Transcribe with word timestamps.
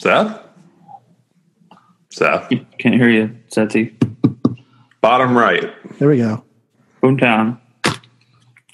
Seth? 0.00 0.40
Seth? 2.08 2.48
Can't 2.78 2.94
hear 2.94 3.10
you, 3.10 3.36
Seti. 3.48 3.94
Bottom 5.02 5.36
right. 5.36 5.70
There 5.98 6.08
we 6.08 6.16
go. 6.16 6.42
Boomtown. 7.02 7.58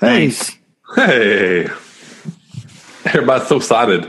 Hey, 0.01 0.27
Nice. 0.27 0.57
Hey. 0.95 1.65
Everybody's 3.07 3.49
so 3.49 3.57
excited. 3.57 4.09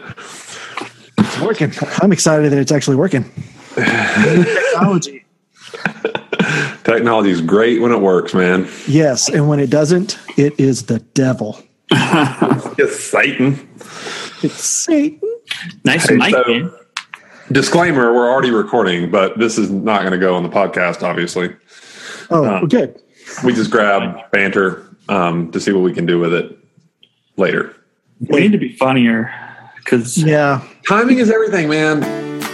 it's 1.18 1.40
working. 1.40 1.72
I'm 2.04 2.12
excited 2.12 2.52
that 2.52 2.60
it's 2.60 2.72
actually 2.72 2.98
working. 2.98 3.24
Technology. 3.74 5.26
Technology 6.84 7.32
is 7.32 7.42
great 7.42 7.82
when 7.82 7.92
it 7.92 8.00
works, 8.00 8.36
man. 8.36 8.70
Yes, 8.88 9.28
and 9.28 9.48
when 9.50 9.60
it 9.60 9.72
doesn't, 9.72 10.20
it 10.38 10.60
is 10.60 10.86
the 10.86 11.00
devil. 11.00 11.60
It's 12.80 13.04
Satan. 13.04 13.68
It's 14.44 14.64
Satan. 14.64 15.20
Nice 15.84 16.08
Hey, 16.08 16.16
mic, 16.16 16.32
so- 16.32 16.44
man. 16.48 16.72
Disclaimer, 17.52 18.14
we're 18.14 18.30
already 18.30 18.52
recording, 18.52 19.10
but 19.10 19.38
this 19.40 19.58
is 19.58 19.70
not 19.70 20.02
going 20.02 20.12
to 20.12 20.18
go 20.18 20.36
on 20.36 20.44
the 20.44 20.50
podcast, 20.50 21.02
obviously. 21.04 21.56
Oh, 22.30 22.44
Uh, 22.44 22.66
good. 22.66 23.00
We 23.44 23.54
just 23.54 23.72
grab 23.72 24.30
banter 24.32 24.86
um, 25.10 25.52
to 25.52 25.60
see 25.60 25.72
what 25.72 25.82
we 25.84 25.94
can 25.94 26.06
do 26.06 26.20
with 26.20 26.34
it 26.34 26.58
later. 27.38 27.74
We 28.20 28.42
need 28.42 28.52
to 28.54 28.58
be 28.58 28.74
funnier 28.76 29.32
because 29.78 30.18
Yeah. 30.18 30.62
Timing 30.88 31.20
is 31.20 31.30
everything, 31.30 31.70
man. 31.70 32.04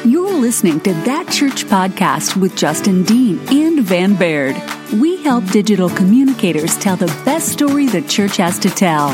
You're 0.05 0.33
listening 0.33 0.81
to 0.81 0.93
That 1.05 1.29
Church 1.31 1.63
Podcast 1.65 2.35
with 2.35 2.55
Justin 2.55 3.03
Dean 3.03 3.39
and 3.49 3.79
Van 3.83 4.15
Baird. 4.15 4.55
We 4.93 5.23
help 5.23 5.45
digital 5.47 5.89
communicators 5.89 6.77
tell 6.77 6.97
the 6.97 7.07
best 7.23 7.49
story 7.49 7.87
the 7.87 8.01
church 8.01 8.37
has 8.37 8.59
to 8.59 8.69
tell. 8.69 9.09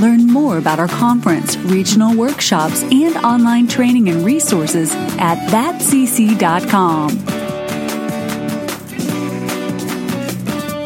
Learn 0.00 0.26
more 0.26 0.58
about 0.58 0.80
our 0.80 0.88
conference, 0.88 1.56
regional 1.56 2.16
workshops, 2.16 2.82
and 2.82 3.16
online 3.18 3.68
training 3.68 4.08
and 4.08 4.24
resources 4.24 4.90
at 5.18 5.38
thatcc.com. 5.50 7.24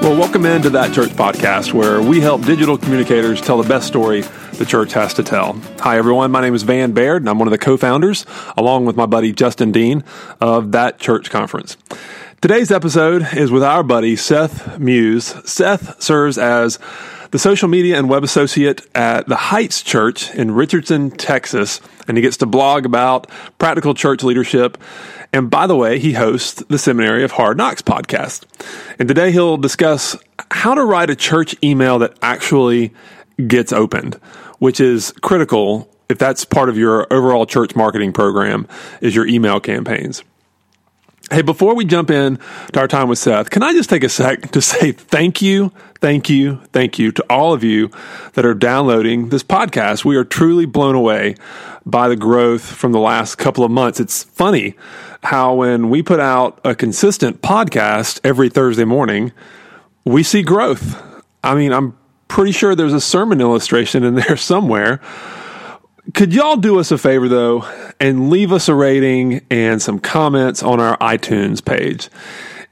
Well, 0.02 0.18
welcome 0.18 0.46
into 0.46 0.70
That 0.70 0.94
Church 0.94 1.10
podcast, 1.10 1.72
where 1.72 2.00
we 2.02 2.20
help 2.20 2.42
digital 2.44 2.76
communicators 2.78 3.40
tell 3.40 3.60
the 3.60 3.68
best 3.68 3.86
story 3.86 4.22
the 4.52 4.66
church 4.66 4.92
has 4.92 5.14
to 5.14 5.22
tell. 5.22 5.54
Hi, 5.80 5.98
everyone. 5.98 6.30
My 6.30 6.40
name 6.40 6.54
is 6.54 6.62
Van 6.62 6.92
Baird, 6.92 7.22
and 7.22 7.28
I'm 7.28 7.38
one 7.38 7.48
of 7.48 7.52
the 7.52 7.58
co 7.58 7.76
founders, 7.76 8.26
along 8.56 8.86
with 8.86 8.96
my 8.96 9.06
buddy 9.06 9.32
Justin 9.32 9.72
Dean, 9.72 10.04
of 10.40 10.72
That 10.72 10.98
Church 10.98 11.30
Conference. 11.30 11.76
Today's 12.40 12.70
episode 12.70 13.26
is 13.34 13.50
with 13.50 13.62
our 13.62 13.82
buddy 13.82 14.16
Seth 14.16 14.78
Muse. 14.78 15.34
Seth 15.44 16.00
serves 16.00 16.38
as 16.38 16.78
the 17.30 17.38
social 17.38 17.68
media 17.68 17.98
and 17.98 18.08
web 18.08 18.24
associate 18.24 18.86
at 18.94 19.26
the 19.28 19.36
Heights 19.36 19.82
Church 19.82 20.34
in 20.34 20.52
Richardson, 20.52 21.10
Texas, 21.10 21.80
and 22.06 22.16
he 22.16 22.22
gets 22.22 22.36
to 22.38 22.46
blog 22.46 22.86
about 22.86 23.28
practical 23.58 23.94
church 23.94 24.22
leadership. 24.22 24.78
And 25.32 25.50
by 25.50 25.66
the 25.66 25.76
way, 25.76 25.98
he 25.98 26.14
hosts 26.14 26.62
the 26.68 26.78
Seminary 26.78 27.22
of 27.22 27.32
Hard 27.32 27.58
Knocks 27.58 27.82
podcast. 27.82 28.44
And 28.98 29.08
today 29.08 29.30
he'll 29.30 29.58
discuss 29.58 30.16
how 30.50 30.74
to 30.74 30.84
write 30.84 31.10
a 31.10 31.16
church 31.16 31.54
email 31.62 31.98
that 31.98 32.16
actually 32.22 32.94
gets 33.46 33.72
opened, 33.72 34.14
which 34.58 34.80
is 34.80 35.12
critical 35.22 35.88
if 36.08 36.18
that's 36.18 36.44
part 36.44 36.70
of 36.70 36.78
your 36.78 37.06
overall 37.12 37.44
church 37.44 37.76
marketing 37.76 38.12
program 38.12 38.66
is 39.00 39.14
your 39.14 39.26
email 39.26 39.60
campaigns. 39.60 40.24
Hey, 41.30 41.42
before 41.42 41.74
we 41.74 41.84
jump 41.84 42.10
in 42.10 42.38
to 42.72 42.80
our 42.80 42.88
time 42.88 43.10
with 43.10 43.18
Seth, 43.18 43.50
can 43.50 43.62
I 43.62 43.74
just 43.74 43.90
take 43.90 44.02
a 44.02 44.08
sec 44.08 44.50
to 44.52 44.62
say 44.62 44.92
thank 44.92 45.42
you, 45.42 45.70
thank 46.00 46.30
you, 46.30 46.62
thank 46.72 46.98
you 46.98 47.12
to 47.12 47.22
all 47.28 47.52
of 47.52 47.62
you 47.62 47.90
that 48.32 48.46
are 48.46 48.54
downloading 48.54 49.28
this 49.28 49.42
podcast. 49.42 50.06
We 50.06 50.16
are 50.16 50.24
truly 50.24 50.64
blown 50.64 50.94
away 50.94 51.34
by 51.84 52.08
the 52.08 52.16
growth 52.16 52.62
from 52.62 52.92
the 52.92 52.98
last 52.98 53.34
couple 53.34 53.62
of 53.62 53.70
months. 53.70 54.00
It's 54.00 54.24
funny 54.24 54.74
how 55.22 55.52
when 55.52 55.90
we 55.90 56.02
put 56.02 56.18
out 56.18 56.60
a 56.64 56.74
consistent 56.74 57.42
podcast 57.42 58.20
every 58.24 58.48
Thursday 58.48 58.86
morning, 58.86 59.32
we 60.06 60.22
see 60.22 60.42
growth. 60.42 60.98
I 61.44 61.54
mean, 61.54 61.74
I'm 61.74 61.94
pretty 62.28 62.52
sure 62.52 62.74
there's 62.74 62.94
a 62.94 63.02
sermon 63.02 63.42
illustration 63.42 64.02
in 64.02 64.14
there 64.14 64.36
somewhere 64.38 65.02
could 66.14 66.32
y'all 66.32 66.56
do 66.56 66.78
us 66.78 66.90
a 66.90 66.98
favor 66.98 67.28
though 67.28 67.64
and 68.00 68.30
leave 68.30 68.52
us 68.52 68.68
a 68.68 68.74
rating 68.74 69.42
and 69.50 69.80
some 69.82 69.98
comments 69.98 70.62
on 70.62 70.80
our 70.80 70.96
iTunes 70.98 71.64
page? 71.64 72.08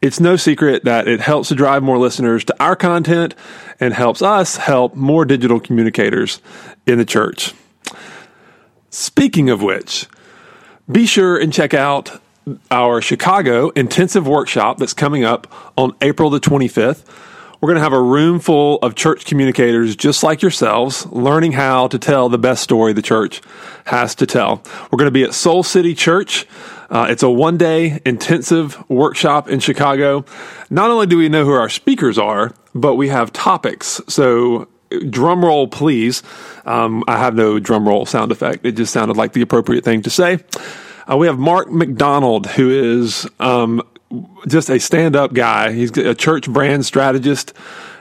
It's 0.00 0.20
no 0.20 0.36
secret 0.36 0.84
that 0.84 1.08
it 1.08 1.20
helps 1.20 1.48
to 1.48 1.54
drive 1.54 1.82
more 1.82 1.98
listeners 1.98 2.44
to 2.44 2.62
our 2.62 2.76
content 2.76 3.34
and 3.80 3.92
helps 3.92 4.22
us 4.22 4.56
help 4.56 4.94
more 4.94 5.24
digital 5.24 5.58
communicators 5.58 6.41
in 6.86 6.98
the 6.98 7.04
church. 7.04 7.54
Speaking 8.91 9.50
of 9.50 9.62
which, 9.62 10.06
be 10.91 11.06
sure 11.06 11.36
and 11.36 11.53
check 11.53 11.74
out 11.74 12.20
our 12.70 13.03
Chicago 13.03 13.70
intensive 13.70 14.26
workshop 14.26 14.78
that's 14.78 14.94
coming 14.94 15.24
up 15.24 15.53
on 15.76 15.94
April 16.00 16.30
the 16.30 16.41
25th. 16.41 17.04
We're 17.60 17.68
going 17.68 17.76
to 17.76 17.82
have 17.82 17.94
a 17.94 18.02
room 18.02 18.38
full 18.38 18.78
of 18.82 18.94
church 18.94 19.24
communicators 19.24 19.96
just 19.96 20.22
like 20.22 20.42
yourselves, 20.42 21.06
learning 21.06 21.52
how 21.52 21.88
to 21.88 21.98
tell 21.98 22.28
the 22.28 22.38
best 22.38 22.62
story 22.62 22.92
the 22.92 23.00
church 23.00 23.40
has 23.86 24.14
to 24.16 24.26
tell. 24.26 24.62
We're 24.90 24.98
going 24.98 25.06
to 25.06 25.10
be 25.10 25.22
at 25.22 25.32
Soul 25.32 25.62
City 25.62 25.94
Church. 25.94 26.46
Uh, 26.90 27.06
it's 27.08 27.22
a 27.22 27.30
one 27.30 27.56
day 27.56 28.00
intensive 28.04 28.78
workshop 28.90 29.48
in 29.48 29.60
Chicago. 29.60 30.24
Not 30.68 30.90
only 30.90 31.06
do 31.06 31.16
we 31.16 31.30
know 31.30 31.44
who 31.46 31.52
our 31.52 31.70
speakers 31.70 32.18
are, 32.18 32.54
but 32.74 32.96
we 32.96 33.08
have 33.08 33.32
topics. 33.32 34.02
So, 34.06 34.68
drum 35.08 35.42
roll, 35.42 35.66
please. 35.66 36.22
Um, 36.66 37.04
I 37.08 37.16
have 37.16 37.34
no 37.34 37.58
drum 37.58 37.88
roll 37.88 38.04
sound 38.04 38.32
effect. 38.32 38.66
It 38.66 38.72
just 38.72 38.92
sounded 38.92 39.16
like 39.16 39.32
the 39.32 39.40
appropriate 39.40 39.82
thing 39.82 40.02
to 40.02 40.10
say. 40.10 40.40
Uh, 41.10 41.16
we 41.16 41.26
have 41.26 41.38
Mark 41.38 41.70
McDonald, 41.70 42.46
who 42.48 42.68
is 42.68 43.26
um, 43.40 43.82
just 44.46 44.70
a 44.70 44.78
stand 44.78 45.16
up 45.16 45.32
guy. 45.32 45.72
He's 45.72 45.96
a 45.96 46.14
church 46.14 46.48
brand 46.48 46.86
strategist. 46.86 47.52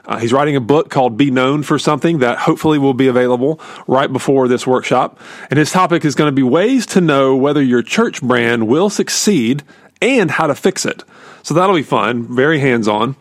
Uh, 0.05 0.19
he's 0.19 0.31
writing 0.31 0.55
a 0.55 0.61
book 0.61 0.89
called 0.89 1.17
Be 1.17 1.31
Known 1.31 1.63
for 1.63 1.79
Something 1.79 2.19
that 2.19 2.37
hopefully 2.37 2.77
will 2.77 2.93
be 2.93 3.07
available 3.07 3.59
right 3.87 4.11
before 4.11 4.47
this 4.47 4.67
workshop. 4.67 5.19
And 5.49 5.57
his 5.57 5.71
topic 5.71 6.05
is 6.05 6.13
going 6.13 6.27
to 6.27 6.35
be 6.35 6.43
ways 6.43 6.85
to 6.87 7.01
know 7.01 7.35
whether 7.35 7.61
your 7.61 7.81
church 7.81 8.21
brand 8.21 8.67
will 8.67 8.89
succeed 8.89 9.63
and 10.01 10.29
how 10.29 10.47
to 10.47 10.53
fix 10.53 10.85
it. 10.85 11.03
So 11.41 11.53
that'll 11.53 11.75
be 11.75 11.83
fun, 11.83 12.35
very 12.35 12.59
hands 12.59 12.87
on. 12.87 13.15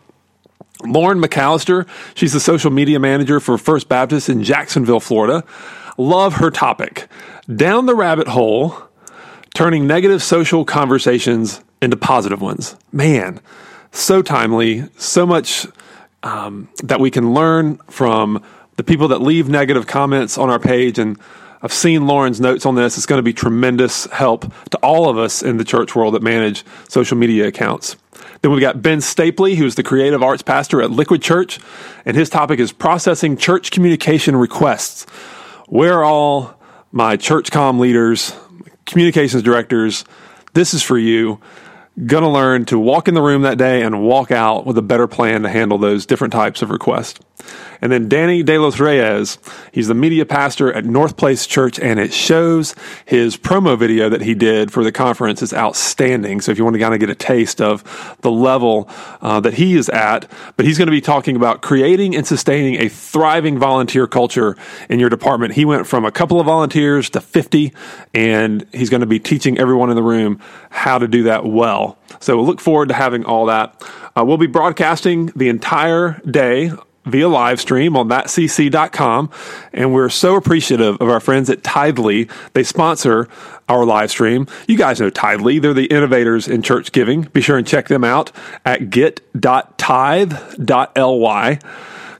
Lauren 0.83 1.19
McAllister, 1.19 1.87
she's 2.13 2.33
the 2.33 2.39
social 2.39 2.69
media 2.69 2.99
manager 2.99 3.39
for 3.39 3.57
First 3.57 3.89
Baptist 3.89 4.29
in 4.29 4.43
Jacksonville, 4.43 4.99
Florida. 4.99 5.43
Love 5.97 6.35
her 6.35 6.51
topic. 6.51 7.07
Down 7.53 7.85
the 7.87 7.95
rabbit 7.95 8.27
hole, 8.27 8.77
turning 9.55 9.87
negative 9.87 10.21
social 10.21 10.65
conversations 10.65 11.61
into 11.85 11.95
positive 11.95 12.41
ones. 12.41 12.75
Man, 12.91 13.39
so 13.91 14.21
timely, 14.21 14.89
so 14.97 15.25
much 15.25 15.65
um, 16.23 16.67
that 16.83 16.99
we 16.99 17.09
can 17.09 17.33
learn 17.33 17.77
from 17.87 18.43
the 18.75 18.83
people 18.83 19.07
that 19.09 19.21
leave 19.21 19.47
negative 19.47 19.87
comments 19.87 20.37
on 20.37 20.49
our 20.49 20.59
page. 20.59 20.99
And 20.99 21.17
I've 21.61 21.71
seen 21.71 22.07
Lauren's 22.07 22.41
notes 22.41 22.65
on 22.65 22.75
this. 22.75 22.97
It's 22.97 23.05
going 23.05 23.19
to 23.19 23.23
be 23.23 23.31
tremendous 23.31 24.05
help 24.07 24.51
to 24.71 24.77
all 24.79 25.09
of 25.09 25.17
us 25.17 25.41
in 25.41 25.57
the 25.57 25.63
church 25.63 25.95
world 25.95 26.13
that 26.15 26.21
manage 26.21 26.65
social 26.89 27.17
media 27.17 27.47
accounts. 27.47 27.95
Then 28.41 28.51
we've 28.51 28.61
got 28.61 28.81
Ben 28.81 28.99
Stapley, 28.99 29.55
who's 29.55 29.75
the 29.75 29.83
creative 29.83 30.21
arts 30.21 30.41
pastor 30.41 30.81
at 30.81 30.91
Liquid 30.91 31.21
Church, 31.21 31.59
and 32.05 32.17
his 32.17 32.29
topic 32.29 32.59
is 32.59 32.71
processing 32.71 33.37
church 33.37 33.71
communication 33.71 34.35
requests. 34.35 35.05
Where 35.67 35.93
are 35.93 36.03
all 36.03 36.59
my 36.91 37.17
church 37.17 37.49
com 37.49 37.79
leaders, 37.79 38.35
communications 38.85 39.41
directors? 39.41 40.05
This 40.53 40.73
is 40.73 40.83
for 40.83 40.97
you 40.97 41.39
going 41.97 42.23
to 42.23 42.29
learn 42.29 42.65
to 42.65 42.77
walk 42.77 43.07
in 43.07 43.13
the 43.13 43.21
room 43.21 43.43
that 43.43 43.57
day 43.57 43.81
and 43.81 44.01
walk 44.01 44.31
out 44.31 44.65
with 44.65 44.77
a 44.77 44.81
better 44.81 45.07
plan 45.07 45.43
to 45.43 45.49
handle 45.49 45.77
those 45.77 46.05
different 46.05 46.33
types 46.33 46.61
of 46.61 46.69
requests. 46.69 47.19
And 47.81 47.91
then 47.91 48.09
Danny 48.09 48.43
De 48.43 48.57
Los 48.57 48.79
Reyes, 48.79 49.37
he's 49.71 49.87
the 49.87 49.93
media 49.93 50.25
pastor 50.25 50.71
at 50.73 50.85
North 50.85 51.17
Place 51.17 51.45
Church, 51.45 51.79
and 51.79 51.99
it 51.99 52.13
shows 52.13 52.75
his 53.05 53.37
promo 53.37 53.77
video 53.77 54.09
that 54.09 54.21
he 54.21 54.33
did 54.33 54.71
for 54.71 54.83
the 54.83 54.91
conference 54.91 55.41
is 55.41 55.53
outstanding. 55.53 56.41
So 56.41 56.51
if 56.51 56.57
you 56.57 56.63
want 56.63 56.75
to 56.75 56.79
kind 56.79 56.93
of 56.93 56.99
get 56.99 57.09
a 57.09 57.15
taste 57.15 57.61
of 57.61 58.17
the 58.21 58.31
level 58.31 58.89
uh, 59.21 59.39
that 59.41 59.55
he 59.55 59.75
is 59.75 59.89
at, 59.89 60.29
but 60.57 60.65
he's 60.65 60.77
going 60.77 60.87
to 60.87 60.91
be 60.91 61.01
talking 61.01 61.35
about 61.35 61.61
creating 61.61 62.15
and 62.15 62.25
sustaining 62.25 62.81
a 62.81 62.89
thriving 62.89 63.59
volunteer 63.59 64.07
culture 64.07 64.55
in 64.89 64.99
your 64.99 65.09
department. 65.09 65.53
He 65.53 65.65
went 65.65 65.87
from 65.87 66.05
a 66.05 66.11
couple 66.11 66.39
of 66.39 66.45
volunteers 66.45 67.09
to 67.11 67.21
50, 67.21 67.73
and 68.13 68.65
he's 68.71 68.89
going 68.89 69.01
to 69.01 69.07
be 69.07 69.19
teaching 69.19 69.57
everyone 69.57 69.89
in 69.89 69.95
the 69.95 70.03
room 70.03 70.39
how 70.69 70.97
to 70.97 71.07
do 71.07 71.23
that 71.23 71.45
well. 71.45 71.97
So 72.19 72.41
look 72.41 72.59
forward 72.59 72.89
to 72.89 72.95
having 72.95 73.25
all 73.25 73.45
that. 73.47 73.81
Uh, 74.17 74.23
we'll 74.23 74.37
be 74.37 74.47
broadcasting 74.47 75.27
the 75.35 75.49
entire 75.49 76.21
day 76.21 76.71
via 77.05 77.29
live 77.29 77.59
stream 77.61 77.95
on 77.95 78.09
thatcc.com. 78.09 79.29
And 79.73 79.93
we're 79.93 80.09
so 80.09 80.35
appreciative 80.35 80.97
of 80.99 81.09
our 81.09 81.19
friends 81.19 81.49
at 81.49 81.63
Tithely. 81.63 82.29
They 82.53 82.63
sponsor 82.63 83.27
our 83.69 83.85
live 83.85 84.11
stream. 84.11 84.47
You 84.67 84.77
guys 84.77 84.99
know 84.99 85.09
Tithely. 85.09 85.61
They're 85.61 85.73
the 85.73 85.85
innovators 85.85 86.47
in 86.47 86.61
church 86.61 86.91
giving. 86.91 87.23
Be 87.23 87.41
sure 87.41 87.57
and 87.57 87.65
check 87.65 87.87
them 87.87 88.03
out 88.03 88.31
at 88.65 88.89
get.tithe.ly. 88.89 89.19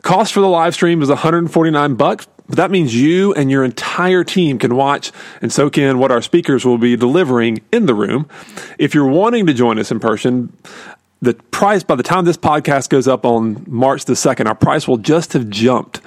Cost 0.01 0.33
for 0.33 0.39
the 0.39 0.47
live 0.47 0.73
stream 0.75 1.01
is 1.01 1.09
149 1.09 1.95
bucks, 1.95 2.27
but 2.47 2.57
that 2.57 2.69
means 2.69 2.95
you 2.95 3.33
and 3.33 3.49
your 3.49 3.63
entire 3.63 4.23
team 4.23 4.59
can 4.59 4.75
watch 4.75 5.11
and 5.41 5.51
soak 5.51 5.79
in 5.79 5.97
what 5.97 6.11
our 6.11 6.21
speakers 6.21 6.63
will 6.63 6.77
be 6.77 6.95
delivering 6.95 7.61
in 7.71 7.87
the 7.87 7.95
room. 7.95 8.29
If 8.77 8.93
you're 8.93 9.07
wanting 9.07 9.47
to 9.47 9.53
join 9.53 9.79
us 9.79 9.89
in 9.89 9.99
person, 9.99 10.55
the 11.21 11.33
price 11.51 11.83
by 11.83 11.95
the 11.95 12.03
time 12.03 12.25
this 12.25 12.38
podcast 12.38 12.89
goes 12.89 13.07
up 13.07 13.25
on 13.25 13.65
March 13.67 14.06
the 14.06 14.13
2nd, 14.13 14.47
our 14.47 14.56
price 14.56 14.88
will 14.88 14.97
just 14.97 15.33
have 15.33 15.50
jumped. 15.50 16.01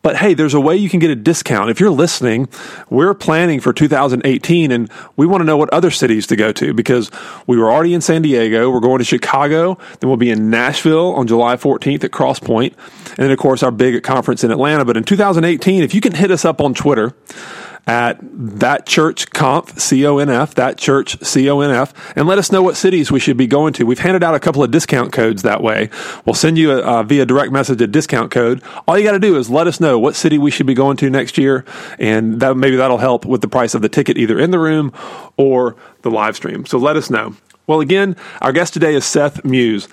But 0.00 0.16
hey, 0.16 0.34
there's 0.34 0.54
a 0.54 0.60
way 0.60 0.76
you 0.76 0.88
can 0.88 1.00
get 1.00 1.10
a 1.10 1.16
discount. 1.16 1.70
If 1.70 1.80
you're 1.80 1.90
listening, 1.90 2.48
we're 2.88 3.14
planning 3.14 3.60
for 3.60 3.72
2018 3.72 4.70
and 4.70 4.90
we 5.16 5.26
want 5.26 5.40
to 5.40 5.44
know 5.44 5.56
what 5.56 5.68
other 5.70 5.90
cities 5.90 6.26
to 6.28 6.36
go 6.36 6.52
to 6.52 6.72
because 6.72 7.10
we 7.46 7.58
were 7.58 7.70
already 7.70 7.94
in 7.94 8.00
San 8.00 8.22
Diego. 8.22 8.70
We're 8.70 8.80
going 8.80 8.98
to 8.98 9.04
Chicago. 9.04 9.76
Then 9.98 10.08
we'll 10.08 10.16
be 10.16 10.30
in 10.30 10.50
Nashville 10.50 11.14
on 11.14 11.26
July 11.26 11.56
14th 11.56 12.04
at 12.04 12.12
Cross 12.12 12.40
Point. 12.40 12.74
And 13.10 13.16
then, 13.18 13.30
of 13.32 13.38
course, 13.38 13.62
our 13.62 13.72
big 13.72 14.00
conference 14.04 14.44
in 14.44 14.52
Atlanta. 14.52 14.84
But 14.84 14.96
in 14.96 15.02
2018, 15.02 15.82
if 15.82 15.94
you 15.94 16.00
can 16.00 16.14
hit 16.14 16.30
us 16.30 16.44
up 16.44 16.60
on 16.60 16.74
Twitter, 16.74 17.14
at 17.88 18.18
that 18.20 18.84
church 18.84 19.30
conf 19.30 19.78
c-o-n-f 19.78 20.54
that 20.54 20.76
church 20.76 21.18
c-o-n-f 21.24 22.12
and 22.14 22.28
let 22.28 22.36
us 22.36 22.52
know 22.52 22.62
what 22.62 22.76
cities 22.76 23.10
we 23.10 23.18
should 23.18 23.38
be 23.38 23.46
going 23.46 23.72
to. 23.72 23.84
We've 23.84 23.98
handed 23.98 24.22
out 24.22 24.34
a 24.34 24.40
couple 24.40 24.62
of 24.62 24.70
discount 24.70 25.10
codes 25.10 25.42
that 25.42 25.62
way. 25.62 25.88
We'll 26.26 26.34
send 26.34 26.58
you 26.58 26.72
a, 26.72 26.82
uh, 26.82 27.02
via 27.02 27.24
direct 27.24 27.50
message 27.50 27.80
a 27.80 27.86
discount 27.86 28.30
code. 28.30 28.62
All 28.86 28.98
you 28.98 29.04
got 29.04 29.12
to 29.12 29.18
do 29.18 29.36
is 29.36 29.48
let 29.48 29.66
us 29.66 29.80
know 29.80 29.98
what 29.98 30.14
city 30.14 30.36
we 30.36 30.50
should 30.50 30.66
be 30.66 30.74
going 30.74 30.98
to 30.98 31.08
next 31.08 31.38
year 31.38 31.64
and 31.98 32.40
that 32.40 32.56
maybe 32.56 32.76
that'll 32.76 32.98
help 32.98 33.24
with 33.24 33.40
the 33.40 33.48
price 33.48 33.74
of 33.74 33.80
the 33.80 33.88
ticket 33.88 34.18
either 34.18 34.38
in 34.38 34.50
the 34.50 34.58
room 34.58 34.92
or 35.38 35.74
the 36.02 36.10
live 36.10 36.36
stream. 36.36 36.66
So 36.66 36.76
let 36.76 36.96
us 36.96 37.08
know. 37.08 37.36
Well 37.66 37.80
again 37.80 38.16
our 38.42 38.52
guest 38.52 38.74
today 38.74 38.94
is 38.94 39.06
seth 39.06 39.44
muse 39.44 39.88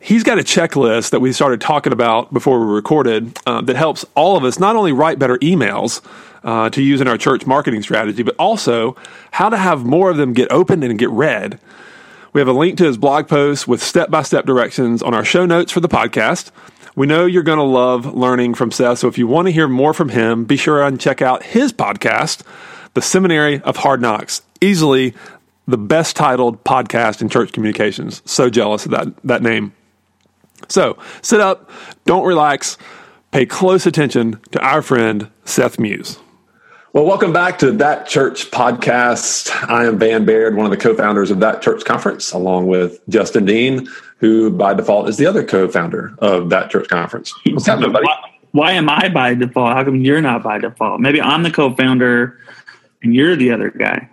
he's 0.00 0.22
got 0.22 0.38
a 0.38 0.42
checklist 0.42 1.10
that 1.10 1.20
we 1.20 1.32
started 1.32 1.60
talking 1.60 1.92
about 1.92 2.32
before 2.32 2.60
we 2.60 2.72
recorded 2.72 3.38
uh, 3.46 3.60
that 3.62 3.76
helps 3.76 4.04
all 4.14 4.36
of 4.36 4.44
us 4.44 4.58
not 4.58 4.76
only 4.76 4.92
write 4.92 5.18
better 5.18 5.38
emails 5.38 6.04
uh, 6.44 6.70
to 6.70 6.82
use 6.82 7.00
in 7.00 7.08
our 7.08 7.18
church 7.18 7.46
marketing 7.46 7.82
strategy, 7.82 8.22
but 8.22 8.34
also 8.38 8.96
how 9.32 9.48
to 9.48 9.56
have 9.56 9.84
more 9.84 10.10
of 10.10 10.16
them 10.16 10.32
get 10.32 10.50
opened 10.50 10.84
and 10.84 10.98
get 10.98 11.10
read. 11.10 11.58
We 12.32 12.40
have 12.40 12.48
a 12.48 12.52
link 12.52 12.78
to 12.78 12.84
his 12.84 12.98
blog 12.98 13.26
post 13.26 13.66
with 13.66 13.82
step 13.82 14.10
by 14.10 14.22
step 14.22 14.46
directions 14.46 15.02
on 15.02 15.14
our 15.14 15.24
show 15.24 15.46
notes 15.46 15.72
for 15.72 15.80
the 15.80 15.88
podcast. 15.88 16.50
We 16.94 17.06
know 17.06 17.26
you're 17.26 17.42
going 17.42 17.58
to 17.58 17.64
love 17.64 18.14
learning 18.14 18.54
from 18.54 18.70
Seth, 18.70 18.98
so 18.98 19.08
if 19.08 19.18
you 19.18 19.26
want 19.26 19.46
to 19.46 19.52
hear 19.52 19.68
more 19.68 19.94
from 19.94 20.08
him, 20.08 20.44
be 20.44 20.56
sure 20.56 20.82
and 20.82 21.00
check 21.00 21.22
out 21.22 21.42
his 21.42 21.72
podcast, 21.72 22.42
The 22.94 23.02
Seminary 23.02 23.60
of 23.60 23.76
Hard 23.76 24.00
Knocks. 24.00 24.42
Easily 24.60 25.14
the 25.68 25.78
best 25.78 26.16
titled 26.16 26.64
podcast 26.64 27.20
in 27.20 27.28
church 27.28 27.52
communications. 27.52 28.22
So 28.24 28.50
jealous 28.50 28.84
of 28.84 28.92
that, 28.92 29.08
that 29.22 29.42
name. 29.42 29.72
So 30.68 30.98
sit 31.22 31.40
up, 31.40 31.70
don't 32.04 32.26
relax, 32.26 32.76
pay 33.30 33.46
close 33.46 33.86
attention 33.86 34.40
to 34.52 34.60
our 34.60 34.82
friend 34.82 35.30
Seth 35.44 35.78
Muse. 35.78 36.18
Well, 36.94 37.04
welcome 37.04 37.32
back 37.32 37.58
to 37.58 37.70
That 37.70 38.08
Church 38.08 38.50
podcast. 38.50 39.52
I 39.68 39.84
am 39.84 39.98
Van 39.98 40.24
Baird, 40.24 40.56
one 40.56 40.64
of 40.64 40.70
the 40.70 40.76
co 40.76 40.94
founders 40.94 41.30
of 41.30 41.38
That 41.40 41.62
Church 41.62 41.84
Conference, 41.84 42.32
along 42.32 42.66
with 42.66 42.98
Justin 43.08 43.44
Dean, 43.44 43.86
who 44.18 44.50
by 44.50 44.74
default 44.74 45.08
is 45.08 45.16
the 45.18 45.26
other 45.26 45.44
co 45.44 45.68
founder 45.68 46.14
of 46.18 46.48
That 46.50 46.70
Church 46.70 46.88
Conference. 46.88 47.32
What's 47.46 47.66
happening, 47.66 47.92
buddy? 47.92 48.06
Why, 48.06 48.18
why 48.52 48.72
am 48.72 48.88
I 48.88 49.10
by 49.10 49.34
default? 49.34 49.76
How 49.76 49.84
come 49.84 49.96
you're 49.96 50.22
not 50.22 50.42
by 50.42 50.58
default? 50.58 51.00
Maybe 51.00 51.20
I'm 51.20 51.42
the 51.42 51.50
co 51.50 51.74
founder 51.74 52.40
and 53.02 53.14
you're 53.14 53.36
the 53.36 53.52
other 53.52 53.70
guy. 53.70 54.08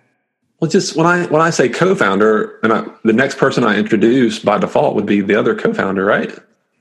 Well, 0.59 0.71
just 0.71 0.95
when 0.95 1.05
I 1.05 1.25
when 1.27 1.41
I 1.41 1.49
say 1.49 1.67
co-founder, 1.67 2.59
and 2.63 2.71
I, 2.71 2.85
the 3.03 3.13
next 3.13 3.37
person 3.37 3.63
I 3.63 3.77
introduce 3.77 4.39
by 4.39 4.57
default 4.57 4.95
would 4.95 5.05
be 5.05 5.21
the 5.21 5.35
other 5.35 5.55
co-founder, 5.55 6.05
right? 6.05 6.37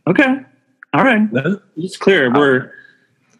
Okay, 0.06 0.36
all 0.92 1.04
right. 1.04 1.30
No? 1.32 1.60
It's 1.76 1.96
clear 1.96 2.32
we're 2.32 2.72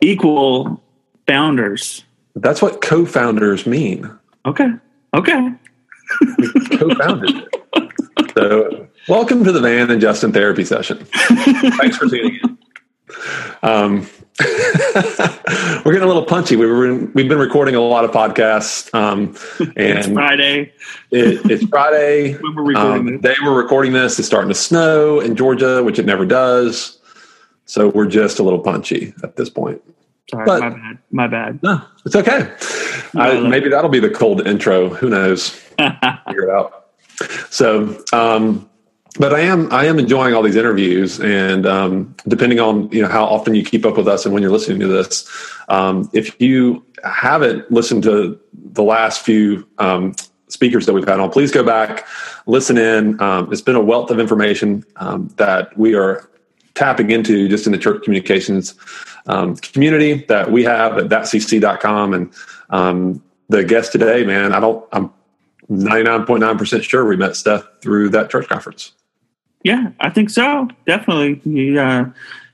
equal 0.00 0.82
founders. 1.26 2.04
That's 2.34 2.60
what 2.60 2.80
co-founders 2.80 3.64
mean. 3.66 4.10
Okay. 4.44 4.68
Okay. 5.14 5.52
co-founded. 6.78 7.48
so, 8.36 8.88
welcome 9.08 9.44
to 9.44 9.52
the 9.52 9.60
Van 9.60 9.90
and 9.90 10.00
Justin 10.00 10.32
therapy 10.32 10.64
session. 10.64 10.98
Thanks 11.14 11.96
for 11.96 12.08
tuning 12.08 12.40
in. 12.42 12.58
Um, 13.62 14.08
we're 14.44 15.92
getting 15.92 16.02
a 16.02 16.06
little 16.06 16.24
punchy. 16.24 16.56
We 16.56 16.66
were 16.66 16.86
in, 16.86 17.12
we've 17.14 17.28
been 17.28 17.38
recording 17.38 17.76
a 17.76 17.80
lot 17.80 18.04
of 18.04 18.10
podcasts, 18.10 18.92
um, 18.92 19.36
and 19.76 19.98
it's 19.98 20.08
Friday. 20.08 20.72
It, 21.12 21.48
it's 21.50 21.64
Friday. 21.68 22.34
when 22.34 22.56
we're 22.56 22.64
recording 22.64 23.14
um, 23.14 23.20
They 23.20 23.36
were 23.44 23.54
recording 23.54 23.92
this. 23.92 24.18
It's 24.18 24.26
starting 24.26 24.48
to 24.48 24.54
snow 24.54 25.20
in 25.20 25.36
Georgia, 25.36 25.84
which 25.84 26.00
it 26.00 26.06
never 26.06 26.26
does. 26.26 26.98
So 27.66 27.88
we're 27.88 28.06
just 28.06 28.40
a 28.40 28.42
little 28.42 28.58
punchy 28.58 29.14
at 29.22 29.36
this 29.36 29.48
point. 29.48 29.80
Sorry, 30.30 30.44
but- 30.46 30.60
my 30.60 30.68
bad. 30.70 30.98
My 31.12 31.26
bad. 31.28 31.62
No, 31.62 31.82
it's 32.04 32.16
okay. 32.16 32.52
I, 33.14 33.38
maybe 33.38 33.68
that'll 33.68 33.90
be 33.90 34.00
the 34.00 34.10
cold 34.10 34.44
intro. 34.46 34.88
Who 34.88 35.10
knows? 35.10 35.50
Figure 35.50 36.48
it 36.48 36.50
out. 36.50 36.86
So, 37.50 38.02
um, 38.12 38.68
but 39.18 39.32
I 39.32 39.40
am 39.40 39.72
I 39.72 39.84
am 39.86 39.98
enjoying 39.98 40.34
all 40.34 40.42
these 40.42 40.56
interviews, 40.56 41.20
and 41.20 41.66
um, 41.66 42.14
depending 42.26 42.58
on 42.58 42.90
you 42.90 43.02
know 43.02 43.08
how 43.08 43.24
often 43.24 43.54
you 43.54 43.64
keep 43.64 43.86
up 43.86 43.96
with 43.96 44.08
us 44.08 44.24
and 44.24 44.34
when 44.34 44.42
you're 44.42 44.52
listening 44.52 44.80
to 44.80 44.88
this, 44.88 45.28
um, 45.68 46.10
if 46.12 46.40
you 46.40 46.84
haven't 47.04 47.70
listened 47.70 48.02
to 48.04 48.38
the 48.52 48.82
last 48.82 49.22
few 49.22 49.66
um, 49.78 50.14
speakers 50.48 50.86
that 50.86 50.92
we've 50.92 51.06
had 51.06 51.20
on, 51.20 51.30
please 51.30 51.52
go 51.52 51.62
back, 51.62 52.06
listen 52.46 52.76
in. 52.76 53.20
Um, 53.20 53.52
it's 53.52 53.62
been 53.62 53.76
a 53.76 53.82
wealth 53.82 54.10
of 54.10 54.18
information 54.18 54.84
um, 54.96 55.28
that 55.36 55.76
we 55.78 55.94
are 55.94 56.28
tapping 56.74 57.10
into 57.10 57.48
just 57.48 57.66
in 57.66 57.72
the 57.72 57.78
church 57.78 58.02
communications 58.02 58.74
um, 59.26 59.54
community 59.56 60.24
that 60.28 60.50
we 60.50 60.64
have 60.64 60.98
at 60.98 61.04
thatcc.com. 61.04 62.14
And 62.14 63.20
the 63.48 63.64
guest 63.64 63.92
today, 63.92 64.24
man, 64.24 64.52
I 64.52 64.58
don't, 64.58 64.84
I'm 64.92 65.12
99.9% 65.70 66.82
sure 66.82 67.06
we 67.06 67.16
met 67.16 67.36
Steph 67.36 67.64
through 67.80 68.08
that 68.10 68.28
church 68.28 68.48
conference. 68.48 68.92
Yeah, 69.64 69.90
I 69.98 70.10
think 70.10 70.30
so. 70.30 70.68
Definitely. 70.86 71.40
He 71.42 71.76
uh, 71.76 72.04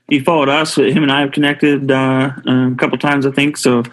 he 0.07 0.19
followed 0.19 0.49
us. 0.49 0.77
Him 0.77 1.03
and 1.03 1.11
I 1.11 1.19
have 1.21 1.33
connected 1.33 1.91
uh, 1.91 2.31
a 2.45 2.75
couple 2.77 2.97
times, 2.97 3.25
I 3.25 3.31
think. 3.31 3.57
So 3.57 3.83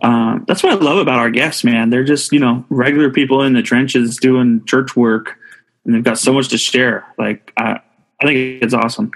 uh, 0.00 0.38
that's 0.46 0.62
what 0.62 0.72
I 0.72 0.76
love 0.76 0.98
about 0.98 1.18
our 1.18 1.30
guests, 1.30 1.64
man. 1.64 1.90
They're 1.90 2.04
just 2.04 2.32
you 2.32 2.38
know 2.38 2.64
regular 2.70 3.10
people 3.10 3.42
in 3.42 3.52
the 3.52 3.62
trenches 3.62 4.16
doing 4.16 4.64
church 4.64 4.96
work, 4.96 5.36
and 5.84 5.94
they've 5.94 6.04
got 6.04 6.18
so 6.18 6.32
much 6.32 6.48
to 6.48 6.58
share. 6.58 7.04
Like 7.18 7.52
I, 7.56 7.80
I 8.20 8.24
think 8.24 8.62
it's 8.62 8.74
awesome. 8.74 9.10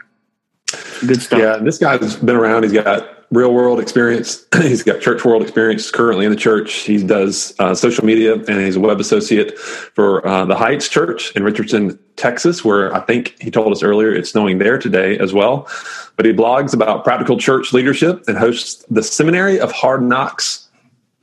Good 1.06 1.22
stuff. 1.22 1.38
Yeah, 1.38 1.56
this 1.58 1.78
guy's 1.78 2.16
been 2.16 2.36
around. 2.36 2.64
He's 2.64 2.72
got 2.72 3.23
real 3.34 3.52
world 3.52 3.80
experience. 3.80 4.46
he's 4.54 4.82
got 4.82 5.00
church 5.00 5.24
world 5.24 5.42
experience 5.42 5.90
currently 5.90 6.24
in 6.24 6.30
the 6.30 6.36
church. 6.36 6.72
He 6.72 7.02
does 7.02 7.54
uh, 7.58 7.74
social 7.74 8.04
media 8.04 8.34
and 8.34 8.60
he's 8.60 8.76
a 8.76 8.80
web 8.80 9.00
associate 9.00 9.58
for 9.58 10.26
uh, 10.26 10.44
the 10.44 10.54
Heights 10.54 10.88
Church 10.88 11.34
in 11.36 11.42
Richardson, 11.42 11.98
Texas, 12.16 12.64
where 12.64 12.94
I 12.94 13.00
think 13.00 13.36
he 13.40 13.50
told 13.50 13.72
us 13.72 13.82
earlier 13.82 14.14
it's 14.14 14.30
snowing 14.30 14.58
there 14.58 14.78
today 14.78 15.18
as 15.18 15.32
well. 15.32 15.68
But 16.16 16.26
he 16.26 16.32
blogs 16.32 16.72
about 16.72 17.04
practical 17.04 17.38
church 17.38 17.72
leadership 17.72 18.24
and 18.28 18.38
hosts 18.38 18.84
the 18.90 19.02
Seminary 19.02 19.58
of 19.58 19.72
Hard 19.72 20.02
Knocks 20.02 20.68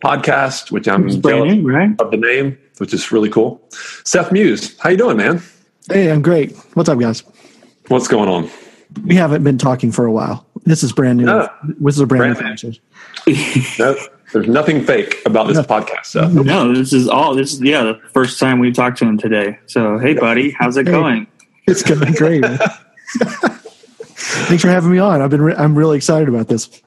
podcast, 0.04 0.72
which 0.72 0.88
I'm 0.88 1.22
brand 1.22 1.64
new, 1.64 1.72
right? 1.72 2.00
of 2.00 2.12
the 2.12 2.18
name, 2.18 2.58
which 2.80 2.94
is 2.94 3.12
really 3.12 3.30
cool. 3.30 3.62
Seth 4.04 4.32
Muse, 4.32 4.78
how 4.80 4.90
you 4.90 4.98
doing, 4.98 5.18
man? 5.18 5.42
Hey, 5.90 6.12
I'm 6.12 6.22
great. 6.22 6.56
What's 6.74 6.90
up, 6.90 7.00
guys? 7.00 7.24
What's 7.88 8.08
going 8.08 8.30
on? 8.30 8.50
We 9.06 9.16
haven't 9.16 9.44
been 9.44 9.58
talking 9.58 9.92
for 9.92 10.06
a 10.06 10.12
while. 10.12 10.46
This 10.64 10.84
is 10.84 10.92
brand 10.92 11.18
new. 11.20 11.26
No. 11.26 11.50
This 11.64 11.96
is 11.96 12.02
a 12.02 12.06
brand, 12.06 12.38
Brand 12.38 12.62
new 12.64 12.70
new. 12.70 12.76
conversation. 13.36 13.76
No, 13.80 13.96
there's 14.34 14.48
nothing 14.48 14.84
fake 14.84 15.22
about 15.26 15.48
this 15.48 15.58
podcast, 15.60 16.06
Seth. 16.06 16.32
No, 16.34 16.74
this 16.74 16.94
is 16.94 17.08
all. 17.08 17.36
This 17.36 17.54
is 17.54 17.62
yeah, 17.62 17.84
the 17.84 18.00
first 18.14 18.40
time 18.40 18.60
we 18.60 18.72
talked 18.72 18.98
to 19.00 19.06
him 19.06 19.18
today. 19.18 19.60
So 19.66 19.98
hey, 19.98 20.14
buddy, 20.14 20.52
how's 20.52 20.78
it 20.78 20.86
Hey. 20.86 20.92
going? 20.94 21.28
It's 21.68 21.84
going 21.84 22.14
great. 22.14 22.44
Thanks 24.48 24.62
for 24.64 24.70
having 24.70 24.92
me 24.92 25.00
on. 25.00 25.22
I've 25.22 25.30
been. 25.30 25.42
Re- 25.42 25.56
I'm 25.56 25.76
really 25.78 25.98
excited 25.98 26.30
about 26.30 26.48
this. 26.48 26.82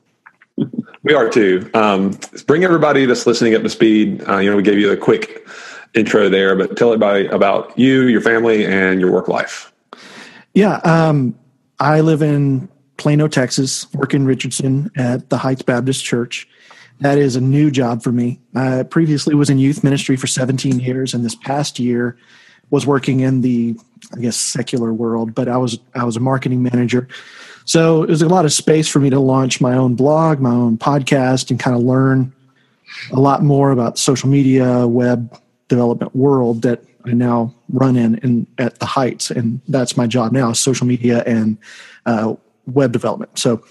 We 1.03 1.13
are 1.15 1.29
too. 1.29 1.69
Um, 1.75 2.19
bring 2.47 2.65
everybody 2.65 3.05
that's 3.07 3.27
listening 3.27 3.55
up 3.55 3.63
to 3.63 3.69
speed. 3.69 4.23
Uh, 4.29 4.39
you 4.39 4.51
know, 4.51 4.57
we 4.57 4.63
gave 4.63 4.79
you 4.79 4.91
a 4.93 4.97
quick 4.97 5.47
intro 5.95 6.29
there, 6.29 6.57
but 6.57 6.77
tell 6.77 6.89
everybody 6.93 7.27
about 7.27 7.77
you, 7.79 8.03
your 8.05 8.21
family, 8.21 8.65
and 8.65 9.01
your 9.01 9.11
work 9.13 9.29
life. 9.29 9.73
Yeah, 10.55 10.77
um, 10.85 11.35
I 11.81 12.01
live 12.01 12.23
in 12.23 12.69
Plano, 12.97 13.29
Texas. 13.29 13.93
Work 13.95 14.15
in 14.15 14.25
Richardson 14.25 14.91
at 14.97 15.31
the 15.31 15.39
Heights 15.39 15.63
Baptist 15.63 16.05
Church. 16.05 16.49
That 17.01 17.19
is 17.19 17.37
a 17.37 17.41
new 17.41 17.71
job 17.71 18.03
for 18.03 18.13
me. 18.13 18.41
I 18.55 18.85
previously 18.85 19.35
was 19.35 19.51
in 19.51 19.59
youth 19.59 19.83
ministry 19.83 20.17
for 20.17 20.27
17 20.27 20.79
years, 20.79 21.13
and 21.13 21.25
this 21.25 21.35
past 21.35 21.79
year 21.79 22.17
was 22.71 22.87
working 22.87 23.21
in 23.21 23.41
the, 23.41 23.77
I 24.17 24.21
guess, 24.21 24.37
secular 24.37 24.93
world. 24.93 25.35
But 25.35 25.49
I 25.49 25.57
was 25.57 25.79
I 25.95 26.05
was 26.05 26.17
a 26.17 26.21
marketing 26.21 26.63
manager, 26.63 27.09
so 27.65 28.03
it 28.03 28.11
was 28.11 28.23
a 28.23 28.29
lot 28.29 28.45
of 28.45 28.53
space 28.53 28.89
for 28.89 29.01
me 29.01 29.11
to 29.11 29.19
launch 29.19 29.61
my 29.61 29.75
own 29.75 29.97
blog, 29.97 30.41
my 30.41 30.51
own 30.51 30.79
podcast, 30.79 31.51
and 31.51 31.59
kind 31.59 31.77
of 31.77 31.83
learn 31.83 32.33
a 33.13 33.21
lot 33.21 33.43
more 33.43 33.71
about 33.71 33.99
social 33.99 34.29
media, 34.29 34.87
web 34.87 35.37
development 35.69 36.15
world 36.15 36.63
that 36.63 36.85
I 37.05 37.13
now 37.13 37.55
run 37.71 37.97
in, 37.97 38.17
in 38.19 38.47
at 38.59 38.79
the 38.79 38.87
Heights, 38.87 39.31
and 39.31 39.61
that's 39.69 39.97
my 39.97 40.07
job 40.07 40.33
now: 40.33 40.53
social 40.53 40.87
media 40.87 41.23
and 41.27 41.59
uh, 42.07 42.35
web 42.67 42.93
development. 42.93 43.39
So 43.39 43.65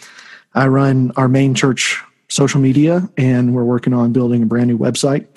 I 0.54 0.68
run 0.68 1.12
our 1.16 1.28
main 1.28 1.56
church 1.56 2.02
social 2.30 2.60
media, 2.60 3.08
and 3.18 3.54
we're 3.54 3.64
working 3.64 3.94
on 3.94 4.14
building 4.14 4.44
a 4.44 4.46
brand 4.46 4.68
new 4.68 4.78
website. 4.78 5.28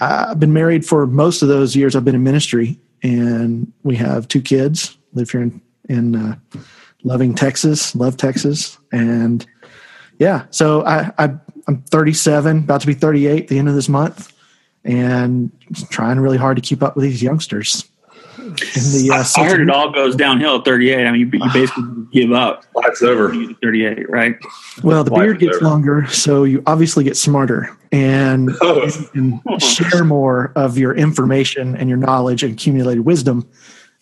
I've 0.00 0.40
been 0.40 0.52
married 0.52 0.84
for 0.84 1.06
most 1.06 1.42
of 1.42 1.48
those 1.48 1.76
years. 1.76 1.94
I've 1.94 2.04
been 2.04 2.14
in 2.14 2.24
ministry, 2.24 2.78
and 3.02 3.72
we 3.82 3.96
have 3.96 4.26
two 4.28 4.40
kids. 4.40 4.96
Live 5.12 5.30
here 5.30 5.42
in 5.42 5.60
in 5.88 6.16
uh, 6.16 6.36
loving 7.04 7.34
Texas, 7.34 7.94
love 7.94 8.16
Texas, 8.16 8.78
and 8.90 9.46
yeah. 10.18 10.46
So 10.50 10.84
I, 10.84 11.12
I 11.18 11.34
I'm 11.66 11.82
37, 11.82 12.58
about 12.58 12.80
to 12.80 12.86
be 12.86 12.94
38 12.94 13.42
at 13.42 13.48
the 13.48 13.58
end 13.58 13.68
of 13.68 13.74
this 13.74 13.88
month, 13.88 14.32
and 14.84 15.52
trying 15.90 16.18
really 16.18 16.36
hard 16.36 16.56
to 16.56 16.62
keep 16.62 16.82
up 16.82 16.96
with 16.96 17.04
these 17.04 17.22
youngsters. 17.22 17.88
The, 18.44 19.10
uh, 19.10 19.40
I 19.40 19.48
heard 19.48 19.60
it 19.60 19.70
all 19.70 19.90
goes 19.90 20.14
downhill 20.16 20.58
at 20.58 20.64
38. 20.64 21.06
I 21.06 21.10
mean, 21.10 21.20
you, 21.20 21.30
you 21.32 21.52
basically 21.52 21.84
give 22.12 22.32
up. 22.32 22.64
Life's 22.74 23.02
over. 23.02 23.32
38, 23.62 24.10
right? 24.10 24.36
Well, 24.82 25.02
the 25.02 25.12
Life 25.12 25.20
beard 25.20 25.38
gets 25.38 25.56
over. 25.56 25.64
longer, 25.64 26.06
so 26.08 26.44
you 26.44 26.62
obviously 26.66 27.04
get 27.04 27.16
smarter 27.16 27.74
and, 27.90 28.50
oh. 28.60 28.88
and 29.14 29.62
share 29.62 30.04
more 30.04 30.52
of 30.56 30.76
your 30.76 30.94
information 30.94 31.74
and 31.76 31.88
your 31.88 31.98
knowledge 31.98 32.42
and 32.42 32.52
accumulated 32.52 33.04
wisdom 33.04 33.48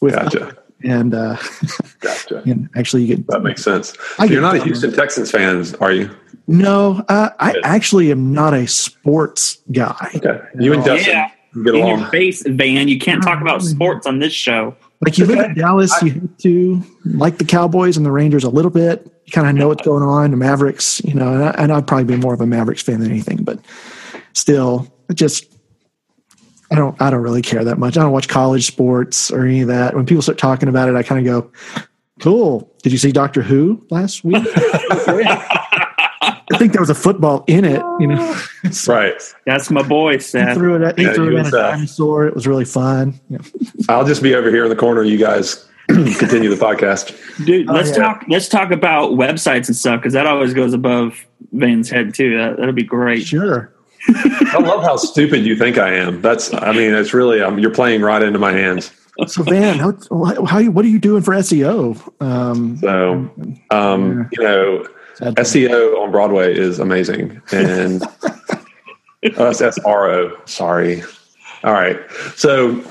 with 0.00 0.14
gotcha. 0.14 0.56
And 0.82 1.14
uh, 1.14 1.36
gotcha. 2.00 2.42
And 2.44 2.68
actually, 2.74 3.04
you 3.04 3.16
get 3.16 3.26
that 3.28 3.42
makes 3.44 3.62
sense. 3.62 3.96
So 4.16 4.24
you're 4.24 4.42
not 4.42 4.56
a 4.56 4.64
Houston 4.64 4.92
Texans 4.92 5.30
fan, 5.30 5.64
are 5.80 5.92
you? 5.92 6.10
No, 6.48 7.04
uh, 7.08 7.30
I 7.38 7.54
actually 7.62 8.10
am 8.10 8.32
not 8.32 8.52
a 8.52 8.66
sports 8.66 9.62
guy. 9.70 10.10
Okay, 10.16 10.40
you 10.58 10.72
and 10.72 10.84
Justin. 10.84 11.12
Yeah 11.14 11.30
get 11.54 11.74
in 11.74 11.80
along. 11.80 12.00
your 12.00 12.08
face, 12.10 12.42
Van. 12.46 12.88
You 12.88 12.98
can't 12.98 13.22
talk 13.22 13.40
about 13.40 13.60
mm-hmm. 13.60 13.68
sports 13.68 14.06
on 14.06 14.18
this 14.18 14.32
show. 14.32 14.76
Like 15.04 15.18
you 15.18 15.26
live 15.26 15.40
in 15.40 15.54
Dallas, 15.54 16.00
you 16.00 16.12
have 16.12 16.36
to 16.38 16.82
like 17.04 17.38
the 17.38 17.44
Cowboys 17.44 17.96
and 17.96 18.06
the 18.06 18.12
Rangers 18.12 18.44
a 18.44 18.50
little 18.50 18.70
bit. 18.70 19.04
You 19.26 19.32
kind 19.32 19.48
of 19.48 19.54
know 19.54 19.68
what's 19.68 19.84
going 19.84 20.04
on. 20.04 20.30
The 20.30 20.36
Mavericks, 20.36 21.02
you 21.04 21.14
know, 21.14 21.32
and, 21.32 21.42
I, 21.42 21.50
and 21.58 21.72
I'd 21.72 21.86
probably 21.88 22.04
be 22.04 22.16
more 22.16 22.34
of 22.34 22.40
a 22.40 22.46
Mavericks 22.46 22.82
fan 22.82 23.00
than 23.00 23.10
anything, 23.10 23.42
but 23.42 23.58
still, 24.32 24.92
it 25.08 25.14
just 25.14 25.52
I 26.70 26.76
don't 26.76 27.00
I 27.02 27.10
don't 27.10 27.20
really 27.20 27.42
care 27.42 27.64
that 27.64 27.78
much. 27.78 27.96
I 27.96 28.02
don't 28.02 28.12
watch 28.12 28.28
college 28.28 28.66
sports 28.66 29.30
or 29.30 29.44
any 29.44 29.62
of 29.62 29.68
that. 29.68 29.94
When 29.94 30.06
people 30.06 30.22
start 30.22 30.38
talking 30.38 30.68
about 30.68 30.88
it, 30.88 30.94
I 30.94 31.02
kind 31.02 31.26
of 31.26 31.52
go, 31.74 31.82
"Cool. 32.20 32.72
Did 32.82 32.92
you 32.92 32.98
see 32.98 33.12
Doctor 33.12 33.42
Who 33.42 33.84
last 33.90 34.22
week?" 34.22 34.46
I 36.52 36.58
think 36.58 36.72
there 36.72 36.82
was 36.82 36.90
a 36.90 36.94
football 36.94 37.44
in 37.46 37.64
it, 37.64 37.82
you 37.98 38.06
know. 38.06 38.40
right. 38.88 39.14
That's 39.46 39.70
my 39.70 39.82
boy, 39.82 40.18
Seth. 40.18 40.48
He 40.48 40.54
threw 40.54 40.76
it 40.76 40.82
at, 40.82 40.98
he 40.98 41.04
yeah, 41.04 41.12
threw 41.14 41.36
it 41.36 41.40
at 41.40 41.46
a 41.48 41.50
dinosaur. 41.50 42.26
It 42.26 42.34
was 42.34 42.46
really 42.46 42.64
fun. 42.64 43.18
Yeah. 43.28 43.38
I'll 43.88 44.04
just 44.04 44.22
be 44.22 44.34
over 44.34 44.50
here 44.50 44.64
in 44.64 44.70
the 44.70 44.76
corner. 44.76 45.02
You 45.02 45.18
guys 45.18 45.68
continue 45.88 46.54
the 46.54 46.64
podcast. 46.64 47.44
Dude, 47.44 47.68
let's 47.68 47.90
oh, 47.90 47.92
yeah. 47.92 47.98
talk 47.98 48.24
let's 48.28 48.48
talk 48.48 48.70
about 48.70 49.12
websites 49.12 49.66
and 49.66 49.76
stuff 49.76 50.00
because 50.00 50.12
that 50.12 50.26
always 50.26 50.54
goes 50.54 50.74
above 50.74 51.26
Van's 51.52 51.90
head 51.90 52.14
too. 52.14 52.36
That 52.36 52.56
that'll 52.56 52.72
be 52.72 52.82
great. 52.82 53.24
Sure. 53.24 53.72
I 54.08 54.58
love 54.60 54.82
how 54.82 54.96
stupid 54.96 55.44
you 55.44 55.56
think 55.56 55.78
I 55.78 55.94
am. 55.94 56.22
That's 56.22 56.52
I 56.54 56.72
mean, 56.72 56.94
it's 56.94 57.14
really 57.14 57.40
um, 57.40 57.58
you're 57.58 57.74
playing 57.74 58.02
right 58.02 58.22
into 58.22 58.38
my 58.38 58.52
hands. 58.52 58.90
So 59.26 59.42
Van, 59.42 59.78
how, 59.78 59.92
how 60.46 60.62
what 60.64 60.84
are 60.84 60.88
you 60.88 60.98
doing 60.98 61.22
for 61.22 61.34
SEO? 61.34 62.22
Um, 62.22 62.78
so 62.78 63.30
um, 63.70 64.28
you 64.32 64.42
know 64.42 64.86
SEO 65.22 66.00
on 66.00 66.10
Broadway 66.10 66.56
is 66.56 66.78
amazing, 66.78 67.40
and 67.52 68.02
oh, 68.22 68.58
that's 69.22 69.62
SRO. 69.62 70.48
Sorry. 70.48 71.02
All 71.64 71.72
right, 71.72 71.96
so 72.34 72.82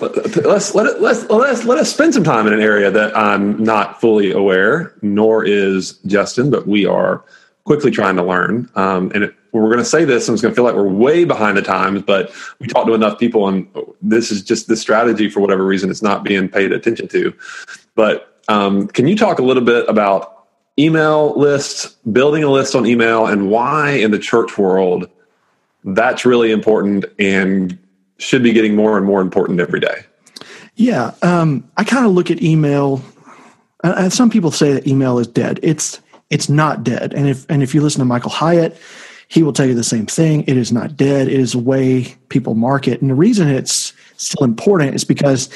let's 0.46 0.74
let 0.74 0.86
it, 0.86 1.02
let's 1.02 1.30
let's 1.30 1.66
let 1.66 1.78
us 1.78 1.94
spend 1.94 2.14
some 2.14 2.24
time 2.24 2.48
in 2.48 2.54
an 2.54 2.62
area 2.62 2.90
that 2.90 3.16
I'm 3.18 3.62
not 3.62 4.00
fully 4.00 4.32
aware, 4.32 4.94
nor 5.02 5.44
is 5.44 5.94
Justin, 6.06 6.50
but 6.50 6.68
we 6.68 6.86
are 6.86 7.26
quickly 7.66 7.92
trying 7.92 8.16
to 8.16 8.24
learn. 8.24 8.70
Um, 8.76 9.12
and 9.14 9.26
it, 9.26 9.36
we're 9.52 9.66
going 9.68 9.80
to 9.80 9.86
say 9.86 10.06
this, 10.06 10.30
and 10.30 10.36
it's 10.36 10.42
going 10.42 10.54
to 10.54 10.56
feel 10.56 10.64
like 10.64 10.76
we're 10.76 10.88
way 10.88 11.26
behind 11.26 11.58
the 11.58 11.62
times, 11.62 12.04
but 12.04 12.34
we 12.60 12.68
talked 12.68 12.88
to 12.88 12.94
enough 12.94 13.20
people, 13.20 13.50
and 13.50 13.68
this 14.02 14.32
is 14.32 14.42
just 14.42 14.68
the 14.68 14.78
strategy 14.78 15.30
for 15.30 15.42
whatever 15.42 15.66
reason 15.66 15.90
it's 15.90 16.02
not 16.02 16.24
being 16.24 16.48
paid 16.48 16.72
attention 16.72 17.10
to. 17.10 17.34
But 17.96 18.42
um, 18.48 18.88
can 18.88 19.06
you 19.06 19.18
talk 19.18 19.40
a 19.40 19.44
little 19.44 19.64
bit 19.64 19.88
about 19.90 20.41
email 20.80 21.38
lists, 21.38 21.88
building 22.12 22.44
a 22.44 22.50
list 22.50 22.76
on 22.76 22.86
email, 22.86 23.26
and 23.26 23.50
why 23.50 23.92
in 23.92 24.12
the 24.12 24.20
church 24.20 24.58
world 24.58 25.10
that's 25.84 26.26
really 26.26 26.52
important 26.52 27.06
and 27.20 27.78
should 28.18 28.44
be 28.44 28.54
getting 28.54 28.76
more 28.76 28.98
and 28.98 29.06
more 29.06 29.22
important 29.22 29.60
every 29.60 29.80
day. 29.80 30.06
Yeah, 30.76 31.14
um, 31.22 31.70
I 31.78 31.84
kind 31.84 32.06
of 32.06 32.12
look 32.12 32.32
at 32.32 32.42
email. 32.42 33.02
Uh, 33.84 34.10
some 34.10 34.30
people 34.30 34.52
say 34.52 34.74
that 34.74 34.88
email 34.88 35.20
is 35.20 35.28
dead. 35.28 35.60
It's 35.64 36.00
it's 36.30 36.48
not 36.48 36.84
dead. 36.84 37.14
And 37.14 37.28
if 37.28 37.46
and 37.50 37.62
if 37.62 37.76
you 37.76 37.82
listen 37.82 38.00
to 38.00 38.06
Michael 38.06 38.32
Hyatt, 38.32 38.78
he 39.28 39.44
will 39.44 39.54
tell 39.54 39.66
you 39.66 39.76
the 39.76 39.84
same 39.84 40.06
thing. 40.06 40.44
It 40.48 40.58
is 40.58 40.72
not 40.72 40.96
dead. 40.96 41.28
It 41.28 41.40
is 41.40 41.54
a 41.54 41.60
way 41.60 42.16
people 42.30 42.56
market. 42.56 43.02
And 43.02 43.10
the 43.10 43.16
reason 43.16 43.48
it's 43.48 43.94
still 44.18 44.46
important 44.46 44.96
is 44.96 45.04
because 45.04 45.50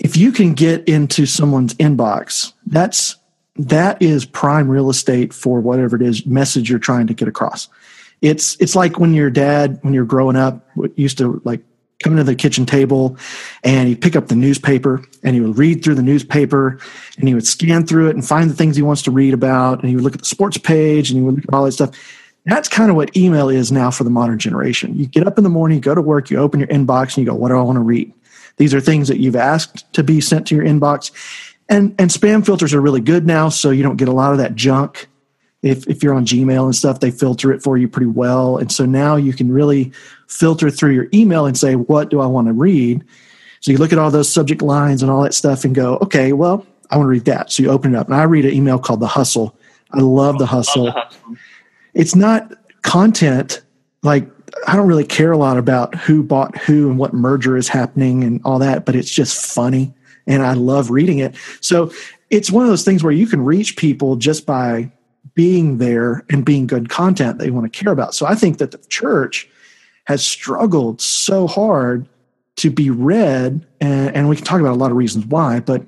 if 0.00 0.16
you 0.16 0.32
can 0.32 0.54
get 0.54 0.86
into 0.88 1.26
someone's 1.26 1.74
inbox, 1.74 2.52
that's 2.66 3.16
that 3.56 4.00
is 4.00 4.24
prime 4.24 4.68
real 4.68 4.90
estate 4.90 5.32
for 5.32 5.60
whatever 5.60 5.96
it 5.96 6.02
is 6.02 6.24
message 6.26 6.70
you're 6.70 6.78
trying 6.78 7.06
to 7.06 7.14
get 7.14 7.28
across. 7.28 7.68
It's 8.20 8.56
it's 8.60 8.76
like 8.76 8.98
when 8.98 9.14
your 9.14 9.30
dad, 9.30 9.78
when 9.82 9.94
you're 9.94 10.04
growing 10.04 10.36
up, 10.36 10.66
used 10.96 11.18
to 11.18 11.42
like 11.44 11.62
come 12.02 12.16
to 12.16 12.24
the 12.24 12.34
kitchen 12.34 12.66
table 12.66 13.16
and 13.62 13.88
he'd 13.88 14.00
pick 14.00 14.16
up 14.16 14.28
the 14.28 14.34
newspaper 14.34 15.04
and 15.22 15.34
he 15.34 15.40
would 15.40 15.56
read 15.56 15.84
through 15.84 15.94
the 15.94 16.02
newspaper 16.02 16.78
and 17.18 17.28
he 17.28 17.34
would 17.34 17.46
scan 17.46 17.86
through 17.86 18.08
it 18.08 18.16
and 18.16 18.26
find 18.26 18.50
the 18.50 18.54
things 18.54 18.74
he 18.74 18.82
wants 18.82 19.02
to 19.02 19.10
read 19.10 19.32
about 19.32 19.80
and 19.80 19.88
he 19.88 19.94
would 19.94 20.04
look 20.04 20.14
at 20.14 20.20
the 20.20 20.26
sports 20.26 20.58
page 20.58 21.10
and 21.10 21.18
he 21.18 21.24
would 21.24 21.36
look 21.36 21.44
at 21.44 21.54
all 21.54 21.64
that 21.64 21.72
stuff. 21.72 21.90
That's 22.44 22.68
kind 22.68 22.90
of 22.90 22.96
what 22.96 23.16
email 23.16 23.48
is 23.48 23.70
now 23.70 23.92
for 23.92 24.02
the 24.02 24.10
modern 24.10 24.38
generation. 24.38 24.96
You 24.96 25.06
get 25.06 25.26
up 25.28 25.38
in 25.38 25.44
the 25.44 25.50
morning, 25.50 25.76
you 25.76 25.82
go 25.82 25.94
to 25.94 26.02
work, 26.02 26.28
you 26.28 26.38
open 26.38 26.58
your 26.58 26.68
inbox 26.68 27.16
and 27.16 27.18
you 27.18 27.26
go, 27.26 27.34
what 27.36 27.48
do 27.48 27.56
I 27.56 27.62
want 27.62 27.76
to 27.76 27.82
read? 27.82 28.12
These 28.56 28.74
are 28.74 28.80
things 28.80 29.08
that 29.08 29.18
you've 29.18 29.36
asked 29.36 29.90
to 29.94 30.02
be 30.02 30.20
sent 30.20 30.48
to 30.48 30.56
your 30.56 30.64
inbox 30.64 31.12
and 31.72 31.94
and 31.98 32.10
spam 32.10 32.44
filters 32.44 32.74
are 32.74 32.80
really 32.80 33.00
good 33.00 33.26
now 33.26 33.48
so 33.48 33.70
you 33.70 33.82
don't 33.82 33.96
get 33.96 34.08
a 34.08 34.12
lot 34.12 34.32
of 34.32 34.38
that 34.38 34.54
junk. 34.54 35.08
If 35.62 35.86
if 35.88 36.02
you're 36.02 36.14
on 36.14 36.26
gmail 36.26 36.64
and 36.64 36.76
stuff 36.76 37.00
they 37.00 37.10
filter 37.10 37.52
it 37.52 37.62
for 37.62 37.78
you 37.78 37.88
pretty 37.88 38.06
well. 38.06 38.58
And 38.58 38.70
so 38.70 38.84
now 38.84 39.16
you 39.16 39.32
can 39.32 39.50
really 39.50 39.92
filter 40.28 40.70
through 40.70 40.92
your 40.92 41.08
email 41.14 41.46
and 41.46 41.56
say 41.56 41.74
what 41.76 42.10
do 42.10 42.20
i 42.20 42.26
want 42.26 42.46
to 42.48 42.52
read? 42.52 43.04
So 43.60 43.70
you 43.70 43.78
look 43.78 43.92
at 43.92 43.98
all 43.98 44.10
those 44.10 44.32
subject 44.32 44.60
lines 44.60 45.02
and 45.02 45.10
all 45.10 45.22
that 45.22 45.34
stuff 45.34 45.64
and 45.64 45.74
go 45.74 45.96
okay 46.02 46.32
well 46.32 46.66
i 46.90 46.96
want 46.96 47.06
to 47.06 47.10
read 47.10 47.24
that. 47.24 47.50
So 47.50 47.62
you 47.62 47.70
open 47.70 47.94
it 47.94 47.98
up. 47.98 48.06
And 48.06 48.16
i 48.16 48.22
read 48.24 48.44
an 48.44 48.52
email 48.52 48.78
called 48.78 49.00
the 49.00 49.06
hustle. 49.06 49.56
I 49.92 50.00
love 50.00 50.38
the 50.38 50.46
hustle, 50.46 50.84
love 50.84 50.94
the 50.94 51.00
hustle. 51.00 51.36
it's 51.94 52.14
not 52.14 52.52
content. 52.82 53.62
Like 54.02 54.28
i 54.66 54.76
don't 54.76 54.88
really 54.88 55.06
care 55.06 55.32
a 55.32 55.38
lot 55.38 55.56
about 55.56 55.94
who 55.94 56.22
bought 56.22 56.58
who 56.58 56.90
and 56.90 56.98
what 56.98 57.14
merger 57.14 57.56
is 57.56 57.68
happening 57.68 58.22
and 58.22 58.40
all 58.44 58.58
that 58.58 58.84
but 58.84 58.94
it's 58.94 59.10
just 59.10 59.46
funny 59.46 59.94
and 60.26 60.42
I 60.42 60.54
love 60.54 60.90
reading 60.90 61.18
it. 61.18 61.34
So 61.60 61.92
it's 62.30 62.50
one 62.50 62.64
of 62.64 62.70
those 62.70 62.84
things 62.84 63.02
where 63.02 63.12
you 63.12 63.26
can 63.26 63.44
reach 63.44 63.76
people 63.76 64.16
just 64.16 64.46
by 64.46 64.90
being 65.34 65.78
there 65.78 66.24
and 66.30 66.44
being 66.44 66.66
good 66.66 66.88
content 66.88 67.38
they 67.38 67.50
want 67.50 67.72
to 67.72 67.84
care 67.84 67.92
about. 67.92 68.14
So 68.14 68.26
I 68.26 68.34
think 68.34 68.58
that 68.58 68.70
the 68.70 68.78
church 68.88 69.48
has 70.04 70.24
struggled 70.24 71.00
so 71.00 71.46
hard 71.46 72.08
to 72.56 72.70
be 72.70 72.90
read, 72.90 73.66
and, 73.80 74.14
and 74.14 74.28
we 74.28 74.36
can 74.36 74.44
talk 74.44 74.60
about 74.60 74.72
a 74.72 74.78
lot 74.78 74.90
of 74.90 74.96
reasons 74.96 75.24
why, 75.26 75.60
but 75.60 75.82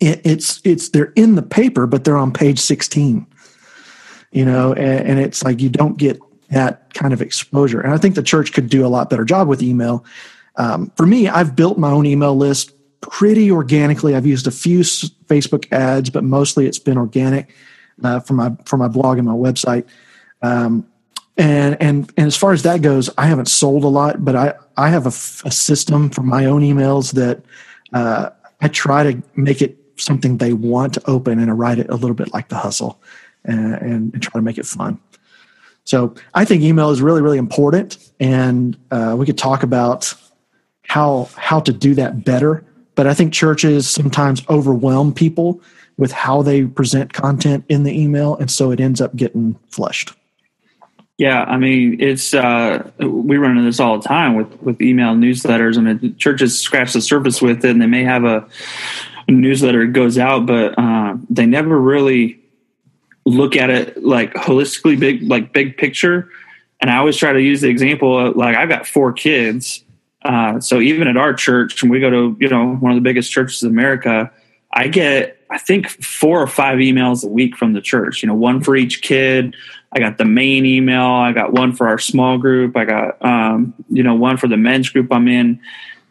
it, 0.00 0.20
it's 0.24 0.60
it's 0.64 0.88
they're 0.88 1.12
in 1.14 1.36
the 1.36 1.42
paper, 1.42 1.86
but 1.86 2.04
they're 2.04 2.16
on 2.16 2.32
page 2.32 2.58
sixteen. 2.58 3.26
You 4.32 4.44
know, 4.44 4.72
and, 4.72 5.08
and 5.08 5.18
it's 5.18 5.42
like 5.42 5.60
you 5.60 5.70
don't 5.70 5.96
get 5.96 6.20
that 6.50 6.92
kind 6.94 7.12
of 7.12 7.22
exposure. 7.22 7.80
And 7.80 7.94
I 7.94 7.96
think 7.96 8.14
the 8.14 8.22
church 8.22 8.52
could 8.52 8.68
do 8.68 8.84
a 8.84 8.88
lot 8.88 9.08
better 9.08 9.24
job 9.24 9.48
with 9.48 9.62
email. 9.62 10.04
Um, 10.56 10.90
for 10.96 11.06
me, 11.06 11.28
I've 11.28 11.54
built 11.54 11.78
my 11.78 11.90
own 11.90 12.06
email 12.06 12.36
list 12.36 12.72
pretty 13.00 13.50
organically. 13.50 14.14
I've 14.14 14.26
used 14.26 14.46
a 14.46 14.50
few 14.50 14.80
Facebook 14.80 15.70
ads, 15.72 16.10
but 16.10 16.24
mostly 16.24 16.66
it's 16.66 16.78
been 16.78 16.98
organic 16.98 17.54
uh, 18.02 18.20
for 18.20 18.34
my 18.34 18.56
for 18.64 18.76
my 18.76 18.88
blog 18.88 19.18
and 19.18 19.26
my 19.26 19.34
website. 19.34 19.86
Um, 20.42 20.86
and 21.36 21.76
and 21.80 22.12
and 22.16 22.26
as 22.26 22.36
far 22.36 22.52
as 22.52 22.62
that 22.62 22.82
goes, 22.82 23.10
I 23.16 23.26
haven't 23.26 23.46
sold 23.48 23.84
a 23.84 23.88
lot, 23.88 24.24
but 24.24 24.34
I 24.34 24.54
I 24.76 24.88
have 24.88 25.06
a, 25.06 25.14
a 25.46 25.52
system 25.52 26.10
for 26.10 26.22
my 26.22 26.46
own 26.46 26.62
emails 26.62 27.12
that 27.12 27.42
uh, 27.92 28.30
I 28.60 28.68
try 28.68 29.12
to 29.12 29.22
make 29.36 29.62
it 29.62 29.76
something 29.96 30.38
they 30.38 30.52
want 30.52 30.94
to 30.94 31.10
open, 31.10 31.38
and 31.38 31.58
write 31.58 31.78
it 31.78 31.88
a 31.90 31.94
little 31.94 32.14
bit 32.14 32.32
like 32.32 32.48
the 32.48 32.56
hustle, 32.56 33.00
and, 33.44 33.74
and, 33.74 34.14
and 34.14 34.22
try 34.22 34.38
to 34.38 34.42
make 34.42 34.58
it 34.58 34.66
fun. 34.66 35.00
So 35.84 36.14
I 36.34 36.44
think 36.44 36.62
email 36.62 36.90
is 36.90 37.00
really 37.00 37.22
really 37.22 37.38
important, 37.38 37.98
and 38.18 38.76
uh, 38.90 39.14
we 39.16 39.24
could 39.24 39.38
talk 39.38 39.62
about 39.62 40.12
how 40.82 41.28
how 41.36 41.60
to 41.60 41.72
do 41.72 41.94
that 41.94 42.24
better 42.24 42.64
but 42.98 43.06
I 43.06 43.14
think 43.14 43.32
churches 43.32 43.88
sometimes 43.88 44.42
overwhelm 44.48 45.14
people 45.14 45.60
with 45.98 46.10
how 46.10 46.42
they 46.42 46.64
present 46.64 47.12
content 47.12 47.64
in 47.68 47.84
the 47.84 47.96
email, 47.96 48.34
and 48.34 48.50
so 48.50 48.72
it 48.72 48.80
ends 48.80 49.00
up 49.00 49.14
getting 49.14 49.56
flushed. 49.68 50.14
Yeah, 51.16 51.44
I 51.44 51.58
mean, 51.58 52.00
it's 52.00 52.34
uh, 52.34 52.90
we 52.98 53.36
run 53.36 53.52
into 53.52 53.62
this 53.62 53.78
all 53.78 54.00
the 54.00 54.08
time 54.08 54.34
with 54.34 54.52
with 54.62 54.82
email 54.82 55.14
newsletters. 55.14 55.78
I 55.78 55.80
mean, 55.82 56.16
churches 56.16 56.60
scratch 56.60 56.92
the 56.92 57.00
surface 57.00 57.40
with 57.40 57.64
it, 57.64 57.70
and 57.70 57.80
they 57.80 57.86
may 57.86 58.02
have 58.02 58.24
a, 58.24 58.44
newsletter 59.28 59.86
that 59.86 59.92
goes 59.92 60.18
out, 60.18 60.46
but 60.46 60.76
uh, 60.76 61.14
they 61.30 61.46
never 61.46 61.80
really 61.80 62.40
look 63.26 63.54
at 63.54 63.70
it 63.70 64.02
like 64.02 64.34
holistically 64.34 64.98
big, 64.98 65.22
like 65.22 65.52
big 65.52 65.76
picture. 65.76 66.28
And 66.80 66.90
I 66.90 66.96
always 66.96 67.16
try 67.16 67.32
to 67.32 67.40
use 67.40 67.60
the 67.60 67.68
example 67.68 68.18
of 68.18 68.34
like 68.34 68.56
I've 68.56 68.68
got 68.68 68.88
four 68.88 69.12
kids. 69.12 69.84
Uh, 70.24 70.60
so 70.60 70.80
even 70.80 71.08
at 71.08 71.16
our 71.16 71.32
church, 71.32 71.82
when 71.82 71.90
we 71.90 72.00
go 72.00 72.10
to, 72.10 72.36
you 72.40 72.48
know, 72.48 72.74
one 72.74 72.92
of 72.92 72.96
the 72.96 73.02
biggest 73.02 73.30
churches 73.30 73.62
in 73.62 73.70
America, 73.70 74.30
I 74.72 74.88
get, 74.88 75.38
I 75.50 75.58
think, 75.58 75.88
four 75.88 76.42
or 76.42 76.46
five 76.46 76.78
emails 76.78 77.24
a 77.24 77.28
week 77.28 77.56
from 77.56 77.72
the 77.72 77.80
church, 77.80 78.22
you 78.22 78.26
know, 78.26 78.34
one 78.34 78.62
for 78.62 78.76
each 78.76 79.00
kid. 79.00 79.54
I 79.92 80.00
got 80.00 80.18
the 80.18 80.24
main 80.24 80.66
email. 80.66 81.06
I 81.06 81.32
got 81.32 81.52
one 81.52 81.74
for 81.74 81.88
our 81.88 81.98
small 81.98 82.36
group. 82.36 82.76
I 82.76 82.84
got, 82.84 83.24
um, 83.24 83.72
you 83.88 84.02
know, 84.02 84.14
one 84.14 84.36
for 84.36 84.48
the 84.48 84.56
men's 84.56 84.90
group 84.90 85.10
I'm 85.12 85.28
in. 85.28 85.60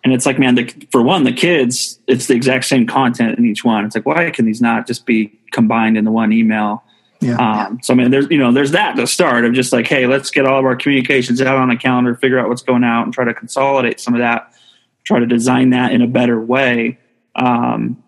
And 0.03 0.13
it's 0.13 0.25
like, 0.25 0.39
man, 0.39 0.55
the, 0.55 0.87
for 0.91 1.01
one, 1.01 1.23
the 1.23 1.33
kids, 1.33 1.99
it's 2.07 2.27
the 2.27 2.33
exact 2.33 2.65
same 2.65 2.87
content 2.87 3.37
in 3.37 3.45
each 3.45 3.63
one. 3.63 3.85
It's 3.85 3.93
like, 3.93 4.05
why 4.05 4.29
can 4.31 4.45
these 4.45 4.61
not 4.61 4.87
just 4.87 5.05
be 5.05 5.37
combined 5.51 5.97
in 5.97 6.05
the 6.05 6.11
one 6.11 6.31
email? 6.31 6.83
Yeah. 7.19 7.37
Um, 7.37 7.79
so 7.81 7.93
I 7.93 7.97
mean, 7.97 8.11
there's 8.11 8.27
you 8.29 8.37
know, 8.37 8.51
there's 8.51 8.71
that 8.71 8.95
to 8.95 9.07
start 9.07 9.45
of 9.45 9.53
just 9.53 9.73
like, 9.73 9.87
hey, 9.87 10.05
let's 10.05 10.29
get 10.29 10.45
all 10.45 10.59
of 10.59 10.65
our 10.65 10.75
communications 10.75 11.41
out 11.41 11.57
on 11.57 11.71
a 11.71 11.77
calendar, 11.77 12.15
figure 12.15 12.39
out 12.39 12.49
what's 12.49 12.61
going 12.61 12.83
out, 12.83 13.03
and 13.03 13.13
try 13.13 13.25
to 13.25 13.33
consolidate 13.33 13.99
some 13.99 14.13
of 14.13 14.19
that, 14.19 14.53
try 15.03 15.19
to 15.19 15.25
design 15.25 15.71
that 15.71 15.91
in 15.91 16.01
a 16.01 16.07
better 16.07 16.39
way. 16.39 16.99
Um, 17.35 18.03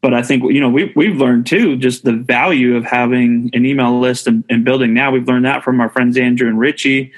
but 0.00 0.14
I 0.14 0.22
think 0.22 0.44
you 0.44 0.60
know 0.60 0.68
we 0.68 0.92
we've 0.94 1.16
learned 1.16 1.46
too 1.46 1.76
just 1.76 2.04
the 2.04 2.12
value 2.12 2.76
of 2.76 2.84
having 2.84 3.50
an 3.52 3.66
email 3.66 3.98
list 3.98 4.26
and, 4.26 4.44
and 4.48 4.64
building. 4.64 4.94
Now 4.94 5.10
we've 5.10 5.26
learned 5.26 5.44
that 5.44 5.64
from 5.64 5.80
our 5.80 5.88
friends 5.88 6.16
Andrew 6.16 6.48
and 6.48 6.58
Richie. 6.58 7.12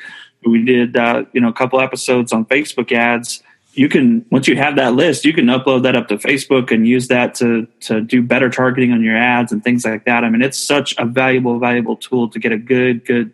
We 0.44 0.64
did 0.64 0.96
uh, 0.96 1.24
you 1.32 1.40
know 1.40 1.48
a 1.48 1.52
couple 1.52 1.80
episodes 1.80 2.32
on 2.32 2.46
Facebook 2.46 2.92
ads. 2.92 3.42
You 3.80 3.88
can 3.88 4.26
once 4.30 4.46
you 4.46 4.56
have 4.56 4.76
that 4.76 4.92
list, 4.92 5.24
you 5.24 5.32
can 5.32 5.46
upload 5.46 5.84
that 5.84 5.96
up 5.96 6.08
to 6.08 6.18
Facebook 6.18 6.70
and 6.70 6.86
use 6.86 7.08
that 7.08 7.34
to 7.36 7.66
to 7.80 8.02
do 8.02 8.20
better 8.20 8.50
targeting 8.50 8.92
on 8.92 9.02
your 9.02 9.16
ads 9.16 9.52
and 9.52 9.64
things 9.64 9.86
like 9.86 10.04
that. 10.04 10.22
I 10.22 10.28
mean, 10.28 10.42
it's 10.42 10.58
such 10.58 10.94
a 10.98 11.06
valuable 11.06 11.58
valuable 11.58 11.96
tool 11.96 12.28
to 12.28 12.38
get 12.38 12.52
a 12.52 12.58
good 12.58 13.06
good 13.06 13.32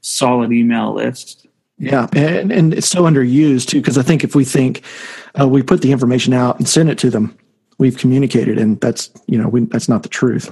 solid 0.00 0.50
email 0.50 0.94
list. 0.94 1.46
Yeah, 1.78 2.08
and, 2.12 2.50
and 2.50 2.74
it's 2.74 2.88
so 2.88 3.04
underused 3.04 3.68
too 3.68 3.80
because 3.80 3.96
I 3.96 4.02
think 4.02 4.24
if 4.24 4.34
we 4.34 4.44
think 4.44 4.82
uh, 5.38 5.46
we 5.46 5.62
put 5.62 5.80
the 5.80 5.92
information 5.92 6.34
out 6.34 6.58
and 6.58 6.68
send 6.68 6.90
it 6.90 6.98
to 6.98 7.10
them, 7.10 7.38
we've 7.78 7.96
communicated, 7.96 8.58
and 8.58 8.80
that's 8.80 9.12
you 9.28 9.40
know 9.40 9.46
we, 9.46 9.60
that's 9.66 9.88
not 9.88 10.02
the 10.02 10.08
truth. 10.08 10.50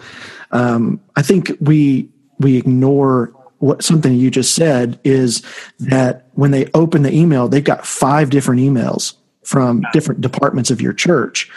Um, 0.52 1.00
I 1.16 1.22
think 1.22 1.50
we 1.60 2.08
we 2.38 2.58
ignore 2.58 3.34
what 3.58 3.82
something 3.82 4.14
you 4.14 4.30
just 4.30 4.54
said 4.54 5.00
is 5.02 5.42
that 5.80 6.28
when 6.34 6.52
they 6.52 6.70
open 6.74 7.02
the 7.02 7.12
email, 7.12 7.48
they've 7.48 7.64
got 7.64 7.84
five 7.84 8.30
different 8.30 8.60
emails 8.60 9.16
from 9.44 9.82
different 9.92 10.20
departments 10.20 10.70
of 10.70 10.80
your 10.80 10.92
church, 10.92 11.50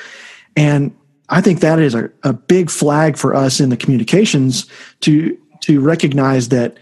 and 0.56 0.96
I 1.30 1.42
think 1.42 1.60
that 1.62 1.80
is 1.80 1.96
a, 1.96 2.10
a 2.24 2.34
big 2.34 2.70
flag 2.70 3.18
for 3.18 3.34
us 3.34 3.60
in 3.60 3.70
the 3.70 3.78
communications 3.78 4.68
to 5.02 5.38
to 5.62 5.82
recognize 5.82 6.50
that 6.50 6.78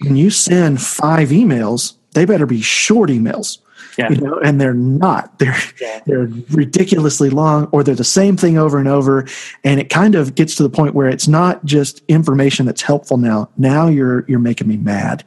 when 0.00 0.16
you 0.16 0.30
send 0.30 0.80
five 0.80 1.28
emails, 1.28 1.94
they 2.12 2.24
better 2.24 2.46
be 2.46 2.60
short 2.60 3.10
emails 3.10 3.58
yeah. 3.98 4.10
you 4.10 4.16
know, 4.16 4.38
and 4.38 4.60
they're 4.60 4.74
not. 4.74 5.38
They're 5.38 5.56
yeah. 5.80 6.00
they're 6.06 6.28
ridiculously 6.50 7.30
long, 7.30 7.68
or 7.72 7.82
they're 7.82 7.94
the 7.94 8.04
same 8.04 8.36
thing 8.36 8.58
over 8.58 8.78
and 8.78 8.88
over, 8.88 9.26
and 9.64 9.80
it 9.80 9.90
kind 9.90 10.14
of 10.14 10.34
gets 10.34 10.54
to 10.56 10.62
the 10.62 10.70
point 10.70 10.94
where 10.94 11.08
it's 11.08 11.28
not 11.28 11.64
just 11.64 12.02
information 12.08 12.66
that's 12.66 12.82
helpful. 12.82 13.16
Now, 13.16 13.50
now 13.56 13.88
you're 13.88 14.24
you're 14.28 14.38
making 14.38 14.68
me 14.68 14.76
mad. 14.76 15.24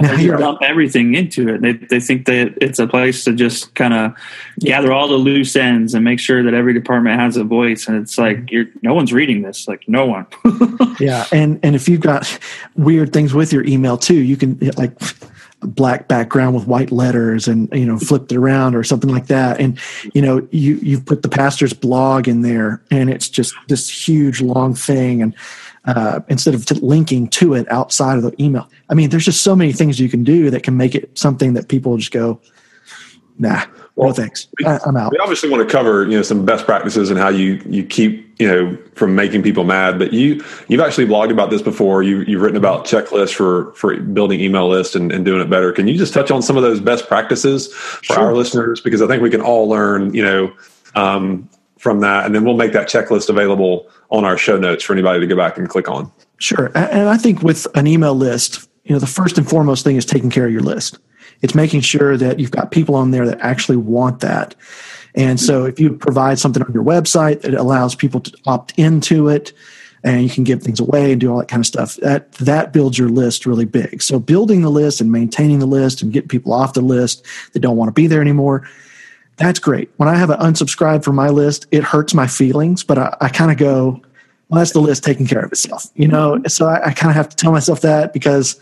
Now 0.00 0.14
you 0.14 0.36
dump 0.36 0.60
everything 0.62 1.14
into 1.14 1.48
it. 1.48 1.62
They 1.62 1.72
they 1.72 2.00
think 2.00 2.26
that 2.26 2.54
it's 2.60 2.78
a 2.78 2.86
place 2.86 3.24
to 3.24 3.32
just 3.32 3.74
kind 3.74 3.94
of 3.94 4.14
gather 4.60 4.92
all 4.92 5.08
the 5.08 5.14
loose 5.14 5.56
ends 5.56 5.94
and 5.94 6.04
make 6.04 6.20
sure 6.20 6.42
that 6.42 6.54
every 6.54 6.74
department 6.74 7.18
has 7.18 7.36
a 7.36 7.44
voice. 7.44 7.88
And 7.88 7.96
it's 7.96 8.18
like 8.18 8.36
mm-hmm. 8.36 8.54
you're 8.54 8.66
no 8.82 8.94
one's 8.94 9.12
reading 9.12 9.42
this. 9.42 9.66
Like 9.66 9.88
no 9.88 10.06
one. 10.06 10.26
yeah, 11.00 11.26
and 11.32 11.58
and 11.62 11.74
if 11.74 11.88
you've 11.88 12.00
got 12.00 12.38
weird 12.76 13.12
things 13.12 13.32
with 13.32 13.52
your 13.52 13.64
email 13.64 13.96
too, 13.96 14.20
you 14.20 14.36
can 14.36 14.58
like 14.76 14.92
black 15.60 16.06
background 16.06 16.54
with 16.54 16.66
white 16.66 16.92
letters 16.92 17.48
and 17.48 17.68
you 17.72 17.84
know 17.84 17.98
flipped 17.98 18.30
it 18.30 18.36
around 18.36 18.76
or 18.76 18.84
something 18.84 19.10
like 19.10 19.26
that 19.26 19.60
and 19.60 19.76
you 20.14 20.22
know 20.22 20.46
you 20.52 20.76
you've 20.76 21.04
put 21.04 21.22
the 21.22 21.28
pastor's 21.28 21.72
blog 21.72 22.28
in 22.28 22.42
there 22.42 22.80
and 22.92 23.10
it's 23.10 23.28
just 23.28 23.52
this 23.66 24.08
huge 24.08 24.40
long 24.40 24.72
thing 24.72 25.20
and 25.20 25.34
uh, 25.88 26.20
instead 26.28 26.54
of 26.54 26.70
linking 26.82 27.26
to 27.28 27.54
it 27.54 27.70
outside 27.70 28.16
of 28.16 28.22
the 28.22 28.42
email 28.42 28.68
i 28.90 28.94
mean 28.94 29.10
there's 29.10 29.24
just 29.24 29.42
so 29.42 29.56
many 29.56 29.72
things 29.72 29.98
you 29.98 30.08
can 30.08 30.22
do 30.22 30.50
that 30.50 30.62
can 30.62 30.76
make 30.76 30.94
it 30.94 31.16
something 31.18 31.54
that 31.54 31.68
people 31.68 31.96
just 31.96 32.12
go 32.12 32.40
nah 33.38 33.64
well, 33.98 34.10
no 34.10 34.14
thanks. 34.14 34.46
I, 34.64 34.78
am 34.86 34.96
out. 34.96 35.10
We 35.10 35.18
obviously 35.18 35.50
want 35.50 35.68
to 35.68 35.72
cover, 35.72 36.04
you 36.04 36.12
know, 36.12 36.22
some 36.22 36.44
best 36.44 36.64
practices 36.66 37.10
and 37.10 37.18
how 37.18 37.30
you 37.30 37.60
you 37.66 37.84
keep, 37.84 38.32
you 38.40 38.46
know, 38.46 38.78
from 38.94 39.16
making 39.16 39.42
people 39.42 39.64
mad. 39.64 39.98
But 39.98 40.12
you 40.12 40.44
you've 40.68 40.80
actually 40.80 41.06
blogged 41.06 41.32
about 41.32 41.50
this 41.50 41.62
before. 41.62 42.04
You 42.04 42.20
you've 42.20 42.40
written 42.40 42.56
about 42.56 42.84
checklists 42.84 43.34
for 43.34 43.72
for 43.72 43.96
building 43.96 44.38
email 44.38 44.68
lists 44.68 44.94
and, 44.94 45.10
and 45.10 45.24
doing 45.24 45.40
it 45.40 45.50
better. 45.50 45.72
Can 45.72 45.88
you 45.88 45.98
just 45.98 46.14
touch 46.14 46.30
on 46.30 46.42
some 46.42 46.56
of 46.56 46.62
those 46.62 46.78
best 46.78 47.08
practices 47.08 47.74
for 47.74 48.04
sure. 48.04 48.20
our 48.20 48.34
listeners? 48.34 48.80
Because 48.80 49.02
I 49.02 49.08
think 49.08 49.20
we 49.20 49.30
can 49.30 49.40
all 49.40 49.68
learn, 49.68 50.14
you 50.14 50.22
know, 50.22 50.54
um, 50.94 51.48
from 51.78 52.00
that, 52.00 52.26
and 52.26 52.34
then 52.34 52.44
we'll 52.44 52.56
make 52.56 52.72
that 52.72 52.88
checklist 52.88 53.28
available 53.28 53.88
on 54.10 54.24
our 54.24 54.36
show 54.36 54.58
notes 54.58 54.84
for 54.84 54.92
anybody 54.92 55.20
to 55.20 55.26
go 55.26 55.36
back 55.36 55.56
and 55.56 55.68
click 55.68 55.88
on. 55.88 56.10
Sure, 56.38 56.66
and 56.74 57.08
I 57.08 57.16
think 57.16 57.42
with 57.42 57.66
an 57.74 57.86
email 57.86 58.14
list, 58.14 58.68
you 58.84 58.92
know, 58.92 58.98
the 58.98 59.06
first 59.06 59.38
and 59.38 59.48
foremost 59.48 59.84
thing 59.84 59.96
is 59.96 60.04
taking 60.06 60.30
care 60.30 60.46
of 60.46 60.52
your 60.52 60.62
list. 60.62 60.98
It's 61.42 61.54
making 61.54 61.82
sure 61.82 62.16
that 62.16 62.40
you've 62.40 62.50
got 62.50 62.70
people 62.70 62.94
on 62.94 63.10
there 63.10 63.26
that 63.26 63.38
actually 63.40 63.76
want 63.76 64.20
that. 64.20 64.54
And 65.14 65.40
so 65.40 65.64
if 65.64 65.78
you 65.78 65.92
provide 65.94 66.38
something 66.38 66.62
on 66.62 66.72
your 66.72 66.84
website 66.84 67.42
that 67.42 67.54
allows 67.54 67.94
people 67.94 68.20
to 68.20 68.36
opt 68.46 68.72
into 68.76 69.28
it 69.28 69.52
and 70.04 70.22
you 70.22 70.30
can 70.30 70.44
give 70.44 70.62
things 70.62 70.80
away 70.80 71.12
and 71.12 71.20
do 71.20 71.30
all 71.30 71.38
that 71.38 71.48
kind 71.48 71.60
of 71.60 71.66
stuff, 71.66 71.96
that 71.96 72.32
that 72.32 72.72
builds 72.72 72.98
your 72.98 73.08
list 73.08 73.46
really 73.46 73.64
big. 73.64 74.00
So 74.02 74.18
building 74.18 74.62
the 74.62 74.70
list 74.70 75.00
and 75.00 75.10
maintaining 75.10 75.58
the 75.58 75.66
list 75.66 76.02
and 76.02 76.12
getting 76.12 76.28
people 76.28 76.52
off 76.52 76.74
the 76.74 76.80
list 76.80 77.24
that 77.52 77.60
don't 77.60 77.76
want 77.76 77.88
to 77.88 77.92
be 77.92 78.06
there 78.06 78.20
anymore, 78.20 78.68
that's 79.38 79.58
great. 79.58 79.90
When 79.96 80.08
I 80.08 80.16
have 80.16 80.30
an 80.30 80.38
unsubscribe 80.38 81.04
from 81.04 81.16
my 81.16 81.28
list, 81.28 81.66
it 81.70 81.84
hurts 81.84 82.12
my 82.14 82.26
feelings, 82.26 82.84
but 82.84 82.98
I, 82.98 83.16
I 83.20 83.28
kind 83.28 83.50
of 83.50 83.56
go, 83.56 84.00
well, 84.48 84.58
that's 84.58 84.72
the 84.72 84.80
list 84.80 85.04
taking 85.04 85.26
care 85.26 85.40
of 85.40 85.52
itself, 85.52 85.86
you 85.94 86.08
know? 86.08 86.42
So 86.48 86.66
I, 86.66 86.88
I 86.88 86.92
kind 86.92 87.10
of 87.10 87.16
have 87.16 87.28
to 87.28 87.36
tell 87.36 87.52
myself 87.52 87.80
that 87.82 88.12
because 88.12 88.60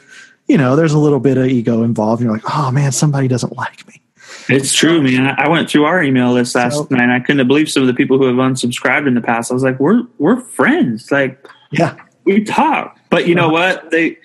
you 0.49 0.57
know, 0.57 0.77
there's 0.77 0.93
a 0.93 0.99
little 0.99 1.21
bit 1.21 1.39
of 1.39 1.47
ego 1.47 1.83
involved. 1.83 2.23
You're 2.23 2.33
like, 2.33 2.57
oh 2.57 2.71
man, 2.71 2.93
somebody 2.93 3.29
doesn't 3.29 3.57
like 3.57 3.87
me. 3.87 4.01
It's 4.49 4.73
true, 4.73 5.03
man. 5.03 5.35
I 5.39 5.49
went 5.49 5.69
through 5.69 5.85
our 5.85 6.03
email 6.03 6.33
list 6.33 6.55
last 6.55 6.75
so, 6.75 6.87
night. 6.91 7.11
I 7.11 7.21
couldn't 7.21 7.47
believe 7.49 7.69
some 7.69 7.83
of 7.83 7.89
the 7.89 7.95
people 7.95 8.19
who 8.19 8.27
have 8.27 8.37
unsubscribed 8.37 9.09
in 9.09 9.15
the 9.15 9.21
past. 9.21 9.51
I 9.51 9.55
was 9.55 9.63
like, 9.63 9.81
we're 9.81 10.03
we're 10.19 10.41
friends. 10.41 11.11
Like, 11.11 11.45
yeah, 11.73 11.97
we 12.25 12.45
talk. 12.45 12.99
But 13.11 13.27
you 13.27 13.35
know 13.35 13.49
what? 13.49 13.91
They 13.91 14.19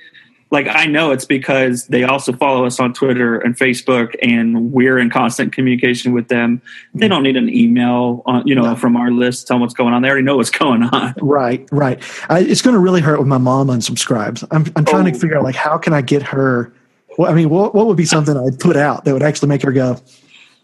like 0.52 0.68
I 0.68 0.86
know 0.86 1.12
it's 1.12 1.26
because 1.26 1.88
they 1.88 2.04
also 2.04 2.34
follow 2.34 2.66
us 2.66 2.80
on 2.80 2.94
Twitter 2.94 3.40
and 3.40 3.56
Facebook, 3.56 4.16
and 4.22 4.72
we're 4.74 5.00
in 5.00 5.10
constant 5.10 5.54
communication 5.54 6.12
with 6.12 6.28
them. 6.28 6.62
They 6.94 7.08
don't 7.08 7.24
need 7.24 7.38
an 7.38 7.50
email, 7.50 8.22
on, 8.26 8.46
you 8.46 8.54
know, 8.54 8.64
no. 8.64 8.76
from 8.76 8.98
our 8.98 9.12
list 9.12 9.48
telling 9.48 9.62
what's 9.62 9.74
going 9.74 9.94
on. 9.94 10.02
They 10.02 10.10
already 10.10 10.26
know 10.26 10.38
what's 10.38 10.50
going 10.52 10.84
on. 10.84 11.14
Right, 11.22 11.68
right. 11.72 12.04
I, 12.30 12.40
it's 12.42 12.62
going 12.62 12.74
to 12.74 12.80
really 12.80 13.02
hurt 13.02 13.20
when 13.20 13.30
my 13.30 13.38
mom 13.38 13.68
unsubscribes. 13.68 14.46
I'm, 14.52 14.66
I'm 14.76 14.86
trying 14.86 15.08
oh. 15.08 15.12
to 15.12 15.18
figure 15.18 15.38
out 15.38 15.44
like 15.44 15.56
how 15.56 15.78
can 15.78 15.94
I 15.94 16.02
get 16.02 16.22
her. 16.24 16.74
Well, 17.18 17.32
I 17.32 17.34
mean, 17.34 17.50
what 17.50 17.74
what 17.74 17.88
would 17.88 17.98
be 17.98 18.06
something 18.06 18.38
I'd 18.38 18.60
put 18.60 18.76
out 18.76 19.06
that 19.06 19.14
would 19.14 19.24
actually 19.24 19.50
make 19.50 19.62
her 19.64 19.72
go, 19.72 19.98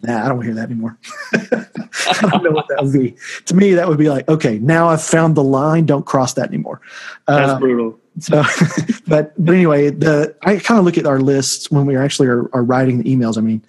Nah, 0.04 0.26
I 0.26 0.28
don't 0.28 0.44
hear 0.44 0.54
that 0.54 0.70
anymore. 0.70 0.98
I 1.34 2.30
don't 2.30 2.44
know 2.44 2.52
what 2.52 2.68
that 2.70 2.84
would 2.84 2.94
be. 2.94 3.16
To 3.46 3.56
me, 3.56 3.74
that 3.74 3.88
would 3.88 3.98
be 3.98 4.10
like, 4.10 4.28
okay, 4.30 4.60
now 4.60 4.90
I've 4.90 5.02
found 5.02 5.36
the 5.36 5.44
line. 5.44 5.86
Don't 5.86 6.06
cross 6.06 6.34
that 6.34 6.48
anymore. 6.50 6.82
That's 7.28 7.54
uh, 7.54 7.60
brutal. 7.60 8.00
So, 8.20 8.44
but 9.08 9.34
but 9.38 9.56
anyway, 9.56 9.90
the 9.90 10.36
I 10.44 10.58
kind 10.58 10.80
of 10.80 10.86
look 10.86 10.98
at 10.98 11.06
our 11.06 11.20
lists 11.20 11.70
when 11.72 11.86
we 11.86 11.96
actually 11.96 12.28
are, 12.28 12.50
are 12.56 12.64
writing 12.64 13.02
the 13.02 13.16
emails. 13.16 13.38
I 13.38 13.42
mean, 13.42 13.64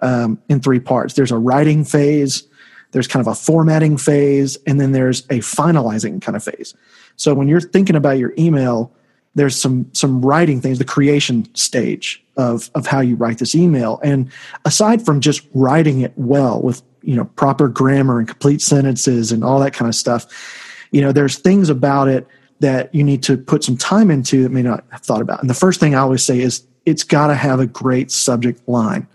um, 0.00 0.38
in 0.48 0.60
three 0.60 0.80
parts. 0.80 1.14
There's 1.14 1.32
a 1.32 1.38
writing 1.38 1.84
phase, 1.84 2.44
there's 2.92 3.08
kind 3.08 3.26
of 3.26 3.30
a 3.30 3.34
formatting 3.34 3.96
phase, 3.98 4.56
and 4.66 4.80
then 4.80 4.92
there's 4.92 5.20
a 5.30 5.40
finalizing 5.40 6.20
kind 6.20 6.36
of 6.36 6.44
phase. 6.44 6.74
So 7.16 7.34
when 7.34 7.48
you're 7.48 7.60
thinking 7.60 7.96
about 7.96 8.18
your 8.18 8.34
email, 8.38 8.92
there's 9.34 9.60
some 9.60 9.88
some 9.92 10.24
writing 10.24 10.60
things, 10.60 10.78
the 10.78 10.84
creation 10.84 11.52
stage 11.54 12.22
of 12.36 12.70
of 12.74 12.86
how 12.86 13.00
you 13.00 13.16
write 13.16 13.38
this 13.38 13.54
email. 13.54 14.00
And 14.02 14.30
aside 14.64 15.04
from 15.04 15.20
just 15.20 15.42
writing 15.54 16.00
it 16.00 16.12
well 16.16 16.60
with 16.62 16.82
you 17.02 17.14
know 17.14 17.24
proper 17.36 17.68
grammar 17.68 18.18
and 18.18 18.28
complete 18.28 18.62
sentences 18.62 19.32
and 19.32 19.44
all 19.44 19.60
that 19.60 19.74
kind 19.74 19.88
of 19.88 19.94
stuff, 19.94 20.26
you 20.90 21.00
know, 21.00 21.12
there's 21.12 21.38
things 21.38 21.68
about 21.68 22.08
it 22.08 22.26
that 22.60 22.94
you 22.94 23.04
need 23.04 23.22
to 23.24 23.36
put 23.36 23.62
some 23.62 23.76
time 23.76 24.10
into 24.10 24.42
that 24.42 24.50
may 24.50 24.62
not 24.62 24.84
have 24.90 25.02
thought 25.02 25.20
about. 25.20 25.40
And 25.40 25.50
the 25.50 25.54
first 25.54 25.80
thing 25.80 25.94
I 25.94 25.98
always 25.98 26.22
say 26.22 26.40
is 26.40 26.66
it's 26.84 27.02
got 27.02 27.26
to 27.28 27.34
have 27.34 27.60
a 27.60 27.66
great 27.66 28.10
subject 28.10 28.66
line. 28.68 29.06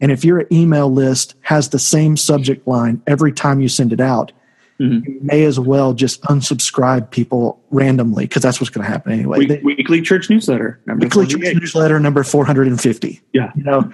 And 0.00 0.12
if 0.12 0.24
your 0.24 0.46
email 0.52 0.92
list 0.92 1.34
has 1.40 1.70
the 1.70 1.78
same 1.78 2.16
subject 2.16 2.66
line 2.68 3.02
every 3.06 3.32
time 3.32 3.60
you 3.60 3.68
send 3.68 3.92
it 3.92 4.00
out, 4.00 4.32
mm-hmm. 4.78 5.10
you 5.10 5.18
may 5.22 5.44
as 5.44 5.58
well 5.58 5.94
just 5.94 6.22
unsubscribe 6.24 7.10
people 7.10 7.60
randomly 7.70 8.24
because 8.24 8.42
that's 8.42 8.60
what's 8.60 8.70
going 8.70 8.84
to 8.84 8.90
happen 8.90 9.12
anyway. 9.12 9.38
Week, 9.38 9.62
weekly 9.62 10.02
church 10.02 10.28
newsletter. 10.28 10.80
weekly 10.86 11.26
church 11.26 11.54
newsletter 11.54 11.98
number 11.98 12.22
450. 12.22 13.20
Yeah. 13.32 13.52
You 13.56 13.62
know, 13.64 13.92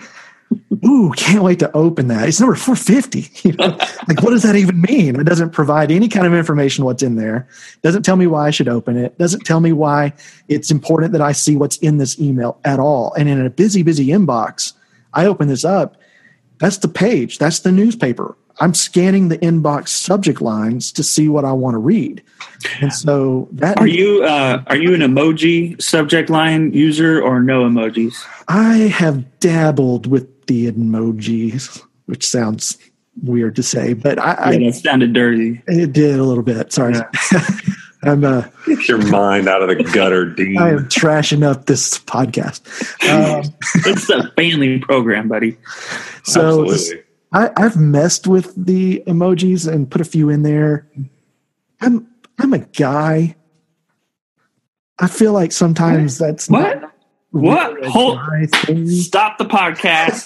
ooh, 0.84 1.12
can't 1.16 1.42
wait 1.42 1.58
to 1.60 1.70
open 1.76 2.08
that. 2.08 2.28
It's 2.28 2.40
number 2.40 2.54
450. 2.54 3.28
You 3.50 3.56
know, 3.56 3.76
like 4.06 4.22
what 4.22 4.30
does 4.30 4.42
that 4.42 4.56
even 4.56 4.82
mean? 4.82 5.18
It 5.18 5.24
doesn't 5.24 5.50
provide 5.50 5.90
any 5.90 6.08
kind 6.08 6.26
of 6.26 6.34
information 6.34 6.84
what's 6.84 7.02
in 7.02 7.16
there. 7.16 7.48
Doesn't 7.82 8.02
tell 8.02 8.16
me 8.16 8.26
why 8.26 8.48
I 8.48 8.50
should 8.50 8.68
open 8.68 8.96
it. 8.96 9.16
Doesn't 9.18 9.46
tell 9.46 9.60
me 9.60 9.72
why 9.72 10.12
it's 10.48 10.70
important 10.70 11.12
that 11.12 11.22
I 11.22 11.32
see 11.32 11.56
what's 11.56 11.78
in 11.78 11.98
this 11.98 12.20
email 12.20 12.60
at 12.64 12.78
all. 12.78 13.14
And 13.14 13.28
in 13.28 13.44
a 13.44 13.50
busy, 13.50 13.82
busy 13.82 14.08
inbox, 14.08 14.74
I 15.14 15.26
open 15.26 15.48
this 15.48 15.64
up. 15.64 15.96
That's 16.58 16.78
the 16.78 16.88
page. 16.88 17.38
That's 17.38 17.60
the 17.60 17.72
newspaper. 17.72 18.36
I'm 18.60 18.74
scanning 18.74 19.28
the 19.28 19.38
inbox 19.38 19.88
subject 19.88 20.42
lines 20.42 20.92
to 20.92 21.02
see 21.02 21.28
what 21.28 21.46
I 21.46 21.52
want 21.52 21.74
to 21.74 21.78
read. 21.78 22.22
And 22.82 22.92
so 22.92 23.48
that 23.52 23.78
are 23.78 23.86
you 23.86 24.22
uh, 24.22 24.62
are 24.66 24.76
you 24.76 24.92
an 24.92 25.00
emoji 25.00 25.80
subject 25.80 26.28
line 26.28 26.72
user 26.74 27.22
or 27.22 27.40
no 27.40 27.62
emojis? 27.62 28.14
I 28.48 28.76
have 28.76 29.40
dabbled 29.40 30.06
with 30.06 30.28
the 30.50 30.68
emojis, 30.68 31.80
which 32.06 32.26
sounds 32.26 32.76
weird 33.22 33.54
to 33.54 33.62
say, 33.62 33.92
but 33.92 34.18
I, 34.18 34.50
yeah, 34.50 34.68
it 34.68 34.74
sounded 34.74 35.12
dirty. 35.12 35.62
It 35.68 35.92
did 35.92 36.18
a 36.18 36.24
little 36.24 36.42
bit. 36.42 36.72
Sorry. 36.72 36.94
Yeah. 36.94 37.46
I'm 38.02 38.24
uh, 38.24 38.48
get 38.66 38.88
your 38.88 38.98
mind 38.98 39.46
out 39.46 39.62
of 39.62 39.68
the 39.68 39.84
gutter, 39.84 40.24
Dean. 40.34 40.58
I 40.58 40.70
am 40.70 40.88
trashing 40.88 41.44
up 41.44 41.66
this 41.66 41.98
podcast. 42.00 42.62
Um, 43.08 43.54
it's 43.86 44.10
a 44.10 44.28
family 44.32 44.80
program, 44.80 45.28
buddy. 45.28 45.56
So 46.24 46.66
I, 47.32 47.50
I've 47.56 47.76
messed 47.76 48.26
with 48.26 48.52
the 48.56 49.04
emojis 49.06 49.70
and 49.72 49.88
put 49.88 50.00
a 50.00 50.04
few 50.04 50.30
in 50.30 50.42
there. 50.42 50.90
I'm 51.80 52.08
I'm 52.38 52.54
a 52.54 52.60
guy. 52.60 53.36
I 54.98 55.06
feel 55.06 55.32
like 55.32 55.52
sometimes 55.52 56.18
that's 56.18 56.48
what 56.48 56.79
what? 57.30 57.84
Hold 57.86 58.18
stop 58.88 59.38
the 59.38 59.44
podcast. 59.44 60.22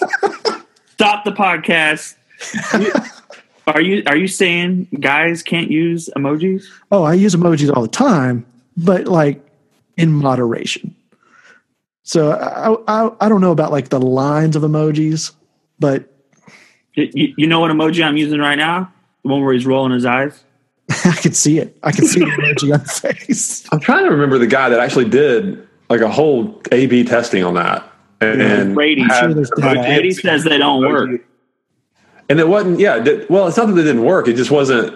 Stop 0.92 1.24
the 1.24 1.32
podcast. 1.32 2.16
Are 3.66 3.80
you 3.80 4.02
are 4.06 4.16
you 4.16 4.28
saying 4.28 4.88
guys 5.00 5.42
can't 5.42 5.70
use 5.70 6.08
emojis? 6.16 6.64
Oh 6.92 7.02
i 7.02 7.14
use 7.14 7.34
emojis 7.34 7.74
all 7.74 7.82
the 7.82 7.88
time 7.88 8.46
but 8.76 9.06
like 9.06 9.44
in 9.96 10.12
moderation. 10.12 10.94
So 12.02 12.32
i 12.32 12.76
i, 12.88 13.10
I 13.20 13.28
don't 13.28 13.40
know 13.40 13.52
about 13.52 13.72
like 13.72 13.88
the 13.88 14.00
lines 14.00 14.56
of 14.56 14.62
emojis 14.62 15.32
but 15.78 16.10
you, 16.94 17.34
you 17.36 17.46
know 17.46 17.60
what 17.60 17.70
emoji 17.70 18.04
i'm 18.04 18.16
using 18.16 18.38
right 18.38 18.58
now? 18.58 18.92
The 19.22 19.30
one 19.30 19.42
where 19.42 19.52
he's 19.52 19.66
rolling 19.66 19.92
his 19.92 20.04
eyes? 20.04 20.44
I 21.04 21.16
can 21.16 21.32
see 21.32 21.58
it. 21.58 21.76
I 21.82 21.92
can 21.92 22.06
see 22.06 22.20
the 22.20 22.26
emoji 22.26 22.72
on 22.72 22.80
the 22.80 22.86
face. 22.88 23.66
I'm 23.72 23.80
trying 23.80 24.04
to 24.04 24.10
remember 24.10 24.38
the 24.38 24.46
guy 24.46 24.68
that 24.68 24.80
actually 24.80 25.08
did 25.08 25.66
like 25.88 26.00
a 26.00 26.08
whole 26.08 26.60
A 26.72 26.86
B 26.86 27.04
testing 27.04 27.44
on 27.44 27.54
that. 27.54 27.90
And, 28.20 28.40
yeah, 28.40 28.64
Brady, 28.64 29.04
sure 29.04 29.34
Brady 29.56 30.12
says 30.12 30.44
they 30.44 30.58
don't 30.58 30.80
work. 30.80 31.20
And 32.28 32.40
it 32.40 32.48
wasn't, 32.48 32.80
yeah. 32.80 32.96
well, 33.28 33.48
it's 33.48 33.56
not 33.56 33.66
that 33.66 33.78
it 33.78 33.84
didn't 33.84 34.04
work. 34.04 34.28
It 34.28 34.34
just 34.34 34.50
wasn't. 34.50 34.94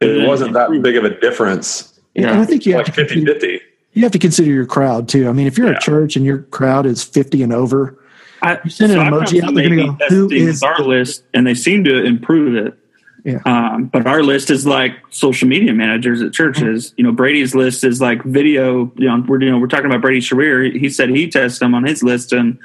It 0.00 0.06
mm-hmm. 0.06 0.26
wasn't 0.26 0.54
that 0.54 0.70
big 0.82 0.96
of 0.96 1.04
a 1.04 1.20
difference. 1.20 2.00
Yeah, 2.14 2.40
I 2.40 2.46
think 2.46 2.64
you 2.64 2.74
have 2.74 2.86
like 2.86 2.94
50 2.94 3.24
50. 3.24 3.60
You 3.92 4.02
have 4.02 4.12
to 4.12 4.18
consider 4.18 4.50
your 4.50 4.66
crowd 4.66 5.08
too. 5.08 5.28
I 5.28 5.32
mean, 5.32 5.46
if 5.46 5.58
you're 5.58 5.70
yeah. 5.70 5.76
a 5.76 5.80
church 5.80 6.16
and 6.16 6.24
your 6.24 6.38
crowd 6.38 6.86
is 6.86 7.04
50 7.04 7.42
and 7.42 7.52
over, 7.52 8.02
I, 8.40 8.58
you 8.64 8.70
send 8.70 8.92
so 8.92 9.00
an 9.00 9.08
emoji 9.08 9.42
out, 9.42 9.54
they're 9.54 9.68
going 9.68 9.76
to 9.76 9.96
go, 9.98 10.08
"Who 10.08 10.30
is 10.30 10.62
our 10.62 10.80
list?" 10.80 11.24
And 11.34 11.46
they 11.46 11.54
seem 11.54 11.84
to 11.84 12.02
improve 12.02 12.54
it. 12.54 12.78
Yeah. 13.24 13.40
Um, 13.44 13.86
but 13.86 14.06
our 14.06 14.22
list 14.22 14.50
is 14.50 14.66
like 14.66 14.92
social 15.10 15.48
media 15.48 15.72
managers 15.72 16.22
at 16.22 16.32
churches. 16.32 16.88
Mm-hmm. 16.88 16.94
You 16.98 17.04
know, 17.04 17.12
Brady's 17.12 17.54
list 17.54 17.84
is 17.84 18.00
like 18.00 18.22
video. 18.24 18.92
You 18.96 19.08
know, 19.08 19.24
we're 19.26 19.42
you 19.42 19.50
know 19.50 19.58
we're 19.58 19.66
talking 19.66 19.86
about 19.86 20.00
Brady 20.00 20.20
Shearer. 20.20 20.64
He 20.64 20.88
said 20.88 21.10
he 21.10 21.28
tested 21.28 21.60
them 21.60 21.74
on 21.74 21.84
his 21.84 22.02
list 22.02 22.32
and 22.32 22.58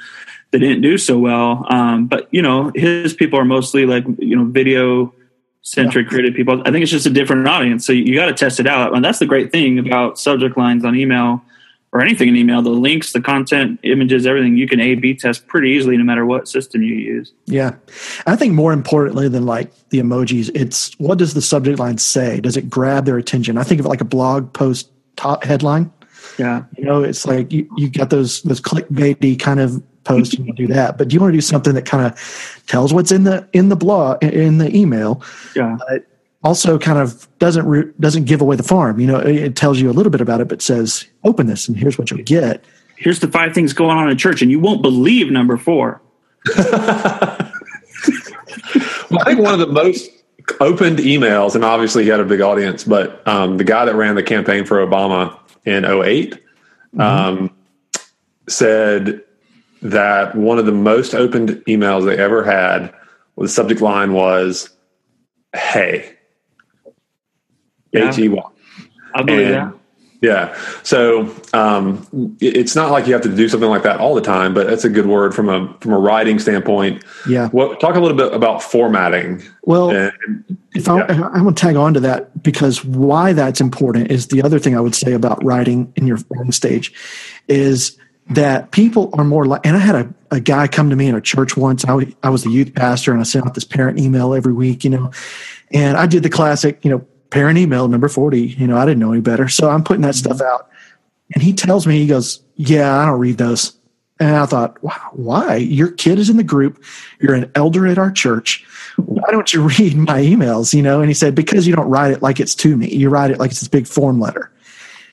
they 0.50 0.58
didn't 0.58 0.82
do 0.82 0.98
so 0.98 1.18
well. 1.18 1.66
Um, 1.68 2.06
but 2.06 2.28
you 2.32 2.42
know, 2.42 2.70
his 2.74 3.14
people 3.14 3.38
are 3.38 3.44
mostly 3.44 3.86
like 3.86 4.04
you 4.18 4.36
know 4.36 4.44
video 4.44 5.12
centric 5.62 6.06
yeah. 6.06 6.10
creative 6.10 6.34
people. 6.34 6.62
I 6.64 6.70
think 6.70 6.82
it's 6.82 6.92
just 6.92 7.06
a 7.06 7.10
different 7.10 7.46
audience. 7.48 7.84
So 7.84 7.92
you, 7.92 8.04
you 8.04 8.14
got 8.14 8.26
to 8.26 8.34
test 8.34 8.60
it 8.60 8.68
out. 8.68 8.94
And 8.94 9.04
that's 9.04 9.18
the 9.18 9.26
great 9.26 9.50
thing 9.50 9.80
about 9.80 10.18
subject 10.18 10.56
lines 10.56 10.84
on 10.84 10.94
email 10.94 11.42
or 11.96 12.02
anything 12.02 12.28
in 12.28 12.36
email, 12.36 12.60
the 12.60 12.68
links, 12.68 13.12
the 13.12 13.22
content, 13.22 13.80
images, 13.82 14.26
everything, 14.26 14.58
you 14.58 14.68
can 14.68 14.80
A 14.80 14.96
B 14.96 15.14
test 15.14 15.46
pretty 15.46 15.70
easily 15.70 15.96
no 15.96 16.04
matter 16.04 16.26
what 16.26 16.46
system 16.46 16.82
you 16.82 16.94
use. 16.94 17.32
Yeah. 17.46 17.74
I 18.26 18.36
think 18.36 18.52
more 18.52 18.74
importantly 18.74 19.30
than 19.30 19.46
like 19.46 19.72
the 19.88 19.98
emojis, 19.98 20.50
it's 20.54 20.92
what 20.98 21.16
does 21.16 21.32
the 21.32 21.40
subject 21.40 21.78
line 21.78 21.96
say? 21.96 22.38
Does 22.40 22.54
it 22.54 22.68
grab 22.68 23.06
their 23.06 23.16
attention? 23.16 23.56
I 23.56 23.62
think 23.62 23.80
of 23.80 23.86
it 23.86 23.88
like 23.88 24.02
a 24.02 24.04
blog 24.04 24.52
post 24.52 24.90
top 25.16 25.42
headline. 25.42 25.90
Yeah. 26.38 26.64
You 26.76 26.84
know, 26.84 27.02
it's 27.02 27.26
like 27.26 27.50
you, 27.50 27.66
you 27.78 27.88
got 27.88 28.10
those 28.10 28.42
those 28.42 28.60
clickbaity 28.60 29.40
kind 29.40 29.58
of 29.58 29.82
posts 30.04 30.34
and 30.34 30.46
you 30.46 30.52
do 30.52 30.66
that. 30.66 30.98
But 30.98 31.08
do 31.08 31.14
you 31.14 31.20
want 31.20 31.32
to 31.32 31.36
do 31.36 31.40
something 31.40 31.72
that 31.74 31.86
kind 31.86 32.04
of 32.04 32.62
tells 32.66 32.92
what's 32.92 33.10
in 33.10 33.24
the 33.24 33.48
in 33.54 33.70
the 33.70 33.76
blog 33.76 34.22
in 34.22 34.58
the 34.58 34.76
email? 34.76 35.22
Yeah. 35.54 35.78
Also 36.44 36.78
kind 36.78 36.98
of 36.98 37.26
doesn't 37.38 37.66
re- 37.66 37.90
doesn't 37.98 38.24
give 38.24 38.40
away 38.40 38.56
the 38.56 38.62
farm. 38.62 39.00
You 39.00 39.06
know, 39.06 39.18
it 39.18 39.56
tells 39.56 39.80
you 39.80 39.90
a 39.90 39.92
little 39.92 40.10
bit 40.10 40.20
about 40.20 40.40
it, 40.40 40.48
but 40.48 40.62
says 40.62 41.06
open 41.24 41.46
this 41.46 41.66
and 41.66 41.76
here's 41.76 41.98
what 41.98 42.10
you'll 42.10 42.22
get. 42.22 42.64
Here's 42.96 43.20
the 43.20 43.28
five 43.28 43.52
things 43.52 43.72
going 43.72 43.96
on 43.96 44.08
in 44.08 44.16
church, 44.16 44.42
and 44.42 44.50
you 44.50 44.58
won't 44.58 44.80
believe 44.82 45.30
number 45.30 45.56
four. 45.56 46.00
well, 46.56 46.70
I 49.10 49.24
think 49.24 49.40
one 49.40 49.52
of 49.52 49.60
the 49.60 49.68
most 49.70 50.10
opened 50.60 50.98
emails, 50.98 51.54
and 51.54 51.64
obviously 51.64 52.04
he 52.04 52.08
had 52.08 52.20
a 52.20 52.24
big 52.24 52.40
audience, 52.40 52.84
but 52.84 53.26
um, 53.26 53.58
the 53.58 53.64
guy 53.64 53.84
that 53.84 53.94
ran 53.94 54.14
the 54.14 54.22
campaign 54.22 54.64
for 54.64 54.84
Obama 54.84 55.38
in 55.64 55.84
8 55.84 55.90
mm-hmm. 55.94 57.00
um, 57.00 57.56
said 58.48 59.22
that 59.82 60.34
one 60.34 60.58
of 60.58 60.66
the 60.66 60.72
most 60.72 61.14
opened 61.14 61.50
emails 61.66 62.04
they 62.04 62.16
ever 62.16 62.44
had, 62.44 62.94
the 63.36 63.48
subject 63.48 63.80
line 63.80 64.12
was, 64.12 64.70
Hey. 65.54 66.15
H 67.96 68.18
E 68.18 68.28
Y. 68.28 68.42
I 69.14 69.22
believe 69.22 69.48
that. 69.48 69.72
Yeah. 70.22 70.56
So 70.82 71.34
um, 71.52 72.36
it's 72.40 72.74
not 72.74 72.90
like 72.90 73.06
you 73.06 73.12
have 73.12 73.22
to 73.22 73.34
do 73.34 73.48
something 73.48 73.68
like 73.68 73.82
that 73.82 74.00
all 74.00 74.14
the 74.14 74.20
time, 74.20 74.54
but 74.54 74.72
it's 74.72 74.84
a 74.84 74.88
good 74.88 75.06
word 75.06 75.34
from 75.34 75.48
a 75.48 75.74
from 75.80 75.92
a 75.92 75.98
writing 75.98 76.38
standpoint. 76.38 77.04
Yeah. 77.28 77.48
Well, 77.52 77.76
talk 77.76 77.96
a 77.96 78.00
little 78.00 78.16
bit 78.16 78.32
about 78.32 78.62
formatting. 78.62 79.42
Well, 79.62 79.90
and, 79.90 80.58
if 80.74 80.88
I, 80.88 80.98
yeah. 80.98 81.28
I, 81.32 81.42
want 81.42 81.56
to 81.56 81.60
tag 81.60 81.76
on 81.76 81.94
to 81.94 82.00
that 82.00 82.42
because 82.42 82.84
why 82.84 83.32
that's 83.32 83.60
important 83.60 84.10
is 84.10 84.28
the 84.28 84.42
other 84.42 84.58
thing 84.58 84.76
I 84.76 84.80
would 84.80 84.94
say 84.94 85.12
about 85.12 85.42
writing 85.44 85.92
in 85.96 86.06
your 86.06 86.18
writing 86.30 86.52
stage 86.52 86.92
is 87.48 87.98
that 88.30 88.70
people 88.70 89.10
are 89.14 89.24
more 89.24 89.44
like. 89.44 89.66
And 89.66 89.76
I 89.76 89.80
had 89.80 89.94
a, 89.94 90.14
a 90.30 90.40
guy 90.40 90.66
come 90.66 90.90
to 90.90 90.96
me 90.96 91.08
in 91.08 91.14
a 91.14 91.20
church 91.20 91.56
once. 91.56 91.84
I 91.84 92.14
I 92.22 92.30
was 92.30 92.42
the 92.42 92.50
youth 92.50 92.74
pastor, 92.74 93.12
and 93.12 93.20
I 93.20 93.24
sent 93.24 93.46
out 93.46 93.54
this 93.54 93.64
parent 93.64 93.98
email 93.98 94.34
every 94.34 94.54
week. 94.54 94.82
You 94.82 94.90
know, 94.90 95.10
and 95.70 95.96
I 95.96 96.06
did 96.06 96.22
the 96.22 96.30
classic. 96.30 96.84
You 96.84 96.92
know 96.92 97.06
parent 97.30 97.58
email 97.58 97.88
number 97.88 98.08
40 98.08 98.40
you 98.40 98.66
know 98.66 98.76
i 98.76 98.84
didn't 98.84 99.00
know 99.00 99.12
any 99.12 99.20
better. 99.20 99.48
So 99.48 99.70
i'm 99.70 99.84
putting 99.84 100.02
that 100.02 100.14
mm-hmm. 100.14 100.34
stuff 100.34 100.40
out. 100.40 100.70
And 101.34 101.42
he 101.42 101.52
tells 101.52 101.86
me 101.86 101.98
he 101.98 102.06
goes 102.06 102.42
yeah 102.56 102.98
i 102.98 103.06
don't 103.06 103.18
read 103.18 103.38
those. 103.38 103.76
And 104.18 104.36
i 104.36 104.46
thought 104.46 104.82
wow 104.82 105.10
why? 105.12 105.56
Your 105.56 105.90
kid 105.90 106.18
is 106.18 106.30
in 106.30 106.36
the 106.36 106.44
group. 106.44 106.82
You're 107.20 107.34
an 107.34 107.50
elder 107.54 107.86
at 107.86 107.98
our 107.98 108.10
church. 108.10 108.64
Why 108.96 109.30
don't 109.30 109.52
you 109.52 109.62
read 109.78 109.96
my 109.96 110.20
emails? 110.20 110.74
You 110.74 110.82
know 110.82 111.00
and 111.00 111.08
he 111.08 111.14
said 111.14 111.34
because 111.34 111.66
you 111.66 111.74
don't 111.74 111.88
write 111.88 112.12
it 112.12 112.22
like 112.22 112.40
it's 112.40 112.54
to 112.56 112.76
me. 112.76 112.88
You 112.88 113.08
write 113.08 113.30
it 113.30 113.38
like 113.38 113.50
it's 113.50 113.60
this 113.60 113.68
big 113.68 113.86
form 113.86 114.20
letter. 114.20 114.50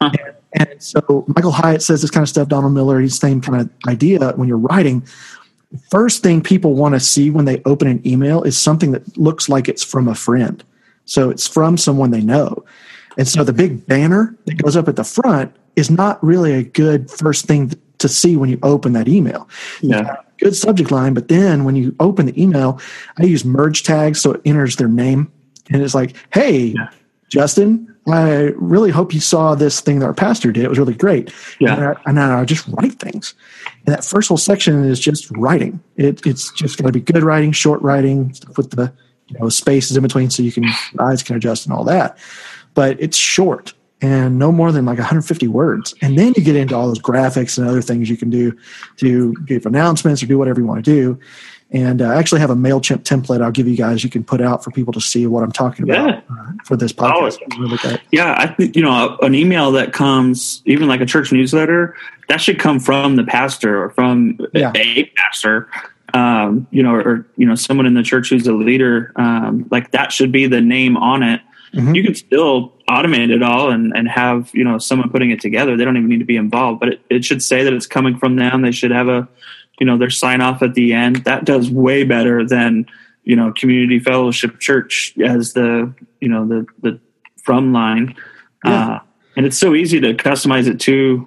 Huh. 0.02 0.12
and, 0.54 0.70
and 0.70 0.84
so 0.84 1.24
michael 1.28 1.52
hyatt 1.52 1.82
says 1.82 2.02
this 2.02 2.12
kind 2.12 2.24
of 2.24 2.30
stuff 2.30 2.48
donald 2.48 2.74
miller 2.74 3.00
he's 3.00 3.18
the 3.18 3.28
same 3.28 3.42
kind 3.42 3.62
of 3.62 3.70
idea 3.88 4.34
when 4.36 4.48
you're 4.48 4.58
writing. 4.58 5.06
First 5.90 6.22
thing 6.22 6.44
people 6.44 6.76
want 6.76 6.94
to 6.94 7.00
see 7.00 7.32
when 7.32 7.46
they 7.46 7.62
open 7.66 7.88
an 7.88 8.08
email 8.08 8.44
is 8.44 8.56
something 8.56 8.92
that 8.92 9.18
looks 9.18 9.50
like 9.50 9.68
it's 9.68 9.84
from 9.84 10.08
a 10.08 10.14
friend 10.14 10.64
so 11.06 11.30
it's 11.30 11.48
from 11.48 11.78
someone 11.78 12.12
they 12.12 12.22
know. 12.22 12.64
And 13.18 13.28
so 13.28 13.44
the 13.44 13.54
big 13.54 13.86
banner 13.86 14.36
that 14.46 14.56
goes 14.56 14.76
up 14.76 14.88
at 14.88 14.96
the 14.96 15.04
front 15.04 15.56
is 15.76 15.90
not 15.90 16.24
really 16.24 16.54
a 16.54 16.64
good 16.64 17.10
first 17.10 17.46
thing 17.46 17.72
to 18.00 18.10
see 18.10 18.36
when 18.36 18.50
you 18.50 18.60
open 18.64 18.94
that 18.94 19.08
email. 19.08 19.48
Yeah. 19.82 20.18
Good 20.40 20.56
subject 20.56 20.92
line, 20.92 21.14
but 21.14 21.28
then 21.28 21.64
when 21.64 21.76
you 21.76 21.96
open 22.00 22.26
the 22.26 22.42
email, 22.42 22.80
I 23.18 23.24
use 23.24 23.46
merge 23.46 23.84
tags 23.84 24.20
so 24.20 24.34
it 24.34 24.42
enters 24.46 24.76
their 24.76 24.88
name. 24.88 25.32
And 25.72 25.82
it's 25.82 25.96
like, 25.96 26.16
hey, 26.34 26.74
yeah. 26.76 26.90
Justin, 27.30 27.96
I 28.08 28.52
really 28.58 28.92
hope 28.92 29.14
you 29.14 29.20
saw 29.20 29.56
this 29.56 29.82
thing 29.82 30.00
that 30.00 30.06
our 30.06 30.14
pastor 30.14 30.52
did. 30.52 30.66
It 30.66 30.70
was 30.70 30.78
really 30.78 30.94
great. 30.94 31.34
Yeah. 31.60 31.74
And 31.74 31.86
I, 31.86 31.96
and 32.06 32.20
I 32.20 32.46
just 32.46 32.68
write 32.68 33.00
things. 33.00 33.34
And 33.86 33.96
that 33.96 34.04
first 34.04 34.28
whole 34.28 34.38
section 34.38 34.84
is 34.84 35.00
just 35.00 35.32
writing. 35.32 35.82
It, 35.96 36.24
it's 36.28 36.52
just 36.52 36.78
going 36.78 36.92
to 36.92 36.92
be 36.92 37.00
good 37.00 37.24
writing, 37.24 37.52
short 37.52 37.82
writing, 37.82 38.34
stuff 38.34 38.58
with 38.58 38.72
the 38.72 38.94
you 39.34 39.40
know 39.40 39.50
spaces 39.50 39.98
in 39.98 40.04
between 40.04 40.30
so 40.30 40.44
you 40.44 40.52
can 40.52 40.66
eyes 41.00 41.24
can 41.24 41.36
adjust 41.36 41.66
and 41.66 41.74
all 41.74 41.84
that 41.84 42.18
but 42.74 43.00
it's 43.00 43.18
short 43.18 43.74
and 44.02 44.38
no 44.38 44.52
more 44.52 44.72
than 44.72 44.86
like 44.86 44.98
150 44.98 45.48
words 45.48 45.94
and 46.02 46.18
then 46.18 46.34
you 46.36 46.44
get 46.44 46.56
into 46.56 46.76
all 46.76 46.88
those 46.88 47.00
graphics 47.00 47.58
and 47.58 47.68
other 47.68 47.82
things 47.82 48.10
you 48.10 48.18
can 48.18 48.30
do 48.30 48.56
to 48.98 49.34
give 49.46 49.66
announcements 49.66 50.22
or 50.22 50.26
do 50.26 50.38
whatever 50.38 50.60
you 50.60 50.68
want 50.68 50.84
to 50.84 50.92
do 50.92 51.20
and 51.74 52.04
uh, 52.04 52.06
I 52.06 52.18
actually 52.18 52.40
have 52.40 52.52
a 52.52 52.56
MailChimp 52.56 53.04
template 53.04 53.42
I'll 53.42 53.52
give 53.52 53.68
you 53.68 53.76
guys 53.76 54.04
you 54.04 54.10
can 54.10 54.24
put 54.24 54.42
out 54.42 54.64
for 54.64 54.70
people 54.72 54.94
to 54.94 55.02
see 55.02 55.26
what 55.26 55.44
I'm 55.44 55.52
talking 55.52 55.90
about 55.90 56.10
yeah. 56.10 56.22
uh, 56.30 56.52
for 56.66 56.78
this 56.78 56.94
podcast. 56.94 57.40
Oh, 57.42 57.48
yeah, 58.12 58.36
I 58.38 58.48
think, 58.48 58.76
you 58.76 58.84
know, 58.84 59.18
an 59.24 59.34
email 59.34 59.72
that 59.72 59.92
comes, 59.92 60.62
even 60.66 60.88
like 60.88 61.02
a 61.02 61.06
church 61.06 61.32
newsletter, 61.32 61.96
that 62.30 62.38
should 62.38 62.60
come 62.60 62.80
from 62.80 63.16
the 63.16 63.24
pastor 63.24 63.84
or 63.84 63.90
from 63.90 64.40
yeah. 64.54 64.72
a 64.76 65.06
pastor 65.16 65.68
um, 66.14 66.68
you 66.72 66.84
know, 66.84 66.94
or, 66.94 67.28
you 67.36 67.46
know, 67.46 67.56
someone 67.56 67.86
in 67.86 67.94
the 67.94 68.04
church 68.04 68.30
who's 68.30 68.48
a 68.48 68.54
leader, 68.54 69.12
um, 69.16 69.68
like 69.72 69.92
that 69.92 70.12
should 70.12 70.32
be 70.32 70.48
the 70.48 70.62
name 70.62 70.96
on 70.98 71.24
it. 71.24 71.42
Mm-hmm. 71.74 71.96
You 71.96 72.04
can 72.04 72.14
still 72.14 72.74
automate 72.88 73.32
it 73.32 73.42
all 73.42 73.72
and, 73.72 73.94
and 73.96 74.08
have, 74.08 74.52
you 74.54 74.64
know, 74.64 74.78
someone 74.78 75.10
putting 75.10 75.32
it 75.32 75.42
together. 75.42 75.76
They 75.76 75.84
don't 75.84 75.98
even 75.98 76.10
need 76.10 76.20
to 76.20 76.26
be 76.26 76.36
involved, 76.36 76.80
but 76.80 76.90
it, 76.90 77.02
it 77.10 77.26
should 77.26 77.42
say 77.42 77.64
that 77.64 77.74
it's 77.74 77.88
coming 77.88 78.18
from 78.18 78.36
them. 78.36 78.62
They 78.62 78.72
should 78.72 78.92
have 78.92 79.08
a, 79.08 79.28
you 79.80 79.88
know, 79.88 79.98
their 79.98 80.12
sign 80.12 80.40
off 80.40 80.62
at 80.62 80.76
the 80.76 80.94
end. 80.94 81.24
That 81.24 81.46
does 81.46 81.72
way 81.72 82.04
better 82.04 82.46
than, 82.46 82.86
you 83.24 83.36
know, 83.36 83.52
community 83.54 83.98
fellowship 83.98 84.60
church 84.60 85.16
as 85.26 85.54
the, 85.54 85.92
you 86.22 86.30
know, 86.30 86.48
the, 86.48 86.68
the 86.82 87.00
from 87.42 87.74
line. 87.74 88.16
Yeah. 88.64 88.88
Uh, 88.88 89.00
and 89.36 89.46
it's 89.48 89.58
so 89.58 89.74
easy 89.74 90.00
to 90.00 90.14
customize 90.14 90.68
it 90.68 90.80
to 90.82 91.26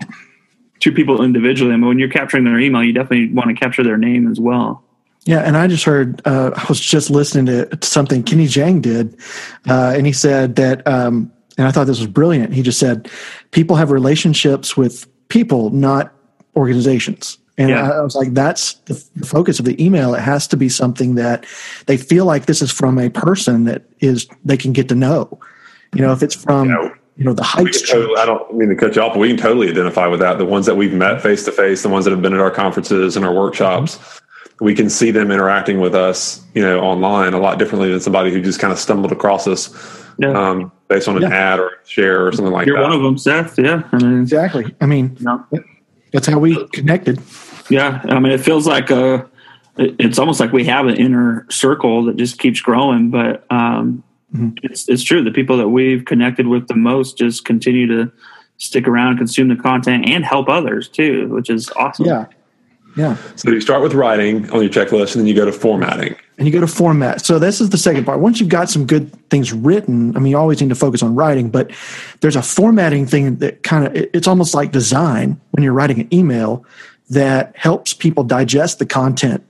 to 0.81 0.93
people 0.93 1.23
individually. 1.23 1.73
I 1.73 1.77
mean, 1.77 1.87
when 1.87 1.99
you're 1.99 2.09
capturing 2.09 2.45
their 2.45 2.59
email, 2.59 2.83
you 2.83 2.93
definitely 2.93 3.33
want 3.33 3.49
to 3.49 3.55
capture 3.55 3.83
their 3.83 3.97
name 3.97 4.31
as 4.31 4.41
well. 4.41 4.83
Yeah, 5.25 5.41
and 5.41 5.57
I 5.57 5.67
just 5.67 5.85
heard. 5.85 6.23
Uh, 6.25 6.53
I 6.55 6.65
was 6.69 6.81
just 6.81 7.11
listening 7.11 7.47
to 7.47 7.79
something 7.83 8.23
Kenny 8.23 8.47
Jahng 8.47 8.81
did, 8.81 9.19
uh, 9.69 9.93
and 9.97 10.07
he 10.07 10.13
said 10.13 10.55
that, 10.57 10.87
um, 10.87 11.33
and 11.59 11.67
I 11.67 11.73
thought 11.73 11.89
this 11.89 11.99
was 11.99 12.07
brilliant. 12.07 12.55
He 12.55 12.63
just 12.63 12.79
said, 12.79 13.11
"People 13.51 13.75
have 13.75 13.91
relationships 13.91 14.77
with 14.77 15.09
people, 15.29 15.71
not 15.71 16.15
organizations." 16.55 17.39
And 17.59 17.71
yeah. 17.71 17.91
I 17.91 18.03
was 18.03 18.15
like, 18.15 18.35
that's 18.35 18.75
the, 18.85 18.95
focus 19.25 19.59
of 19.59 19.65
the 19.65 19.83
email. 19.83 20.15
It 20.15 20.21
has 20.21 20.47
to 20.49 20.59
be 20.59 20.69
something 20.69 21.15
that 21.15 21.47
they 21.87 21.97
feel 21.97 22.27
like 22.27 22.45
this 22.45 22.61
is 22.61 22.71
from 22.71 22.99
a 22.99 23.09
person 23.09 23.65
that 23.65 23.87
is 24.01 24.29
they 24.45 24.59
can 24.59 24.75
get 24.75 24.91
to 24.91 24.95
know. 24.95 25.41
You 25.95 26.03
know, 26.03 26.13
if 26.13 26.23
it's 26.23 26.35
from 26.35 26.69
yeah 26.69 26.91
you 27.17 27.25
know 27.25 27.33
the 27.33 27.43
heights. 27.43 27.89
Totally, 27.89 28.19
I 28.21 28.27
don't 28.27 28.55
mean 28.55 28.69
to 28.69 28.77
cut 28.77 28.97
you 28.97 29.03
off, 29.03 29.15
but 29.15 29.21
we 29.21 29.29
can 29.29 29.37
totally 29.37 29.71
identify 29.71 30.07
with 30.07 30.21
that. 30.21 30.39
The 30.39 30.45
ones 30.45 30.67
that 30.67 30.77
we've 30.77 30.93
met 30.93 31.23
face 31.23 31.45
to 31.45 31.53
face, 31.53 31.83
the 31.83 31.89
ones 31.89 32.05
that 32.05 32.11
have 32.11 32.23
been 32.23 32.35
at 32.35 32.41
our 32.41 32.51
conferences 32.51 33.17
and 33.17 33.25
our 33.25 33.35
workshops, 33.35 33.97
mm-hmm. 33.97 34.65
we 34.65 34.75
can 34.75 34.91
see 34.91 35.11
them 35.11 35.31
interacting 35.31 35.81
with 35.81 35.95
us, 35.95 36.45
you 36.55 36.63
know, 36.63 36.81
online 36.81 37.33
a 37.33 37.39
lot 37.39 37.59
differently 37.59 37.91
than 37.91 38.01
somebody 38.01 38.31
who 38.31 38.43
just 38.43 38.61
kind 38.61 38.73
of 38.73 38.79
stumbled 38.79 39.13
across 39.13 39.47
us 39.47 40.05
yeah. 40.19 40.31
um, 40.31 40.73
based 40.89 41.09
on 41.09 41.17
an 41.17 41.23
yeah. 41.23 41.53
ad 41.53 41.59
or 41.59 41.73
share 41.87 42.27
or 42.27 42.33
something 42.33 42.53
like 42.53 42.67
You're 42.67 42.77
that. 42.77 42.83
You're 42.83 42.91
one 42.91 42.99
of 42.99 43.03
them, 43.03 43.19
Seth. 43.19 43.59
Yeah, 43.59 43.83
I 43.93 43.97
mean, 43.99 44.21
exactly. 44.21 44.75
I 44.81 44.87
mean, 44.87 45.17
that's 46.13 46.27
how 46.27 46.39
we 46.39 46.67
connected. 46.69 47.21
Yeah, 47.71 48.03
I 48.05 48.19
mean, 48.19 48.33
it 48.33 48.41
feels 48.41 48.67
like 48.67 48.91
a. 48.91 49.15
Uh, 49.15 49.27
it's 49.79 50.19
almost 50.19 50.41
like 50.41 50.53
we 50.53 50.65
have 50.65 50.87
an 50.87 50.97
inner 50.97 51.47
circle 51.51 52.05
that 52.05 52.17
just 52.17 52.39
keeps 52.39 52.63
growing, 52.63 53.11
but 53.11 53.45
um, 53.51 54.03
Mm-hmm. 54.35 54.51
It's 54.63 54.89
it's 54.89 55.03
true. 55.03 55.23
The 55.23 55.31
people 55.31 55.57
that 55.57 55.69
we've 55.69 56.05
connected 56.05 56.49
with 56.49 56.69
the 56.69 56.75
most 56.75 57.17
just 57.17 57.45
continue 57.45 57.87
to 57.87 58.11
stick 58.59 58.89
around, 58.89 59.19
consume 59.19 59.49
the 59.49 59.57
content, 59.57 60.09
and 60.09 60.25
help 60.25 60.49
others 60.49 60.89
too, 60.89 61.29
which 61.29 61.51
is 61.51 61.71
awesome. 61.77 62.07
Yeah. 62.07 62.27
Yeah. 62.97 63.17
So 63.37 63.51
you 63.51 63.61
start 63.61 63.83
with 63.83 63.93
writing 63.93 64.51
on 64.51 64.63
your 64.63 64.71
checklist 64.71 65.15
and 65.15 65.21
then 65.21 65.27
you 65.27 65.35
go 65.35 65.45
to 65.45 65.53
formatting. 65.53 66.17
And 66.39 66.47
you 66.47 66.53
go 66.53 66.61
to 66.61 66.67
format. 66.67 67.25
So 67.25 67.39
this 67.39 67.61
is 67.61 67.69
the 67.69 67.77
second 67.77 68.07
part. 68.07 68.21
Once 68.21 68.41
you've 68.41 68.49
got 68.49 68.71
some 68.71 68.87
good 68.87 69.13
things 69.29 69.53
written, 69.53 70.17
I 70.17 70.21
mean, 70.21 70.31
you 70.31 70.39
always 70.39 70.63
need 70.63 70.71
to 70.71 70.75
focus 70.75 71.03
on 71.03 71.15
writing, 71.15 71.51
but 71.51 71.71
there's 72.21 72.37
a 72.37 72.43
formatting 72.43 73.07
thing 73.07 73.37
that 73.37 73.63
kind 73.63 73.87
of, 73.87 73.95
it's 73.95 74.27
almost 74.27 74.55
like 74.55 74.73
design 74.73 75.39
when 75.51 75.63
you're 75.63 75.75
writing 75.75 76.01
an 76.01 76.15
email 76.15 76.65
that 77.11 77.55
helps 77.55 77.93
people 77.93 78.25
digest 78.25 78.79
the 78.79 78.87
content 78.87 79.45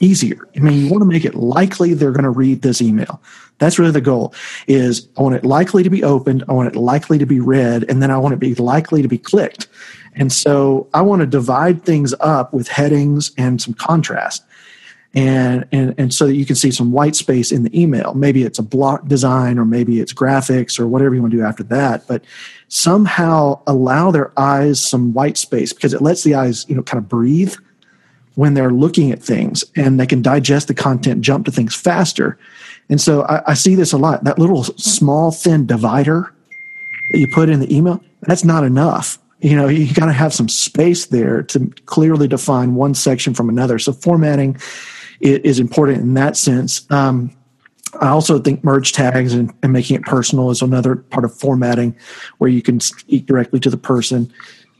easier. 0.00 0.48
I 0.56 0.60
mean, 0.60 0.84
you 0.84 0.90
want 0.90 1.02
to 1.02 1.06
make 1.06 1.24
it 1.24 1.34
likely 1.34 1.94
they're 1.94 2.12
going 2.12 2.24
to 2.24 2.30
read 2.30 2.62
this 2.62 2.80
email. 2.80 3.20
That's 3.58 3.78
really 3.78 3.92
the 3.92 4.00
goal 4.00 4.34
is 4.66 5.08
I 5.16 5.22
want 5.22 5.36
it 5.36 5.44
likely 5.44 5.82
to 5.82 5.90
be 5.90 6.04
opened. 6.04 6.44
I 6.48 6.52
want 6.52 6.68
it 6.68 6.76
likely 6.76 7.18
to 7.18 7.26
be 7.26 7.40
read, 7.40 7.84
and 7.88 8.02
then 8.02 8.10
I 8.10 8.18
want 8.18 8.34
it 8.34 8.36
to 8.36 8.40
be 8.40 8.54
likely 8.54 9.02
to 9.02 9.08
be 9.08 9.18
clicked. 9.18 9.68
And 10.14 10.32
so 10.32 10.88
I 10.94 11.02
want 11.02 11.20
to 11.20 11.26
divide 11.26 11.84
things 11.84 12.14
up 12.20 12.52
with 12.52 12.68
headings 12.68 13.32
and 13.36 13.60
some 13.60 13.74
contrast. 13.74 14.44
And, 15.14 15.66
and, 15.72 15.94
and 15.96 16.12
so 16.12 16.26
that 16.26 16.34
you 16.34 16.44
can 16.44 16.56
see 16.56 16.70
some 16.70 16.92
white 16.92 17.16
space 17.16 17.50
in 17.50 17.62
the 17.62 17.80
email. 17.80 18.12
Maybe 18.12 18.42
it's 18.42 18.58
a 18.58 18.62
block 18.62 19.08
design 19.08 19.58
or 19.58 19.64
maybe 19.64 19.98
it's 19.98 20.12
graphics 20.12 20.78
or 20.78 20.86
whatever 20.86 21.14
you 21.14 21.22
want 21.22 21.32
to 21.32 21.38
do 21.38 21.44
after 21.44 21.62
that. 21.64 22.06
But 22.06 22.22
somehow 22.68 23.62
allow 23.66 24.10
their 24.10 24.38
eyes 24.38 24.78
some 24.78 25.14
white 25.14 25.38
space 25.38 25.72
because 25.72 25.94
it 25.94 26.02
lets 26.02 26.22
the 26.22 26.34
eyes, 26.34 26.66
you 26.68 26.74
know, 26.74 26.82
kind 26.82 26.98
of 26.98 27.08
breathe 27.08 27.54
when 28.36 28.54
they're 28.54 28.70
looking 28.70 29.10
at 29.10 29.22
things 29.22 29.64
and 29.74 29.98
they 29.98 30.06
can 30.06 30.22
digest 30.22 30.68
the 30.68 30.74
content, 30.74 31.22
jump 31.22 31.46
to 31.46 31.50
things 31.50 31.74
faster. 31.74 32.38
And 32.88 33.00
so 33.00 33.22
I, 33.22 33.50
I, 33.50 33.54
see 33.54 33.74
this 33.74 33.92
a 33.92 33.98
lot. 33.98 34.24
That 34.24 34.38
little 34.38 34.62
small, 34.62 35.32
thin 35.32 35.66
divider 35.66 36.32
that 37.10 37.18
you 37.18 37.28
put 37.28 37.48
in 37.48 37.60
the 37.60 37.74
email, 37.74 38.02
that's 38.22 38.44
not 38.44 38.62
enough. 38.62 39.18
You 39.40 39.56
know, 39.56 39.68
you 39.68 39.92
got 39.92 40.06
to 40.06 40.12
have 40.12 40.34
some 40.34 40.50
space 40.50 41.06
there 41.06 41.42
to 41.44 41.72
clearly 41.86 42.28
define 42.28 42.74
one 42.74 42.94
section 42.94 43.32
from 43.32 43.48
another. 43.48 43.78
So 43.78 43.92
formatting 43.92 44.58
is 45.20 45.58
important 45.58 46.02
in 46.02 46.14
that 46.14 46.36
sense. 46.36 46.88
Um, 46.90 47.34
I 48.00 48.08
also 48.08 48.38
think 48.38 48.62
merge 48.62 48.92
tags 48.92 49.32
and, 49.32 49.52
and, 49.62 49.72
making 49.72 49.96
it 49.96 50.02
personal 50.02 50.50
is 50.50 50.60
another 50.60 50.96
part 50.96 51.24
of 51.24 51.34
formatting 51.34 51.96
where 52.36 52.50
you 52.50 52.60
can 52.60 52.80
speak 52.80 53.24
directly 53.24 53.60
to 53.60 53.70
the 53.70 53.78
person 53.78 54.30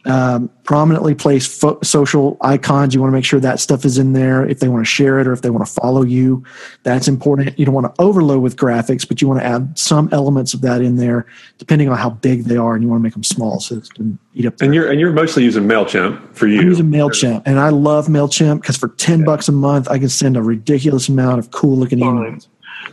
um, 0.06 0.50
prominently 0.64 1.14
placed 1.14 1.60
fo- 1.60 1.78
social 1.82 2.36
icons. 2.40 2.94
You 2.94 3.00
want 3.00 3.10
to 3.10 3.14
make 3.14 3.24
sure 3.24 3.40
that 3.40 3.60
stuff 3.60 3.84
is 3.84 3.98
in 3.98 4.12
there 4.12 4.46
if 4.46 4.60
they 4.60 4.68
want 4.68 4.84
to 4.84 4.90
share 4.90 5.18
it 5.18 5.26
or 5.26 5.32
if 5.32 5.42
they 5.42 5.50
want 5.50 5.66
to 5.66 5.72
follow 5.72 6.02
you. 6.02 6.44
That's 6.82 7.08
important. 7.08 7.58
You 7.58 7.64
don't 7.64 7.74
want 7.74 7.94
to 7.94 8.02
overload 8.02 8.42
with 8.42 8.56
graphics, 8.56 9.06
but 9.06 9.20
you 9.20 9.28
want 9.28 9.40
to 9.40 9.46
add 9.46 9.78
some 9.78 10.08
elements 10.12 10.54
of 10.54 10.60
that 10.62 10.80
in 10.80 10.96
there, 10.96 11.26
depending 11.58 11.88
on 11.88 11.98
how 11.98 12.10
big 12.10 12.44
they 12.44 12.56
are, 12.56 12.74
and 12.74 12.82
you 12.82 12.88
want 12.88 13.00
to 13.00 13.02
make 13.02 13.14
them 13.14 13.24
small 13.24 13.60
so 13.60 13.76
it 13.76 13.88
can 13.94 14.18
eat 14.34 14.46
up. 14.46 14.60
And 14.60 14.74
you're 14.74 14.90
and 14.90 15.00
you're 15.00 15.12
mostly 15.12 15.44
using 15.44 15.64
Mailchimp 15.64 16.34
for 16.34 16.46
you. 16.46 16.60
I'm 16.60 16.66
using 16.66 16.86
Mailchimp, 16.86 17.42
and 17.46 17.58
I 17.58 17.70
love 17.70 18.06
Mailchimp 18.06 18.60
because 18.60 18.76
for 18.76 18.88
ten 18.88 19.20
yeah. 19.20 19.26
bucks 19.26 19.48
a 19.48 19.52
month, 19.52 19.88
I 19.88 19.98
can 19.98 20.08
send 20.08 20.36
a 20.36 20.42
ridiculous 20.42 21.08
amount 21.08 21.38
of 21.38 21.50
cool 21.50 21.76
looking 21.76 21.98
emails. 22.00 22.48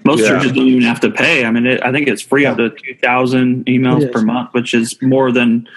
Most 0.06 0.22
yeah. 0.22 0.30
churches 0.30 0.52
don't 0.52 0.68
even 0.68 0.82
have 0.82 1.00
to 1.02 1.12
pay. 1.12 1.46
I 1.46 1.52
mean, 1.52 1.66
it, 1.66 1.84
I 1.84 1.92
think 1.92 2.08
it's 2.08 2.22
free 2.22 2.44
yeah. 2.44 2.52
up 2.52 2.58
to 2.58 2.72
two 2.72 2.96
thousand 3.02 3.66
emails 3.66 4.12
per 4.12 4.22
month, 4.22 4.54
which 4.54 4.74
is 4.74 5.00
more 5.02 5.32
than 5.32 5.68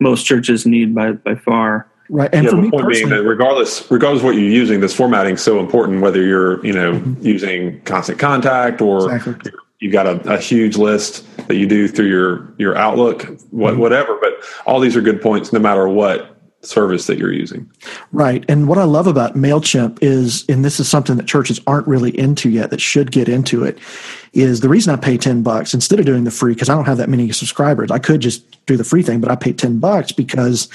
most 0.00 0.24
churches 0.24 0.66
need 0.66 0.94
by 0.94 1.12
by 1.12 1.34
far. 1.34 1.88
Right, 2.10 2.28
and 2.34 2.44
yeah, 2.44 2.50
for 2.50 2.56
me 2.56 2.70
point 2.70 2.88
being 2.88 3.08
that 3.08 3.22
regardless 3.22 3.90
regardless 3.90 4.20
of 4.20 4.26
what 4.26 4.34
you're 4.34 4.44
using, 4.44 4.80
this 4.80 4.94
formatting 4.94 5.34
is 5.34 5.42
so 5.42 5.58
important. 5.58 6.02
Whether 6.02 6.22
you're 6.22 6.64
you 6.64 6.72
know 6.72 6.92
mm-hmm. 6.92 7.26
using 7.26 7.80
Constant 7.82 8.18
Contact 8.18 8.82
or 8.82 9.14
exactly. 9.14 9.52
you've 9.80 9.92
got 9.92 10.06
a, 10.06 10.34
a, 10.34 10.38
huge 10.38 10.76
list 10.76 11.24
that 11.48 11.56
you 11.56 11.66
do 11.66 11.88
through 11.88 12.08
your 12.08 12.52
your 12.58 12.76
Outlook, 12.76 13.22
what, 13.50 13.72
mm-hmm. 13.72 13.80
whatever. 13.80 14.18
But 14.20 14.34
all 14.66 14.80
these 14.80 14.96
are 14.96 15.00
good 15.00 15.22
points, 15.22 15.50
no 15.52 15.60
matter 15.60 15.88
what 15.88 16.33
service 16.66 17.06
that 17.06 17.18
you're 17.18 17.32
using. 17.32 17.70
Right. 18.12 18.44
And 18.48 18.68
what 18.68 18.78
I 18.78 18.84
love 18.84 19.06
about 19.06 19.34
MailChimp 19.34 19.98
is, 20.00 20.44
and 20.48 20.64
this 20.64 20.80
is 20.80 20.88
something 20.88 21.16
that 21.16 21.26
churches 21.26 21.60
aren't 21.66 21.86
really 21.86 22.16
into 22.18 22.50
yet 22.50 22.70
that 22.70 22.80
should 22.80 23.10
get 23.12 23.28
into 23.28 23.64
it, 23.64 23.78
is 24.32 24.60
the 24.60 24.68
reason 24.68 24.92
I 24.92 24.96
pay 24.96 25.16
10 25.16 25.42
bucks 25.42 25.74
instead 25.74 26.00
of 26.00 26.06
doing 26.06 26.24
the 26.24 26.30
free, 26.30 26.54
because 26.54 26.68
I 26.68 26.74
don't 26.74 26.86
have 26.86 26.98
that 26.98 27.08
many 27.08 27.30
subscribers. 27.32 27.90
I 27.90 27.98
could 27.98 28.20
just 28.20 28.64
do 28.66 28.76
the 28.76 28.84
free 28.84 29.02
thing, 29.02 29.20
but 29.20 29.30
I 29.30 29.36
pay 29.36 29.52
10 29.52 29.78
bucks 29.78 30.12
because 30.12 30.68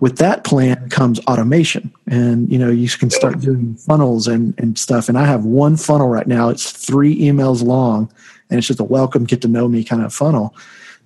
with 0.00 0.18
that 0.18 0.44
plan 0.44 0.88
comes 0.90 1.18
automation 1.20 1.92
and 2.06 2.50
you 2.50 2.58
know 2.58 2.70
you 2.70 2.88
can 2.88 3.10
start 3.10 3.40
doing 3.40 3.74
funnels 3.76 4.28
and, 4.28 4.54
and 4.58 4.78
stuff 4.78 5.08
and 5.08 5.16
i 5.16 5.24
have 5.24 5.44
one 5.44 5.76
funnel 5.76 6.08
right 6.08 6.26
now 6.26 6.48
it's 6.48 6.70
three 6.70 7.18
emails 7.18 7.62
long 7.62 8.10
and 8.50 8.58
it's 8.58 8.66
just 8.66 8.80
a 8.80 8.84
welcome 8.84 9.24
get 9.24 9.40
to 9.42 9.48
know 9.48 9.68
me 9.68 9.82
kind 9.82 10.02
of 10.02 10.12
funnel 10.12 10.54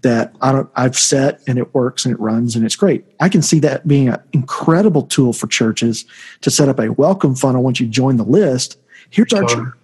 that 0.03 0.35
I 0.41 0.53
don't, 0.53 0.71
I've 0.77 0.99
set 0.99 1.41
and 1.47 1.59
it 1.59 1.75
works 1.75 2.05
and 2.05 2.15
it 2.15 2.21
runs 2.21 2.57
and 2.57 2.65
it's 2.65 2.77
great. 2.77 3.05
I 3.21 3.29
can 3.29 3.43
see 3.43 3.59
that 3.61 3.87
being 3.87 4.09
an 4.09 4.19
incredible 4.33 5.03
tool 5.03 5.33
for 5.33 5.47
churches 5.47 6.05
to 6.41 6.51
set 6.51 6.69
up 6.69 6.79
a 6.79 6.93
welcome 6.93 7.35
funnel 7.35 7.63
once 7.63 7.81
you 7.81 7.87
join 7.87 8.17
the 8.17 8.25
list. 8.25 8.79
Here's 9.11 9.33
our 9.33 9.45
church. 9.45 9.75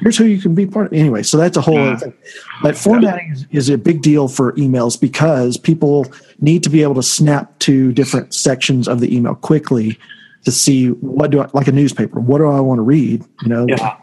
Here's 0.00 0.18
who 0.18 0.24
you 0.24 0.40
can 0.40 0.54
be 0.54 0.66
part 0.66 0.86
of. 0.88 0.92
Anyway, 0.94 1.22
so 1.22 1.36
that's 1.36 1.56
a 1.56 1.60
whole 1.60 1.74
yeah. 1.74 1.92
other 1.92 1.96
thing. 2.06 2.14
But 2.60 2.76
formatting 2.76 3.30
is, 3.32 3.46
is 3.52 3.68
a 3.68 3.78
big 3.78 4.02
deal 4.02 4.26
for 4.26 4.52
emails 4.54 5.00
because 5.00 5.56
people 5.56 6.12
need 6.40 6.64
to 6.64 6.70
be 6.70 6.82
able 6.82 6.96
to 6.96 7.04
snap 7.04 7.56
to 7.60 7.92
different 7.92 8.34
sections 8.34 8.88
of 8.88 8.98
the 8.98 9.14
email 9.14 9.36
quickly 9.36 9.98
to 10.44 10.50
see 10.50 10.88
what 10.88 11.30
do 11.30 11.40
I 11.40 11.48
like 11.52 11.68
a 11.68 11.72
newspaper. 11.72 12.18
What 12.18 12.38
do 12.38 12.48
I 12.48 12.58
want 12.58 12.78
to 12.78 12.82
read? 12.82 13.24
You 13.42 13.48
know. 13.48 13.66
Yeah. 13.68 13.96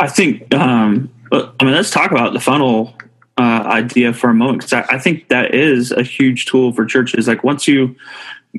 I 0.00 0.08
think. 0.08 0.52
Um, 0.52 1.08
I 1.30 1.64
mean, 1.64 1.74
let's 1.74 1.90
talk 1.90 2.10
about 2.10 2.32
the 2.32 2.40
funnel 2.40 2.92
uh, 3.38 3.62
idea 3.66 4.12
for 4.12 4.30
a 4.30 4.34
moment 4.34 4.60
because 4.60 4.72
I, 4.72 4.96
I, 4.96 4.98
think 4.98 5.28
that 5.28 5.54
is 5.54 5.92
a 5.92 6.02
huge 6.02 6.46
tool 6.46 6.72
for 6.72 6.86
churches. 6.86 7.28
Like 7.28 7.44
once 7.44 7.68
you 7.68 7.94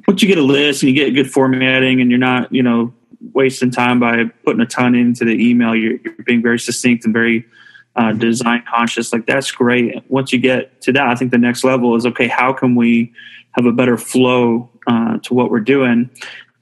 once 0.08 0.22
you 0.22 0.28
get 0.28 0.38
a 0.38 0.44
list 0.44 0.84
and 0.84 0.90
you 0.90 0.96
get 0.96 1.16
good 1.16 1.32
formatting 1.32 2.00
and 2.00 2.12
you're 2.12 2.20
not 2.20 2.54
you 2.54 2.62
know 2.62 2.94
wasting 3.34 3.72
time 3.72 4.00
by 4.00 4.26
putting 4.46 4.62
a 4.62 4.66
ton 4.66 4.94
into 4.94 5.26
the 5.26 5.32
email, 5.32 5.76
you're, 5.76 5.98
you're 6.04 6.14
being 6.26 6.44
very 6.44 6.60
succinct 6.60 7.06
and 7.06 7.14
very 7.14 7.46
uh, 7.96 8.12
design 8.14 8.64
conscious. 8.72 9.12
Like 9.12 9.26
that's 9.26 9.52
great. 9.52 10.04
Once 10.10 10.32
you 10.32 10.40
get 10.40 10.80
to 10.82 10.94
that, 10.94 11.08
I 11.08 11.16
think 11.16 11.32
the 11.32 11.40
next 11.40 11.64
level 11.64 11.96
is 11.96 12.06
okay. 12.06 12.28
How 12.28 12.54
can 12.54 12.76
we 12.76 13.12
have 13.52 13.66
a 13.66 13.72
better 13.72 13.98
flow 13.98 14.70
uh, 14.86 15.18
to 15.24 15.34
what 15.34 15.50
we're 15.50 15.60
doing? 15.60 16.10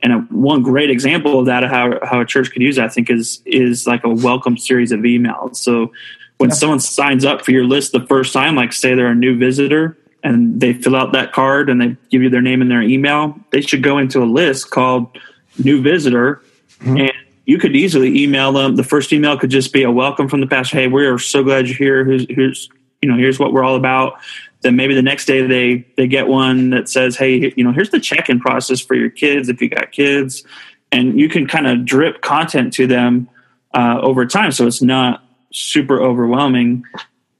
And 0.01 0.13
a, 0.13 0.17
one 0.33 0.63
great 0.63 0.89
example 0.89 1.39
of 1.39 1.47
that, 1.47 1.65
of 1.65 1.69
how 1.69 1.99
how 2.03 2.21
a 2.21 2.25
church 2.25 2.51
could 2.51 2.61
use, 2.61 2.77
that, 2.77 2.85
I 2.85 2.89
think, 2.89 3.09
is 3.09 3.41
is 3.45 3.85
like 3.85 4.05
a 4.05 4.09
welcome 4.09 4.57
series 4.57 4.93
of 4.93 5.01
emails. 5.01 5.57
So 5.57 5.91
when 6.37 6.49
yeah. 6.49 6.55
someone 6.55 6.79
signs 6.79 7.25
up 7.25 7.43
for 7.43 7.51
your 7.51 7.65
list 7.65 7.91
the 7.91 8.05
first 8.07 8.33
time, 8.33 8.55
like 8.55 8.73
say 8.73 8.93
they're 8.93 9.07
a 9.07 9.15
new 9.15 9.37
visitor 9.37 9.97
and 10.23 10.59
they 10.59 10.73
fill 10.73 10.95
out 10.95 11.13
that 11.13 11.31
card 11.33 11.69
and 11.69 11.81
they 11.81 11.97
give 12.09 12.21
you 12.21 12.29
their 12.29 12.41
name 12.41 12.61
and 12.61 12.69
their 12.69 12.81
email, 12.81 13.39
they 13.51 13.61
should 13.61 13.83
go 13.83 13.97
into 13.97 14.21
a 14.21 14.25
list 14.25 14.71
called 14.71 15.17
new 15.63 15.81
visitor 15.81 16.41
mm-hmm. 16.79 16.97
and 16.97 17.13
you 17.45 17.59
could 17.59 17.75
easily 17.75 18.23
email 18.23 18.51
them. 18.51 18.75
The 18.75 18.83
first 18.83 19.13
email 19.13 19.37
could 19.37 19.51
just 19.51 19.71
be 19.71 19.83
a 19.83 19.91
welcome 19.91 20.27
from 20.27 20.41
the 20.41 20.47
pastor. 20.47 20.77
Hey, 20.77 20.87
we're 20.87 21.19
so 21.19 21.43
glad 21.43 21.67
you're 21.67 21.77
here. 21.77 22.03
Here's, 22.03 22.25
here's 22.29 22.69
you 23.01 23.11
know, 23.11 23.17
here's 23.17 23.37
what 23.37 23.53
we're 23.53 23.63
all 23.63 23.75
about. 23.75 24.19
Then 24.61 24.75
maybe 24.75 24.95
the 24.95 25.03
next 25.03 25.25
day 25.25 25.45
they 25.45 25.85
they 25.95 26.07
get 26.07 26.27
one 26.27 26.71
that 26.71 26.89
says, 26.89 27.15
hey, 27.15 27.53
you 27.55 27.63
know, 27.63 27.71
here's 27.71 27.91
the 27.91 27.99
check-in 27.99 28.39
process 28.39 28.79
for 28.79 28.95
your 28.95 29.11
kids 29.11 29.47
if 29.47 29.61
you 29.61 29.69
got 29.69 29.91
kids, 29.91 30.43
and 30.91 31.19
you 31.19 31.29
can 31.29 31.45
kind 31.45 31.67
of 31.67 31.85
drip 31.85 32.23
content 32.23 32.73
to 32.73 32.87
them 32.87 33.29
uh, 33.75 33.99
over 34.01 34.25
time, 34.25 34.51
so 34.51 34.65
it's 34.65 34.81
not 34.81 35.23
super 35.55 36.01
overwhelming. 36.01 36.83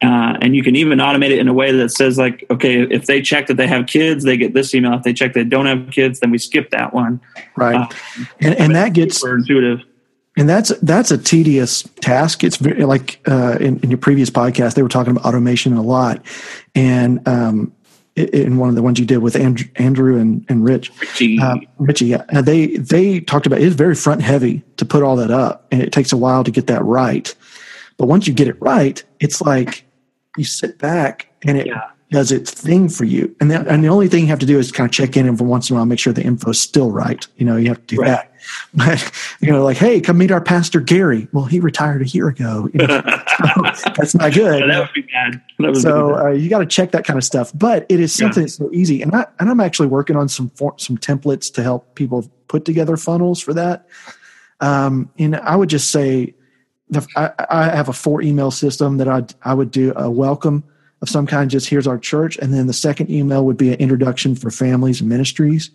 Uh, 0.01 0.37
and 0.41 0.55
you 0.55 0.63
can 0.63 0.75
even 0.75 0.99
automate 0.99 1.31
it 1.31 1.39
in 1.39 1.47
a 1.47 1.53
way 1.53 1.71
that 1.71 1.89
says 1.89 2.17
like, 2.17 2.45
okay, 2.49 2.81
if 2.81 3.05
they 3.05 3.21
check 3.21 3.47
that 3.47 3.55
they 3.55 3.67
have 3.67 3.87
kids, 3.87 4.23
they 4.23 4.37
get 4.37 4.53
this 4.53 4.75
email. 4.75 4.93
If 4.93 5.03
they 5.03 5.13
check 5.13 5.33
they 5.33 5.43
don't 5.43 5.65
have 5.65 5.89
kids, 5.91 6.19
then 6.19 6.31
we 6.31 6.37
skip 6.37 6.69
that 6.71 6.93
one. 6.93 7.21
Right, 7.55 7.75
uh, 7.75 7.87
and 8.39 8.53
and 8.55 8.75
that 8.75 8.93
gets 8.93 9.23
intuitive. 9.23 9.81
And 10.37 10.49
that's 10.49 10.69
that's 10.81 11.11
a 11.11 11.17
tedious 11.17 11.83
task. 12.01 12.43
It's 12.43 12.57
very, 12.57 12.83
like 12.83 13.21
uh, 13.25 13.57
in, 13.59 13.79
in, 13.79 13.89
your 13.89 13.97
previous 13.97 14.29
podcast, 14.29 14.73
they 14.73 14.83
were 14.83 14.89
talking 14.89 15.11
about 15.11 15.25
automation 15.25 15.73
a 15.73 15.81
lot, 15.81 16.25
and 16.75 17.25
um, 17.25 17.73
in 18.15 18.57
one 18.57 18.67
of 18.67 18.75
the 18.75 18.81
ones 18.81 18.99
you 18.99 19.05
did 19.05 19.19
with 19.19 19.35
Andrew, 19.35 19.67
Andrew 19.75 20.19
and, 20.19 20.45
and 20.49 20.63
Rich, 20.63 20.91
Richie, 20.99 21.39
uh, 21.39 21.55
Richie, 21.79 22.07
yeah, 22.07 22.25
uh, 22.33 22.41
they 22.41 22.75
they 22.77 23.21
talked 23.21 23.45
about 23.45 23.61
it's 23.61 23.75
very 23.75 23.95
front 23.95 24.21
heavy 24.21 24.61
to 24.77 24.85
put 24.85 25.03
all 25.03 25.15
that 25.15 25.31
up, 25.31 25.67
and 25.71 25.81
it 25.81 25.93
takes 25.93 26.11
a 26.11 26.17
while 26.17 26.43
to 26.43 26.51
get 26.51 26.67
that 26.67 26.83
right. 26.83 27.33
But 27.97 28.07
once 28.07 28.27
you 28.27 28.33
get 28.33 28.47
it 28.47 28.61
right, 28.61 29.03
it's 29.19 29.41
like 29.41 29.85
you 30.37 30.43
sit 30.43 30.77
back 30.77 31.27
and 31.43 31.57
it 31.57 31.67
yeah. 31.67 31.89
does 32.11 32.31
its 32.31 32.51
thing 32.51 32.89
for 32.89 33.05
you. 33.05 33.35
And 33.39 33.49
the, 33.49 33.67
and 33.69 33.83
the 33.83 33.87
only 33.87 34.07
thing 34.07 34.21
you 34.21 34.27
have 34.27 34.39
to 34.39 34.45
do 34.45 34.59
is 34.59 34.71
kind 34.71 34.87
of 34.87 34.93
check 34.93 35.15
in 35.15 35.27
and 35.27 35.39
once 35.39 35.69
in 35.69 35.75
a 35.75 35.79
while 35.79 35.85
make 35.85 35.99
sure 35.99 36.13
the 36.13 36.23
info 36.23 36.51
is 36.51 36.59
still 36.59 36.91
right. 36.91 37.25
You 37.37 37.45
know, 37.45 37.55
you 37.55 37.67
have 37.69 37.85
to 37.85 37.95
do 37.95 38.01
right. 38.01 38.07
that. 38.07 38.31
But 38.75 39.11
you 39.41 39.51
know, 39.51 39.63
like, 39.63 39.77
hey, 39.77 39.99
come 39.99 40.19
meet 40.19 40.29
our 40.29 40.39
pastor 40.39 40.79
Gary. 40.79 41.27
Well, 41.31 41.45
he 41.45 41.59
retired 41.59 42.03
a 42.03 42.05
year 42.05 42.27
ago. 42.27 42.69
You 42.75 42.85
know, 42.85 43.01
so 43.73 43.89
that's 43.95 44.13
not 44.13 44.33
good. 44.33 44.69
that 44.69 44.79
would 44.79 44.93
be 44.93 45.01
bad. 45.01 45.41
Would 45.57 45.77
so 45.77 46.15
uh, 46.15 46.29
you 46.29 46.47
got 46.47 46.59
to 46.59 46.67
check 46.67 46.91
that 46.91 47.05
kind 47.05 47.17
of 47.17 47.23
stuff. 47.23 47.51
But 47.55 47.87
it 47.89 47.99
is 47.99 48.13
something 48.13 48.41
yeah. 48.41 48.45
that's 48.45 48.57
so 48.57 48.69
easy, 48.71 49.01
and 49.01 49.15
I 49.15 49.25
and 49.39 49.49
I'm 49.49 49.59
actually 49.59 49.87
working 49.87 50.15
on 50.15 50.29
some 50.29 50.49
for, 50.49 50.75
some 50.77 50.95
templates 50.95 51.51
to 51.55 51.63
help 51.63 51.95
people 51.95 52.29
put 52.47 52.65
together 52.65 52.97
funnels 52.97 53.41
for 53.41 53.55
that. 53.55 53.87
Um, 54.59 55.09
and 55.17 55.37
I 55.37 55.55
would 55.55 55.69
just 55.69 55.89
say 55.89 56.35
I, 57.15 57.31
I, 57.49 57.63
have 57.75 57.89
a 57.89 57.93
four 57.93 58.21
email 58.21 58.51
system 58.51 58.97
that 58.97 59.07
I 59.07 59.23
I 59.43 59.53
would 59.53 59.71
do 59.71 59.93
a 59.95 60.09
welcome 60.09 60.63
of 61.01 61.09
some 61.09 61.27
kind. 61.27 61.49
Just 61.49 61.69
here's 61.69 61.87
our 61.87 61.97
church, 61.97 62.37
and 62.37 62.53
then 62.53 62.67
the 62.67 62.73
second 62.73 63.09
email 63.09 63.45
would 63.45 63.57
be 63.57 63.73
an 63.73 63.79
introduction 63.79 64.35
for 64.35 64.51
families 64.51 65.01
and 65.01 65.09
ministries, 65.09 65.69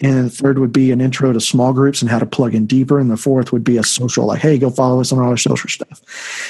and 0.00 0.26
the 0.26 0.30
third 0.30 0.58
would 0.58 0.72
be 0.72 0.90
an 0.90 1.00
intro 1.00 1.32
to 1.32 1.40
small 1.40 1.72
groups 1.72 2.02
and 2.02 2.10
how 2.10 2.18
to 2.18 2.26
plug 2.26 2.54
in 2.54 2.66
deeper, 2.66 2.98
and 2.98 3.10
the 3.10 3.16
fourth 3.16 3.52
would 3.52 3.64
be 3.64 3.76
a 3.76 3.84
social 3.84 4.26
like, 4.26 4.40
hey, 4.40 4.58
go 4.58 4.70
follow 4.70 5.00
us 5.00 5.12
on 5.12 5.18
all 5.18 5.30
our 5.30 5.36
social 5.36 5.68
stuff. 5.68 6.00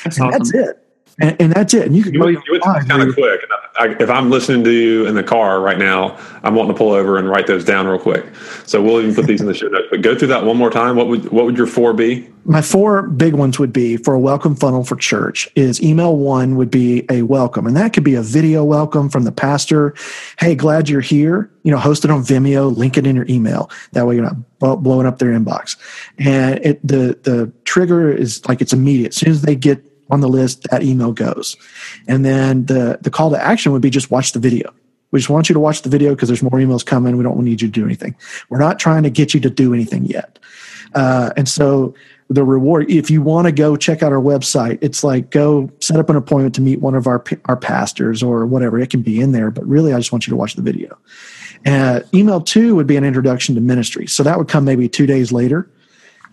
That's 0.04 0.18
and 0.18 0.26
awesome. 0.26 0.38
that's 0.38 0.54
it. 0.54 0.81
And, 1.20 1.36
and, 1.40 1.52
that's 1.52 1.74
it. 1.74 1.86
And 1.86 1.96
you 1.96 2.02
can 2.02 2.14
you, 2.14 2.20
go. 2.20 2.60
kind 2.60 3.02
of 3.02 3.14
quick. 3.14 3.40
I, 3.78 3.96
if 4.00 4.08
I'm 4.08 4.30
listening 4.30 4.64
to 4.64 4.70
you 4.70 5.06
in 5.06 5.14
the 5.14 5.22
car 5.22 5.60
right 5.60 5.78
now, 5.78 6.18
I'm 6.42 6.54
wanting 6.54 6.72
to 6.72 6.78
pull 6.78 6.92
over 6.92 7.18
and 7.18 7.28
write 7.28 7.46
those 7.46 7.64
down 7.64 7.86
real 7.86 7.98
quick. 7.98 8.24
So 8.64 8.82
we'll 8.82 9.00
even 9.00 9.14
put 9.14 9.26
these 9.26 9.40
in 9.40 9.46
the 9.46 9.54
show 9.54 9.68
notes. 9.68 9.88
But 9.90 10.02
go 10.02 10.16
through 10.16 10.28
that 10.28 10.44
one 10.44 10.56
more 10.56 10.70
time. 10.70 10.96
What 10.96 11.08
would 11.08 11.30
what 11.30 11.44
would 11.44 11.56
your 11.56 11.66
four 11.66 11.92
be? 11.92 12.28
My 12.44 12.62
four 12.62 13.02
big 13.02 13.34
ones 13.34 13.58
would 13.58 13.72
be 13.72 13.96
for 13.96 14.14
a 14.14 14.18
welcome 14.18 14.56
funnel 14.56 14.84
for 14.84 14.96
church. 14.96 15.48
Is 15.54 15.82
email 15.82 16.16
one 16.16 16.56
would 16.56 16.70
be 16.70 17.04
a 17.10 17.22
welcome, 17.22 17.66
and 17.66 17.76
that 17.76 17.92
could 17.92 18.04
be 18.04 18.14
a 18.14 18.22
video 18.22 18.64
welcome 18.64 19.08
from 19.08 19.24
the 19.24 19.32
pastor. 19.32 19.94
Hey, 20.38 20.54
glad 20.54 20.88
you're 20.88 21.00
here. 21.00 21.50
You 21.62 21.70
know, 21.70 21.78
host 21.78 22.04
it 22.04 22.10
on 22.10 22.22
Vimeo. 22.22 22.74
Link 22.74 22.96
it 22.96 23.06
in 23.06 23.16
your 23.16 23.26
email. 23.28 23.70
That 23.92 24.06
way, 24.06 24.16
you're 24.16 24.24
not 24.24 24.82
blowing 24.82 25.06
up 25.06 25.18
their 25.18 25.30
inbox. 25.30 25.76
And 26.18 26.58
it, 26.64 26.86
the 26.86 27.18
the 27.22 27.52
trigger 27.64 28.10
is 28.10 28.46
like 28.48 28.60
it's 28.60 28.72
immediate. 28.72 29.08
As 29.08 29.16
soon 29.16 29.30
as 29.30 29.42
they 29.42 29.54
get 29.54 29.91
on 30.12 30.20
the 30.20 30.28
list, 30.28 30.62
that 30.70 30.82
email 30.82 31.12
goes. 31.12 31.56
And 32.06 32.24
then 32.24 32.66
the, 32.66 32.98
the 33.00 33.10
call 33.10 33.30
to 33.30 33.42
action 33.42 33.72
would 33.72 33.82
be 33.82 33.90
just 33.90 34.10
watch 34.10 34.32
the 34.32 34.38
video. 34.38 34.72
We 35.10 35.18
just 35.18 35.30
want 35.30 35.48
you 35.48 35.54
to 35.54 35.60
watch 35.60 35.82
the 35.82 35.90
video 35.90 36.14
because 36.14 36.28
there's 36.28 36.42
more 36.42 36.52
emails 36.52 36.86
coming. 36.86 37.16
We 37.16 37.24
don't 37.24 37.38
need 37.38 37.60
you 37.60 37.68
to 37.68 37.72
do 37.72 37.84
anything. 37.84 38.14
We're 38.48 38.58
not 38.58 38.78
trying 38.78 39.02
to 39.02 39.10
get 39.10 39.34
you 39.34 39.40
to 39.40 39.50
do 39.50 39.74
anything 39.74 40.04
yet. 40.04 40.38
Uh, 40.94 41.30
and 41.36 41.48
so 41.48 41.94
the 42.28 42.44
reward, 42.44 42.90
if 42.90 43.10
you 43.10 43.20
want 43.20 43.46
to 43.46 43.52
go 43.52 43.76
check 43.76 44.02
out 44.02 44.12
our 44.12 44.20
website, 44.20 44.78
it's 44.80 45.04
like 45.04 45.30
go 45.30 45.70
set 45.80 45.98
up 45.98 46.08
an 46.08 46.16
appointment 46.16 46.54
to 46.54 46.60
meet 46.60 46.80
one 46.80 46.94
of 46.94 47.06
our 47.06 47.22
our 47.46 47.56
pastors 47.56 48.22
or 48.22 48.46
whatever. 48.46 48.78
It 48.78 48.90
can 48.90 49.02
be 49.02 49.20
in 49.20 49.32
there, 49.32 49.50
but 49.50 49.66
really, 49.66 49.92
I 49.92 49.98
just 49.98 50.12
want 50.12 50.26
you 50.26 50.30
to 50.30 50.36
watch 50.36 50.54
the 50.54 50.62
video. 50.62 50.98
Uh, 51.66 52.00
email 52.14 52.40
two 52.40 52.74
would 52.74 52.86
be 52.86 52.96
an 52.96 53.04
introduction 53.04 53.54
to 53.54 53.60
ministry. 53.60 54.06
So 54.06 54.22
that 54.22 54.38
would 54.38 54.48
come 54.48 54.64
maybe 54.64 54.88
two 54.88 55.06
days 55.06 55.30
later, 55.30 55.70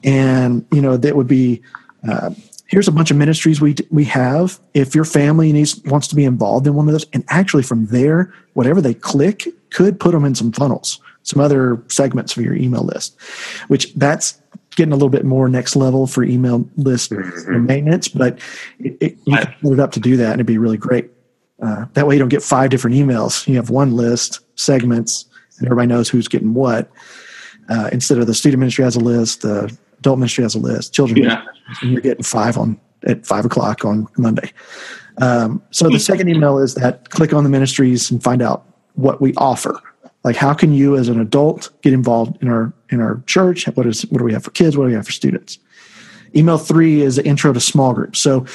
and 0.03 0.65
you 0.71 0.81
know 0.81 0.95
that 0.95 1.15
would 1.17 1.27
be 1.27 1.61
uh, 2.07 2.31
here's 2.69 2.87
a 2.87 2.91
bunch 2.91 3.11
of 3.11 3.17
ministries 3.17 3.59
we 3.59 3.75
we 3.89 4.05
have. 4.05 4.59
If 4.73 4.95
your 4.95 5.03
family 5.03 5.51
needs 5.51 5.81
wants 5.85 6.07
to 6.07 6.15
be 6.15 6.23
involved 6.23 6.65
in 6.67 6.75
one 6.75 6.87
of 6.87 6.93
those, 6.93 7.05
and 7.11 7.25
actually 7.27 7.63
from 7.63 7.87
there, 7.87 8.33
whatever 8.53 8.79
they 8.79 8.93
click 8.93 9.47
could 9.71 9.99
put 9.99 10.11
them 10.13 10.23
in 10.23 10.35
some 10.35 10.51
funnels, 10.51 11.01
some 11.23 11.41
other 11.41 11.83
segments 11.89 12.31
for 12.31 12.41
your 12.41 12.55
email 12.55 12.83
list. 12.83 13.19
Which 13.67 13.93
that's 13.95 14.39
getting 14.75 14.93
a 14.93 14.95
little 14.95 15.09
bit 15.09 15.25
more 15.25 15.49
next 15.49 15.75
level 15.75 16.07
for 16.07 16.23
email 16.23 16.69
list 16.77 17.11
mm-hmm. 17.11 17.65
maintenance, 17.65 18.07
but 18.07 18.39
it, 18.79 18.97
it, 19.01 19.17
you 19.25 19.35
can 19.35 19.53
put 19.61 19.73
it 19.73 19.79
up 19.79 19.91
to 19.93 19.99
do 19.99 20.15
that, 20.17 20.31
and 20.31 20.35
it'd 20.35 20.45
be 20.45 20.57
really 20.57 20.77
great. 20.77 21.09
Uh, 21.61 21.85
that 21.93 22.07
way, 22.07 22.15
you 22.15 22.19
don't 22.19 22.29
get 22.29 22.43
five 22.43 22.69
different 22.69 22.95
emails. 22.95 23.45
You 23.47 23.55
have 23.55 23.69
one 23.69 23.95
list, 23.95 24.39
segments, 24.55 25.25
and 25.57 25.67
everybody 25.67 25.87
knows 25.87 26.07
who's 26.07 26.27
getting 26.27 26.53
what. 26.53 26.89
Uh, 27.67 27.89
instead 27.91 28.17
of 28.17 28.27
the 28.27 28.33
student 28.33 28.59
ministry 28.59 28.83
has 28.83 28.95
a 28.95 28.99
list, 28.99 29.41
the 29.41 29.75
adult 29.99 30.19
ministry 30.19 30.43
has 30.43 30.55
a 30.55 30.59
list, 30.59 30.93
children, 30.93 31.23
yeah. 31.23 31.43
and 31.81 31.91
you're 31.91 32.01
getting 32.01 32.23
five 32.23 32.57
on 32.57 32.79
at 33.05 33.25
five 33.25 33.45
o'clock 33.45 33.85
on 33.85 34.07
Monday. 34.17 34.51
Um, 35.19 35.61
so 35.71 35.89
the 35.89 35.99
second 35.99 36.29
email 36.29 36.59
is 36.59 36.75
that 36.75 37.09
click 37.09 37.33
on 37.33 37.43
the 37.43 37.49
ministries 37.49 38.09
and 38.09 38.23
find 38.23 38.41
out 38.41 38.65
what 38.93 39.21
we 39.21 39.33
offer. 39.35 39.79
Like 40.23 40.35
how 40.35 40.53
can 40.53 40.73
you 40.73 40.97
as 40.97 41.07
an 41.07 41.19
adult 41.19 41.69
get 41.81 41.93
involved 41.93 42.41
in 42.41 42.49
our 42.49 42.73
in 42.89 43.01
our 43.01 43.21
church? 43.25 43.65
What 43.67 43.85
is 43.85 44.03
what 44.03 44.19
do 44.19 44.23
we 44.23 44.33
have 44.33 44.43
for 44.43 44.51
kids? 44.51 44.77
What 44.77 44.83
do 44.83 44.89
we 44.89 44.95
have 44.95 45.05
for 45.05 45.11
students? 45.11 45.59
Email 46.35 46.57
three 46.57 47.01
is 47.01 47.15
the 47.15 47.25
intro 47.25 47.53
to 47.53 47.59
small 47.59 47.93
groups. 47.93 48.19
So 48.19 48.45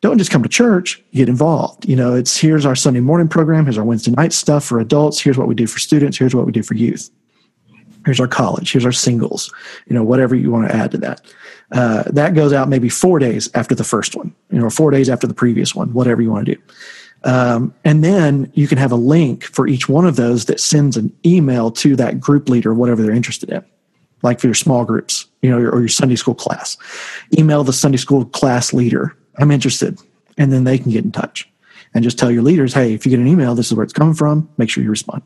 don't 0.00 0.18
just 0.18 0.30
come 0.30 0.42
to 0.42 0.48
church, 0.48 1.02
get 1.12 1.28
involved. 1.28 1.86
You 1.86 1.96
know, 1.96 2.14
it's 2.14 2.36
here's 2.36 2.64
our 2.64 2.76
Sunday 2.76 3.00
morning 3.00 3.28
program, 3.28 3.64
here's 3.64 3.76
our 3.76 3.84
Wednesday 3.84 4.12
night 4.12 4.32
stuff 4.32 4.64
for 4.64 4.80
adults, 4.80 5.20
here's 5.20 5.36
what 5.36 5.48
we 5.48 5.54
do 5.54 5.66
for 5.66 5.78
students, 5.78 6.16
here's 6.16 6.34
what 6.34 6.46
we 6.46 6.52
do 6.52 6.62
for 6.62 6.74
youth 6.74 7.10
here's 8.04 8.20
our 8.20 8.28
college. 8.28 8.72
Here's 8.72 8.84
our 8.84 8.92
singles. 8.92 9.52
You 9.86 9.94
know 9.94 10.02
whatever 10.02 10.34
you 10.34 10.50
want 10.50 10.68
to 10.68 10.74
add 10.74 10.90
to 10.92 10.98
that. 10.98 11.20
Uh, 11.72 12.04
that 12.06 12.34
goes 12.34 12.52
out 12.52 12.68
maybe 12.68 12.88
four 12.88 13.18
days 13.18 13.48
after 13.54 13.76
the 13.76 13.84
first 13.84 14.16
one 14.16 14.34
you 14.50 14.58
know 14.58 14.68
four 14.68 14.90
days 14.90 15.08
after 15.08 15.28
the 15.28 15.34
previous 15.34 15.72
one 15.72 15.92
whatever 15.92 16.22
you 16.22 16.30
want 16.30 16.46
to 16.46 16.54
do. 16.54 16.62
Um, 17.22 17.74
and 17.84 18.02
then 18.02 18.50
you 18.54 18.66
can 18.66 18.78
have 18.78 18.92
a 18.92 18.96
link 18.96 19.44
for 19.44 19.68
each 19.68 19.88
one 19.88 20.06
of 20.06 20.16
those 20.16 20.46
that 20.46 20.58
sends 20.58 20.96
an 20.96 21.14
email 21.24 21.70
to 21.72 21.94
that 21.96 22.18
group 22.18 22.48
leader 22.48 22.72
whatever 22.74 23.02
they're 23.02 23.12
interested 23.12 23.50
in. 23.50 23.64
Like 24.22 24.40
for 24.40 24.46
your 24.46 24.54
small 24.54 24.84
groups 24.84 25.26
you 25.42 25.50
know 25.50 25.58
or 25.58 25.80
your 25.80 25.88
sunday 25.88 26.16
school 26.16 26.34
class. 26.34 26.76
Email 27.38 27.64
the 27.64 27.72
sunday 27.72 27.98
school 27.98 28.24
class 28.24 28.72
leader 28.72 29.16
i'm 29.38 29.50
interested 29.50 29.98
and 30.38 30.52
then 30.52 30.64
they 30.64 30.78
can 30.78 30.90
get 30.90 31.04
in 31.04 31.12
touch 31.12 31.48
and 31.94 32.04
just 32.04 32.18
tell 32.18 32.30
your 32.30 32.42
leaders 32.42 32.74
hey 32.74 32.94
if 32.94 33.04
you 33.04 33.10
get 33.10 33.20
an 33.20 33.28
email 33.28 33.54
this 33.54 33.66
is 33.66 33.74
where 33.74 33.84
it's 33.84 33.92
coming 33.92 34.14
from. 34.14 34.48
Make 34.56 34.70
sure 34.70 34.82
you 34.82 34.90
respond 34.90 35.22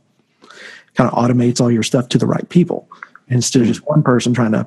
kind 0.95 1.11
of 1.11 1.17
automates 1.17 1.61
all 1.61 1.71
your 1.71 1.83
stuff 1.83 2.09
to 2.11 2.19
the 2.19 2.27
right 2.27 2.49
people 2.49 2.89
instead 3.29 3.63
of 3.63 3.69
just 3.69 3.87
one 3.87 4.03
person 4.03 4.35
trying 4.35 4.53
to 4.53 4.67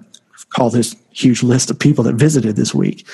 call 0.49 0.69
this 0.69 0.95
huge 1.11 1.43
list 1.43 1.69
of 1.69 1.79
people 1.79 2.03
that 2.03 2.15
visited 2.15 2.55
this 2.55 2.73
week. 2.73 3.05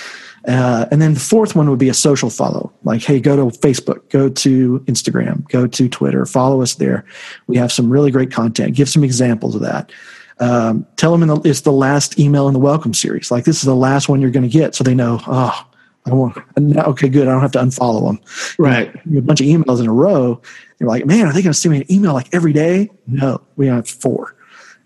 Uh, 0.47 0.85
and 0.91 1.01
then 1.01 1.13
the 1.13 1.19
fourth 1.19 1.55
one 1.55 1.69
would 1.69 1.79
be 1.79 1.89
a 1.89 1.93
social 1.93 2.29
follow. 2.29 2.71
Like, 2.83 3.01
hey, 3.01 3.19
go 3.19 3.35
to 3.35 3.57
Facebook, 3.57 4.07
go 4.09 4.29
to 4.29 4.79
Instagram, 4.81 5.47
go 5.49 5.65
to 5.67 5.89
Twitter, 5.89 6.25
follow 6.25 6.61
us 6.61 6.75
there. 6.75 7.05
We 7.47 7.57
have 7.57 7.71
some 7.71 7.89
really 7.89 8.11
great 8.11 8.31
content. 8.31 8.75
Give 8.75 8.89
some 8.89 9.03
examples 9.03 9.55
of 9.55 9.61
that. 9.61 9.91
Um, 10.39 10.85
tell 10.97 11.15
them 11.15 11.27
the, 11.27 11.49
it's 11.49 11.61
the 11.61 11.71
last 11.71 12.19
email 12.19 12.47
in 12.47 12.53
the 12.53 12.59
welcome 12.59 12.93
series. 12.93 13.31
Like, 13.31 13.45
this 13.45 13.57
is 13.57 13.63
the 13.63 13.75
last 13.75 14.09
one 14.09 14.19
you're 14.19 14.31
going 14.31 14.43
to 14.43 14.49
get, 14.49 14.75
so 14.75 14.83
they 14.83 14.95
know. 14.95 15.21
Oh, 15.27 15.65
I 16.05 16.13
want. 16.13 16.37
Okay, 16.57 17.09
good. 17.09 17.27
I 17.27 17.31
don't 17.31 17.41
have 17.41 17.53
to 17.53 17.59
unfollow 17.59 18.07
them. 18.07 18.19
Right. 18.57 18.93
You 19.05 19.13
know, 19.13 19.19
a 19.19 19.21
bunch 19.21 19.41
of 19.41 19.47
emails 19.47 19.79
in 19.79 19.87
a 19.87 19.93
row. 19.93 20.41
You're 20.79 20.89
like, 20.89 21.05
man, 21.05 21.25
are 21.25 21.33
they 21.33 21.41
going 21.41 21.53
to 21.53 21.59
send 21.59 21.71
me 21.71 21.81
an 21.81 21.91
email 21.91 22.13
like 22.13 22.33
every 22.33 22.51
day? 22.51 22.89
No, 23.07 23.41
we 23.55 23.67
have 23.67 23.87
four. 23.87 24.35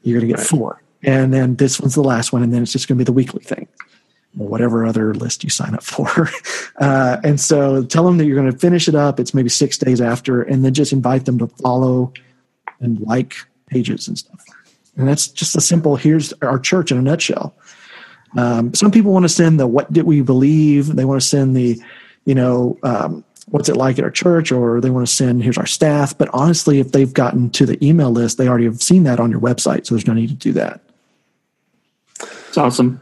You're 0.03 0.19
going 0.19 0.29
to 0.29 0.33
get 0.35 0.39
right. 0.39 0.47
four. 0.47 0.83
And 1.03 1.33
then 1.33 1.55
this 1.55 1.79
one's 1.79 1.95
the 1.95 2.03
last 2.03 2.31
one. 2.33 2.43
And 2.43 2.53
then 2.53 2.61
it's 2.61 2.71
just 2.71 2.87
going 2.87 2.97
to 2.97 3.01
be 3.01 3.05
the 3.05 3.13
weekly 3.13 3.43
thing 3.43 3.67
or 4.39 4.47
whatever 4.47 4.85
other 4.85 5.13
list 5.13 5.43
you 5.43 5.49
sign 5.49 5.73
up 5.73 5.83
for. 5.83 6.29
Uh, 6.79 7.17
and 7.23 7.39
so 7.39 7.83
tell 7.83 8.05
them 8.05 8.17
that 8.17 8.25
you're 8.25 8.39
going 8.39 8.51
to 8.51 8.57
finish 8.57 8.87
it 8.87 8.95
up. 8.95 9.19
It's 9.19 9.33
maybe 9.33 9.49
six 9.49 9.77
days 9.77 10.01
after, 10.01 10.41
and 10.43 10.63
then 10.63 10.73
just 10.73 10.93
invite 10.93 11.25
them 11.25 11.39
to 11.39 11.47
follow 11.47 12.13
and 12.79 12.99
like 12.99 13.35
pages 13.67 14.07
and 14.07 14.17
stuff. 14.17 14.45
And 14.95 15.07
that's 15.07 15.27
just 15.27 15.55
a 15.55 15.61
simple 15.61 15.95
here's 15.95 16.33
our 16.41 16.59
church 16.59 16.91
in 16.91 16.97
a 16.97 17.01
nutshell. 17.01 17.55
Um, 18.35 18.73
some 18.73 18.91
people 18.91 19.13
want 19.13 19.23
to 19.23 19.29
send 19.29 19.59
the 19.59 19.67
what 19.67 19.91
did 19.91 20.05
we 20.05 20.21
believe? 20.21 20.95
They 20.95 21.05
want 21.05 21.21
to 21.21 21.27
send 21.27 21.55
the, 21.55 21.79
you 22.25 22.35
know, 22.35 22.77
um, 22.83 23.23
what's 23.49 23.69
it 23.69 23.77
like 23.77 23.97
at 23.97 24.03
our 24.03 24.11
church 24.11 24.51
or 24.51 24.81
they 24.81 24.89
want 24.89 25.07
to 25.07 25.13
send 25.13 25.41
here's 25.41 25.57
our 25.57 25.65
staff 25.65 26.17
but 26.17 26.27
honestly 26.33 26.81
if 26.81 26.91
they've 26.91 27.13
gotten 27.13 27.49
to 27.49 27.65
the 27.65 27.81
email 27.81 28.11
list 28.11 28.37
they 28.37 28.45
already 28.45 28.65
have 28.65 28.83
seen 28.83 29.03
that 29.03 29.21
on 29.21 29.31
your 29.31 29.39
website 29.39 29.85
so 29.85 29.95
there's 29.95 30.05
no 30.05 30.11
need 30.11 30.27
to 30.27 30.35
do 30.35 30.51
that 30.51 30.81
it's 32.49 32.57
awesome 32.57 32.99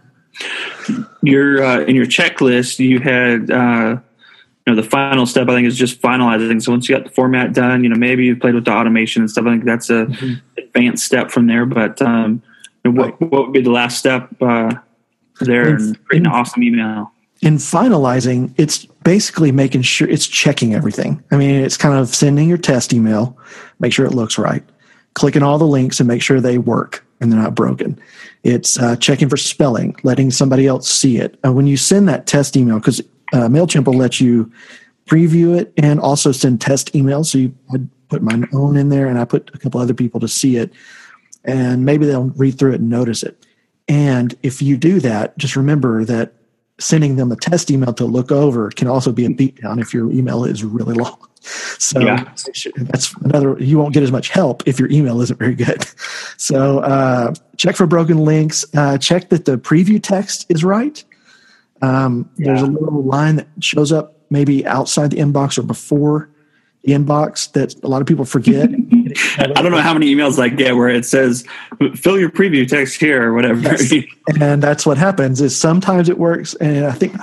your 1.21 1.63
uh, 1.63 1.79
in 1.81 1.95
your 1.95 2.05
checklist, 2.05 2.79
you 2.79 2.99
had 2.99 3.49
uh, 3.49 3.97
you 4.65 4.73
know 4.73 4.81
the 4.81 4.87
final 4.87 5.25
step. 5.25 5.47
I 5.47 5.53
think 5.53 5.67
is 5.67 5.77
just 5.77 6.01
finalizing. 6.01 6.61
So 6.61 6.71
once 6.71 6.87
you 6.87 6.95
got 6.95 7.05
the 7.05 7.11
format 7.11 7.53
done, 7.53 7.83
you 7.83 7.89
know 7.89 7.95
maybe 7.95 8.25
you 8.25 8.35
played 8.35 8.55
with 8.55 8.65
the 8.65 8.71
automation 8.71 9.21
and 9.21 9.31
stuff. 9.31 9.45
I 9.45 9.51
think 9.51 9.65
that's 9.65 9.89
a 9.89 10.05
mm-hmm. 10.05 10.33
advanced 10.57 11.05
step 11.05 11.31
from 11.31 11.47
there. 11.47 11.65
But 11.65 12.01
um, 12.01 12.41
what 12.83 13.19
what 13.21 13.45
would 13.45 13.53
be 13.53 13.61
the 13.61 13.71
last 13.71 13.97
step 13.97 14.29
uh, 14.41 14.75
there 15.39 15.75
in, 15.75 15.95
an 16.11 16.27
awesome 16.27 16.63
email? 16.63 17.11
In 17.41 17.55
finalizing, 17.55 18.53
it's 18.57 18.85
basically 19.03 19.51
making 19.51 19.81
sure 19.83 20.09
it's 20.09 20.27
checking 20.27 20.73
everything. 20.73 21.23
I 21.31 21.37
mean, 21.37 21.63
it's 21.63 21.77
kind 21.77 21.97
of 21.97 22.07
sending 22.09 22.47
your 22.47 22.57
test 22.57 22.93
email, 22.93 23.37
make 23.79 23.93
sure 23.93 24.05
it 24.05 24.13
looks 24.13 24.37
right, 24.37 24.63
clicking 25.13 25.43
all 25.43 25.57
the 25.57 25.67
links 25.67 25.99
and 25.99 26.07
make 26.07 26.21
sure 26.21 26.39
they 26.39 26.57
work 26.57 27.05
and 27.19 27.31
they're 27.31 27.39
not 27.39 27.55
broken. 27.55 27.99
It's 28.43 28.79
uh, 28.79 28.95
checking 28.95 29.29
for 29.29 29.37
spelling, 29.37 29.95
letting 30.03 30.31
somebody 30.31 30.67
else 30.67 30.89
see 30.89 31.17
it. 31.17 31.37
Uh, 31.45 31.51
when 31.51 31.67
you 31.67 31.77
send 31.77 32.07
that 32.09 32.27
test 32.27 32.55
email, 32.55 32.79
because 32.79 32.99
uh, 33.33 33.47
MailChimp 33.47 33.85
will 33.85 33.97
let 33.97 34.19
you 34.19 34.51
preview 35.07 35.57
it 35.57 35.73
and 35.77 35.99
also 35.99 36.31
send 36.31 36.61
test 36.61 36.93
emails. 36.93 37.27
So 37.27 37.37
you 37.37 37.55
I 37.73 37.77
put 38.09 38.21
my 38.21 38.43
own 38.53 38.77
in 38.77 38.89
there 38.89 39.07
and 39.07 39.19
I 39.19 39.25
put 39.25 39.51
a 39.53 39.57
couple 39.57 39.81
other 39.81 39.93
people 39.93 40.19
to 40.19 40.27
see 40.27 40.57
it. 40.57 40.71
And 41.43 41.85
maybe 41.85 42.05
they'll 42.05 42.29
read 42.29 42.57
through 42.57 42.73
it 42.73 42.81
and 42.81 42.89
notice 42.89 43.23
it. 43.23 43.44
And 43.87 44.35
if 44.43 44.61
you 44.61 44.77
do 44.77 44.99
that, 45.01 45.37
just 45.37 45.55
remember 45.55 46.03
that 46.05 46.33
sending 46.79 47.15
them 47.15 47.31
a 47.31 47.35
test 47.35 47.71
email 47.71 47.93
to 47.93 48.05
look 48.05 48.31
over 48.31 48.69
can 48.69 48.87
also 48.87 49.11
be 49.11 49.25
a 49.25 49.29
beatdown 49.29 49.79
if 49.79 49.93
your 49.93 50.11
email 50.11 50.43
is 50.43 50.63
really 50.63 50.93
long. 50.93 51.17
So 51.77 51.99
yeah. 51.99 52.23
that's 52.75 53.13
another, 53.17 53.55
you 53.59 53.77
won't 53.77 53.93
get 53.93 54.01
as 54.01 54.11
much 54.11 54.29
help 54.29 54.67
if 54.67 54.79
your 54.79 54.89
email 54.89 55.21
isn't 55.21 55.37
very 55.37 55.53
good. 55.53 55.85
So 56.37 56.79
uh, 56.79 57.35
check 57.55 57.75
for 57.75 57.85
broken 57.85 58.17
links. 58.17 58.65
Uh, 58.75 58.97
check 58.97 59.29
that 59.29 59.45
the 59.45 59.57
preview 59.57 60.01
text 60.01 60.47
is 60.49 60.63
right. 60.63 61.03
Um, 61.83 62.29
yeah. 62.37 62.47
There's 62.47 62.61
a 62.63 62.65
little 62.65 63.03
line 63.03 63.35
that 63.35 63.47
shows 63.61 63.91
up 63.91 64.15
maybe 64.31 64.65
outside 64.65 65.11
the 65.11 65.17
inbox 65.17 65.57
or 65.59 65.63
before 65.63 66.29
inbox 66.85 67.51
that 67.53 67.75
a 67.83 67.87
lot 67.87 68.01
of 68.01 68.07
people 68.07 68.25
forget. 68.25 68.69
I 69.37 69.47
don't 69.47 69.71
know 69.71 69.81
how 69.81 69.93
many 69.93 70.13
emails 70.13 70.39
I 70.39 70.49
get 70.49 70.75
where 70.75 70.89
it 70.89 71.05
says 71.05 71.45
fill 71.95 72.19
your 72.19 72.29
preview 72.29 72.67
text 72.67 72.99
here 72.99 73.23
or 73.23 73.33
whatever. 73.33 73.61
Yes. 73.61 73.93
and 74.39 74.61
that's 74.61 74.85
what 74.85 74.97
happens 74.97 75.41
is 75.41 75.55
sometimes 75.55 76.09
it 76.09 76.17
works 76.17 76.53
and 76.55 76.85
I 76.85 76.91
think 76.91 77.15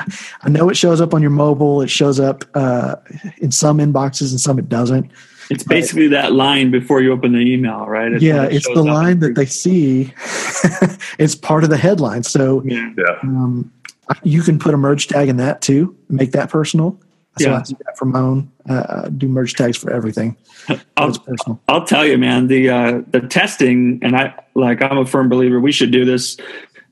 I 0.42 0.48
know 0.48 0.68
it 0.68 0.76
shows 0.76 1.00
up 1.00 1.14
on 1.14 1.22
your 1.22 1.30
mobile, 1.30 1.82
it 1.82 1.90
shows 1.90 2.20
up 2.20 2.44
uh, 2.54 2.96
in 3.38 3.50
some 3.50 3.78
inboxes 3.78 4.30
and 4.30 4.40
some 4.40 4.58
it 4.58 4.68
doesn't. 4.68 5.10
It's 5.50 5.64
basically 5.64 6.08
but, 6.08 6.22
that 6.22 6.32
line 6.32 6.70
before 6.70 7.02
you 7.02 7.12
open 7.12 7.32
the 7.32 7.40
email, 7.40 7.86
right? 7.86 8.12
It's 8.12 8.22
yeah, 8.22 8.44
it's 8.44 8.66
the 8.68 8.82
line 8.82 9.18
that 9.20 9.34
they 9.34 9.44
see. 9.44 10.12
it's 11.18 11.34
part 11.34 11.64
of 11.64 11.70
the 11.70 11.76
headline. 11.76 12.22
So 12.22 12.62
yeah. 12.64 12.90
Um, 13.22 13.70
you 14.22 14.42
can 14.42 14.58
put 14.58 14.74
a 14.74 14.76
merge 14.76 15.08
tag 15.08 15.28
in 15.28 15.36
that 15.38 15.60
too, 15.60 15.96
make 16.08 16.32
that 16.32 16.48
personal. 16.48 16.98
So 17.38 17.48
yeah. 17.48 17.58
I 17.58 17.62
do 17.62 17.76
that 17.84 17.96
for 17.96 18.04
my 18.04 18.20
own. 18.20 18.52
Uh, 18.68 19.08
do 19.08 19.26
merge 19.26 19.54
tags 19.54 19.78
for 19.78 19.90
everything. 19.90 20.36
I'll, 20.96 21.16
personal. 21.18 21.60
I'll 21.66 21.84
tell 21.84 22.06
you, 22.06 22.18
man. 22.18 22.46
The 22.46 22.68
uh, 22.68 23.02
the 23.08 23.20
testing, 23.20 24.00
and 24.02 24.14
I 24.14 24.34
like. 24.54 24.82
I'm 24.82 24.98
a 24.98 25.06
firm 25.06 25.28
believer. 25.28 25.58
We 25.58 25.72
should 25.72 25.90
do 25.90 26.04
this. 26.04 26.36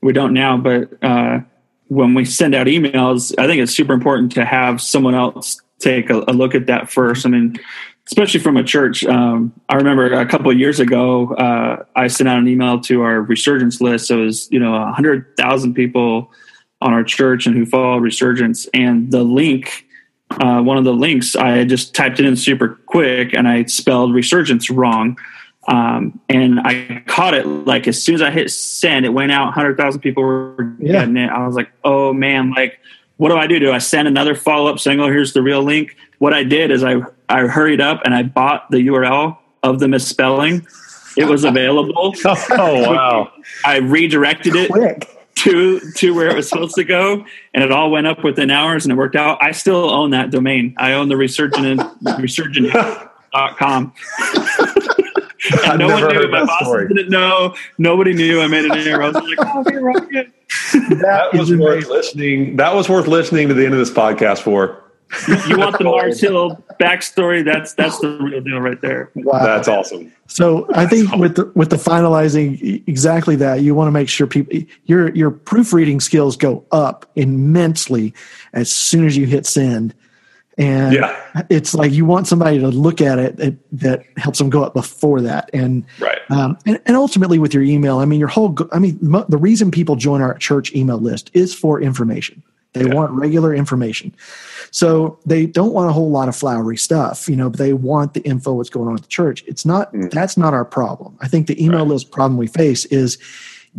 We 0.01 0.13
don't 0.13 0.33
now, 0.33 0.57
but 0.57 0.91
uh, 1.03 1.41
when 1.89 2.15
we 2.15 2.25
send 2.25 2.55
out 2.55 2.65
emails, 2.65 3.37
I 3.37 3.45
think 3.45 3.61
it's 3.61 3.75
super 3.75 3.93
important 3.93 4.31
to 4.33 4.45
have 4.45 4.81
someone 4.81 5.13
else 5.13 5.61
take 5.77 6.09
a, 6.09 6.23
a 6.27 6.33
look 6.33 6.55
at 6.55 6.65
that 6.67 6.89
first. 6.89 7.25
I 7.25 7.29
mean, 7.29 7.59
especially 8.07 8.39
from 8.39 8.57
a 8.57 8.63
church. 8.63 9.05
Um, 9.05 9.53
I 9.69 9.75
remember 9.75 10.11
a 10.11 10.25
couple 10.25 10.49
of 10.49 10.57
years 10.57 10.79
ago, 10.79 11.33
uh, 11.35 11.83
I 11.95 12.07
sent 12.07 12.27
out 12.27 12.39
an 12.39 12.47
email 12.47 12.79
to 12.81 13.03
our 13.03 13.21
resurgence 13.21 13.79
list. 13.79 14.07
So 14.07 14.21
it 14.21 14.25
was 14.25 14.51
you 14.51 14.59
know 14.59 14.91
hundred 14.91 15.37
thousand 15.37 15.75
people 15.75 16.31
on 16.81 16.93
our 16.93 17.03
church 17.03 17.45
and 17.45 17.55
who 17.55 17.67
follow 17.67 17.97
resurgence, 17.97 18.67
and 18.73 19.11
the 19.11 19.23
link 19.23 19.85
uh, 20.39 20.61
one 20.61 20.77
of 20.77 20.83
the 20.83 20.93
links, 20.93 21.35
I 21.35 21.63
just 21.63 21.93
typed 21.93 22.19
it 22.19 22.25
in 22.25 22.35
super 22.35 22.79
quick 22.85 23.33
and 23.33 23.47
I 23.47 23.65
spelled 23.65 24.13
resurgence 24.13 24.69
wrong. 24.69 25.17
Um, 25.67 26.19
and 26.27 26.59
I 26.61 27.03
caught 27.05 27.33
it 27.33 27.45
like 27.45 27.87
as 27.87 28.01
soon 28.01 28.15
as 28.15 28.21
I 28.21 28.31
hit 28.31 28.49
send, 28.49 29.05
it 29.05 29.09
went 29.09 29.31
out. 29.31 29.53
Hundred 29.53 29.77
thousand 29.77 30.01
people 30.01 30.23
were 30.23 30.73
yeah. 30.79 30.93
getting 30.93 31.17
it. 31.17 31.29
I 31.29 31.45
was 31.45 31.55
like, 31.55 31.71
"Oh 31.83 32.13
man! 32.13 32.51
Like, 32.51 32.79
what 33.17 33.29
do 33.29 33.37
I 33.37 33.45
do? 33.45 33.59
Do 33.59 33.71
I 33.71 33.77
send 33.77 34.07
another 34.07 34.33
follow 34.33 34.71
up 34.71 34.79
saying, 34.79 34.99
"Oh, 34.99 35.07
here's 35.07 35.33
the 35.33 35.43
real 35.43 35.61
link"? 35.61 35.95
What 36.17 36.33
I 36.33 36.43
did 36.43 36.71
is 36.71 36.83
I 36.83 37.01
I 37.29 37.41
hurried 37.41 37.79
up 37.79 38.01
and 38.05 38.15
I 38.15 38.23
bought 38.23 38.71
the 38.71 38.87
URL 38.87 39.37
of 39.61 39.79
the 39.79 39.87
misspelling. 39.87 40.65
It 41.15 41.25
was 41.25 41.43
available. 41.43 42.15
oh 42.25 42.91
wow! 42.91 43.31
I 43.63 43.77
redirected 43.77 44.55
it. 44.55 44.71
Quick 44.71 45.20
to 45.41 45.79
to 45.97 46.13
where 46.13 46.29
it 46.29 46.35
was 46.35 46.47
supposed 46.49 46.75
to 46.75 46.83
go, 46.83 47.25
and 47.53 47.63
it 47.63 47.71
all 47.71 47.89
went 47.91 48.07
up 48.07 48.23
within 48.23 48.51
hours, 48.51 48.85
and 48.85 48.91
it 48.91 48.95
worked 48.95 49.15
out. 49.15 49.37
I 49.41 49.51
still 49.51 49.89
own 49.89 50.11
that 50.11 50.29
domain. 50.31 50.75
I 50.77 50.93
own 50.93 51.09
the 51.09 51.17
resurgent 51.17 51.81
resurgent.com. 52.19 53.93
and 55.67 55.79
no 55.79 55.87
one 55.87 56.07
knew. 56.07 56.27
My 56.29 56.45
bosses 56.45 56.67
story. 56.67 56.87
didn't 56.87 57.09
know. 57.09 57.55
Nobody 57.77 58.13
knew. 58.13 58.41
I 58.41 58.47
made 58.47 58.65
an 58.65 58.77
error. 58.77 59.03
I 59.03 59.07
was 59.09 59.15
like, 59.15 59.37
"Oh, 59.39 59.63
you're 59.71 59.81
right." 59.83 60.31
That, 60.73 61.31
that 61.31 61.39
was 61.39 61.53
worth 61.53 61.87
listening. 61.87 62.57
That 62.57 62.75
was 62.75 62.87
worth 62.87 63.07
listening 63.07 63.47
to 63.47 63.53
the 63.53 63.65
end 63.65 63.73
of 63.73 63.79
this 63.79 63.89
podcast 63.89 64.39
for 64.39 64.80
you 65.47 65.57
want 65.57 65.77
the 65.77 65.83
Mars 65.83 66.21
Hill 66.21 66.63
backstory? 66.79 67.43
That's 67.43 67.73
that's 67.73 67.99
the 67.99 68.17
real 68.21 68.41
deal 68.41 68.59
right 68.59 68.79
there. 68.81 69.11
Wow, 69.15 69.43
that's 69.43 69.67
awesome. 69.67 70.11
So 70.27 70.67
I 70.73 70.85
think 70.85 71.13
with 71.15 71.35
the, 71.35 71.51
with 71.55 71.69
the 71.69 71.75
finalizing 71.75 72.87
exactly 72.87 73.35
that, 73.37 73.61
you 73.61 73.75
want 73.75 73.87
to 73.87 73.91
make 73.91 74.07
sure 74.07 74.27
people 74.27 74.57
your 74.85 75.13
your 75.13 75.31
proofreading 75.31 75.99
skills 75.99 76.37
go 76.37 76.65
up 76.71 77.09
immensely 77.15 78.13
as 78.53 78.71
soon 78.71 79.05
as 79.05 79.17
you 79.17 79.25
hit 79.25 79.45
send. 79.45 79.93
And 80.57 80.93
yeah. 80.93 81.45
it's 81.49 81.73
like 81.73 81.91
you 81.91 82.05
want 82.05 82.27
somebody 82.27 82.59
to 82.59 82.67
look 82.67 83.01
at 83.01 83.17
it 83.17 83.37
that, 83.37 83.55
that 83.71 84.03
helps 84.17 84.37
them 84.37 84.49
go 84.49 84.63
up 84.63 84.73
before 84.73 85.21
that. 85.21 85.49
And, 85.53 85.85
right. 85.99 86.19
Um, 86.29 86.57
and, 86.65 86.79
and 86.85 86.95
ultimately 86.95 87.39
with 87.39 87.53
your 87.53 87.63
email, 87.63 87.99
I 87.99 88.05
mean, 88.05 88.19
your 88.19 88.27
whole, 88.27 88.55
I 88.71 88.77
mean, 88.77 88.99
the 89.01 89.37
reason 89.37 89.71
people 89.71 89.95
join 89.95 90.21
our 90.21 90.37
church 90.37 90.75
email 90.75 90.97
list 90.97 91.31
is 91.33 91.55
for 91.55 91.81
information. 91.81 92.43
They 92.73 92.85
yeah. 92.85 92.93
want 92.93 93.11
regular 93.11 93.53
information. 93.53 94.15
So 94.71 95.19
they 95.25 95.45
don't 95.45 95.73
want 95.73 95.89
a 95.89 95.93
whole 95.93 96.09
lot 96.09 96.29
of 96.29 96.35
flowery 96.35 96.77
stuff, 96.77 97.27
you 97.27 97.35
know, 97.35 97.49
but 97.49 97.59
they 97.59 97.73
want 97.73 98.13
the 98.13 98.21
info 98.21 98.53
what's 98.53 98.69
going 98.69 98.87
on 98.87 98.95
at 98.95 99.01
the 99.01 99.07
church. 99.09 99.43
It's 99.45 99.65
not 99.65 99.93
mm. 99.93 100.09
that's 100.11 100.37
not 100.37 100.53
our 100.53 100.65
problem. 100.65 101.17
I 101.21 101.27
think 101.27 101.47
the 101.47 101.63
email 101.63 101.79
right. 101.79 101.89
list 101.89 102.11
problem 102.11 102.37
we 102.37 102.47
face 102.47 102.85
is 102.85 103.17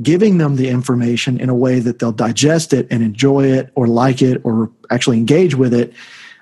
giving 0.00 0.38
them 0.38 0.56
the 0.56 0.68
information 0.68 1.38
in 1.40 1.48
a 1.48 1.54
way 1.54 1.78
that 1.78 1.98
they'll 1.98 2.12
digest 2.12 2.72
it 2.72 2.86
and 2.90 3.02
enjoy 3.02 3.44
it 3.44 3.70
or 3.74 3.86
like 3.86 4.22
it 4.22 4.40
or 4.44 4.70
actually 4.90 5.18
engage 5.18 5.54
with 5.54 5.74
it 5.74 5.92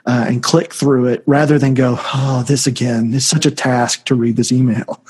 uh, 0.06 0.24
and 0.28 0.42
click 0.42 0.72
through 0.72 1.06
it 1.06 1.22
rather 1.26 1.58
than 1.58 1.74
go, 1.74 1.96
oh, 2.14 2.44
this 2.46 2.66
again. 2.66 3.12
It's 3.12 3.24
such 3.24 3.46
a 3.46 3.50
task 3.50 4.04
to 4.06 4.14
read 4.14 4.36
this 4.36 4.52
email. 4.52 5.02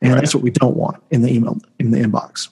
And 0.00 0.12
right. 0.12 0.20
that's 0.20 0.34
what 0.34 0.42
we 0.42 0.50
don't 0.50 0.76
want 0.76 1.02
in 1.10 1.22
the 1.22 1.32
email 1.32 1.58
in 1.78 1.90
the 1.90 1.98
inbox. 1.98 2.48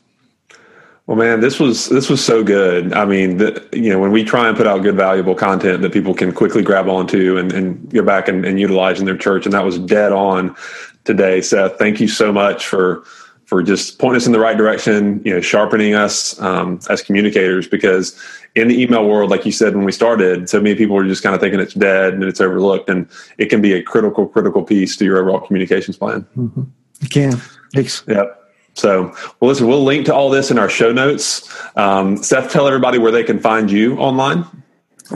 Well, 1.11 1.19
man, 1.19 1.41
this 1.41 1.59
was 1.59 1.89
this 1.89 2.09
was 2.09 2.25
so 2.25 2.45
good. 2.45 2.93
I 2.93 3.05
mean, 3.05 3.39
the, 3.39 3.69
you 3.73 3.91
know, 3.91 3.99
when 3.99 4.13
we 4.13 4.23
try 4.23 4.47
and 4.47 4.57
put 4.57 4.69
out 4.69 4.81
good, 4.83 4.95
valuable 4.95 5.35
content 5.35 5.83
that 5.83 5.93
people 5.93 6.15
can 6.15 6.31
quickly 6.33 6.63
grab 6.63 6.89
onto 6.89 7.37
and, 7.37 7.53
and 7.53 7.91
go 7.91 8.05
back 8.05 8.29
and, 8.29 8.45
and 8.45 8.61
utilize 8.61 9.01
in 9.01 9.07
their 9.07 9.17
church, 9.17 9.45
and 9.45 9.53
that 9.53 9.65
was 9.65 9.77
dead 9.81 10.13
on 10.13 10.55
today. 11.03 11.41
Seth, 11.41 11.77
thank 11.81 11.99
you 11.99 12.07
so 12.07 12.33
much 12.33 12.65
for 12.65 13.03
for 13.45 13.61
just 13.61 13.99
pointing 13.99 14.19
us 14.19 14.27
in 14.27 14.31
the 14.31 14.39
right 14.39 14.57
direction. 14.57 15.21
You 15.25 15.35
know, 15.35 15.41
sharpening 15.41 15.97
us 15.97 16.41
um, 16.41 16.79
as 16.89 17.03
communicators 17.03 17.67
because 17.67 18.17
in 18.55 18.69
the 18.69 18.81
email 18.81 19.05
world, 19.05 19.31
like 19.31 19.45
you 19.45 19.51
said 19.51 19.75
when 19.75 19.85
we 19.85 19.91
started, 19.91 20.49
so 20.49 20.61
many 20.61 20.77
people 20.77 20.97
are 20.97 21.09
just 21.09 21.25
kind 21.25 21.35
of 21.35 21.41
thinking 21.41 21.59
it's 21.59 21.75
dead 21.75 22.15
and 22.15 22.23
it's 22.23 22.41
overlooked, 22.41 22.89
and 22.89 23.09
it 23.37 23.47
can 23.47 23.61
be 23.61 23.73
a 23.73 23.83
critical, 23.83 24.29
critical 24.29 24.63
piece 24.63 24.97
to 24.99 25.05
your 25.05 25.19
overall 25.19 25.41
communications 25.41 25.97
plan. 25.97 26.25
Mm-hmm. 26.37 26.63
It 27.03 27.11
can. 27.11 27.33
Thanks. 27.75 28.05
Yep. 28.07 28.40
So, 28.81 29.15
well, 29.39 29.49
listen, 29.49 29.67
we'll 29.67 29.85
link 29.85 30.07
to 30.07 30.15
all 30.15 30.31
this 30.31 30.51
in 30.51 30.59
our 30.59 30.69
show 30.69 30.93
notes. 30.93 31.49
Um, 31.77 32.17
Seth, 32.17 32.51
tell 32.51 32.67
everybody 32.67 32.99
where 32.99 33.13
they 33.13 33.23
can 33.23 33.39
find 33.39 33.71
you 33.71 33.97
online. 33.97 34.45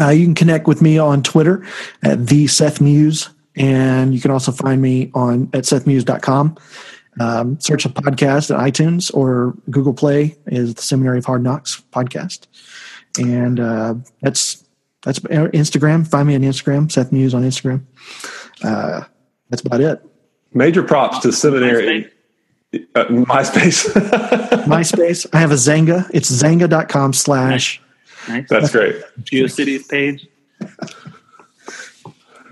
Uh, 0.01 0.11
you 0.11 0.25
can 0.25 0.35
connect 0.35 0.67
with 0.67 0.83
me 0.83 0.99
on 0.99 1.23
Twitter 1.23 1.65
at 2.03 2.27
the 2.27 2.47
Seth 2.47 2.81
Muse, 2.81 3.31
and 3.57 4.15
you 4.15 4.21
can 4.21 4.31
also 4.31 4.53
find 4.53 4.83
me 4.83 5.11
on 5.15 5.49
at 5.53 5.65
sethmuse.com. 5.65 6.57
Um, 7.21 7.61
search 7.61 7.87
a 7.87 7.89
podcast 7.89 8.53
at 8.53 8.61
iTunes 8.61 9.15
or 9.15 9.55
Google 9.71 9.95
Play 9.95 10.37
is 10.47 10.75
the 10.75 10.83
Seminary 10.83 11.19
of 11.19 11.25
Hard 11.25 11.45
Knocks 11.45 11.81
podcast, 11.93 12.49
and 13.19 13.61
uh, 13.61 13.95
that's 14.21 14.65
that's 15.03 15.21
Instagram. 15.21 16.07
Find 16.07 16.27
me 16.27 16.35
on 16.35 16.41
Instagram, 16.41 16.91
Seth 16.91 17.13
Muse 17.13 17.33
on 17.33 17.43
Instagram. 17.43 17.85
Uh, 18.65 19.05
that's 19.49 19.63
about 19.63 19.81
it. 19.81 20.03
Major 20.53 20.83
props 20.83 21.21
to 21.21 21.33
seminary. 21.33 22.11
Uh, 22.95 23.05
MySpace. 23.07 23.87
MySpace. 24.67 25.27
I 25.33 25.39
have 25.39 25.51
a 25.51 25.55
Xanga. 25.55 26.09
It's 26.13 26.31
xanga.com 26.31 27.13
slash. 27.13 27.81
Nice. 28.29 28.49
That's 28.49 28.73
great. 28.73 29.03
GeoCities 29.23 29.89
page. 29.89 30.27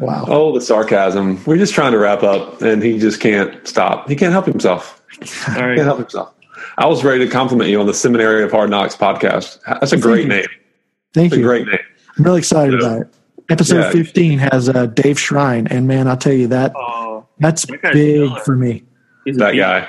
Wow. 0.00 0.24
Oh, 0.26 0.52
the 0.52 0.60
sarcasm. 0.60 1.42
We're 1.44 1.58
just 1.58 1.74
trying 1.74 1.92
to 1.92 1.98
wrap 1.98 2.22
up, 2.22 2.60
and 2.62 2.82
he 2.82 2.98
just 2.98 3.20
can't 3.20 3.66
stop. 3.66 4.08
He 4.08 4.16
can't 4.16 4.32
help 4.32 4.46
himself. 4.46 5.00
Sorry. 5.24 5.72
He 5.72 5.76
can't 5.76 5.86
help 5.86 5.98
himself. 5.98 6.34
I 6.78 6.86
was 6.86 7.04
ready 7.04 7.24
to 7.24 7.30
compliment 7.30 7.70
you 7.70 7.78
on 7.80 7.86
the 7.86 7.94
Seminary 7.94 8.42
of 8.42 8.50
Hard 8.50 8.70
Knocks 8.70 8.96
podcast. 8.96 9.60
That's 9.66 9.92
a 9.92 9.98
great 9.98 10.26
name. 10.26 10.46
Thank 11.14 11.30
That's 11.30 11.38
you. 11.40 11.44
A 11.46 11.48
great 11.48 11.66
name. 11.66 11.78
I'm 12.18 12.24
really 12.24 12.38
excited 12.38 12.74
about 12.80 13.02
it. 13.02 13.08
Episode 13.50 13.80
Yeah. 13.80 13.90
15 13.90 14.38
has 14.38 14.68
uh, 14.68 14.86
Dave 14.86 15.16
Shrein, 15.16 15.68
and 15.70 15.86
man, 15.86 16.08
I'll 16.08 16.16
tell 16.16 16.32
you 16.32 16.46
that 16.48 16.72
Oh, 16.74 17.26
that's 17.38 17.66
That 17.66 17.92
big 17.92 18.30
for 18.40 18.56
me. 18.56 18.84
he's 19.24 19.36
That 19.36 19.52
guy. 19.54 19.88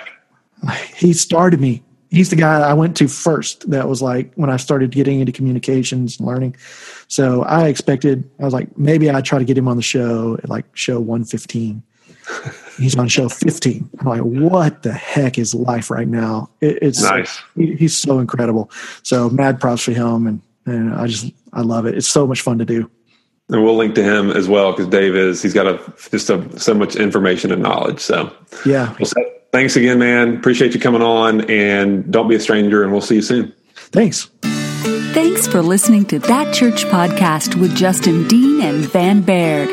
He 0.96 1.14
started 1.14 1.60
me. 1.60 1.84
He's 2.10 2.30
the 2.30 2.36
guy 2.36 2.60
I 2.62 2.74
went 2.74 2.96
to 2.98 3.08
first. 3.08 3.70
That 3.72 3.88
was 3.88 4.02
like 4.02 4.32
when 4.36 4.50
I 4.50 4.58
started 4.58 4.92
getting 4.92 5.20
into 5.20 5.32
communications 5.32 6.20
and 6.20 6.28
learning. 6.28 6.56
So 7.08 7.42
I 7.44 7.68
expected, 7.68 8.30
I 8.40 8.44
was 8.46 8.54
like, 8.54 8.78
maybe 8.78 9.10
I'd 9.10 9.26
try 9.26 9.40
to 9.40 9.46
get 9.46 9.58
him 9.58 9.68
on 9.68 9.78
the 9.78 9.84
show 9.84 10.36
at 10.44 10.48
like 10.50 10.66
show 10.76 11.00
115. 11.00 11.82
He's 12.78 12.96
on 12.98 13.08
show 13.08 13.30
15. 13.30 13.90
I'm 14.00 14.08
like, 14.08 14.22
what 14.22 14.84
the 14.84 14.94
heck 14.94 15.38
is 15.38 15.54
life 15.56 15.90
right 15.92 16.08
now? 16.08 16.50
It, 16.62 16.80
it's 16.82 17.02
Nice. 17.02 17.42
he, 17.56 17.76
he's 17.76 17.98
so 17.98 18.20
incredible. 18.20 18.70
So 19.02 19.30
mad 19.30 19.60
props 19.60 19.82
for 19.84 19.92
him. 19.92 20.28
And, 20.28 20.42
and 20.66 20.94
I 20.94 21.08
just, 21.08 21.32
I 21.52 21.62
love 21.62 21.86
it. 21.86 21.98
It's 21.98 22.08
so 22.08 22.26
much 22.28 22.42
fun 22.42 22.60
to 22.60 22.66
do. 22.66 22.90
And 23.50 23.64
we'll 23.64 23.76
link 23.76 23.96
to 23.96 24.04
him 24.04 24.30
as 24.32 24.48
well 24.48 24.72
because 24.72 24.88
Dave 24.88 25.16
is 25.16 25.42
he's 25.42 25.54
got 25.54 25.68
a 25.68 25.80
just 26.12 26.30
a, 26.30 26.60
so 26.60 26.74
much 26.74 26.96
information 26.96 27.52
and 27.52 27.62
knowledge. 27.62 28.00
So, 28.00 28.32
Yeah. 28.66 28.96
well, 29.00 29.06
Seth, 29.06 29.26
thanks 29.54 29.78
again, 29.78 30.00
man. 30.00 30.36
Appreciate 30.36 30.74
you 30.74 30.82
coming 30.82 31.02
on, 31.02 31.50
and 31.50 32.12
don't 32.12 32.28
be 32.28 32.36
a 32.36 32.40
stranger. 32.40 32.84
And 32.84 32.92
we'll 32.92 33.02
see 33.02 33.16
you 33.16 33.22
soon. 33.22 33.54
Thanks. 33.76 34.30
Thanks 35.14 35.48
for 35.48 35.62
listening 35.62 36.06
to 36.06 36.20
That 36.20 36.54
Church 36.54 36.84
podcast 36.86 37.56
with 37.56 37.76
Justin 37.76 38.28
Dean 38.28 38.62
and 38.62 38.84
Van 38.84 39.22
Baird. 39.22 39.70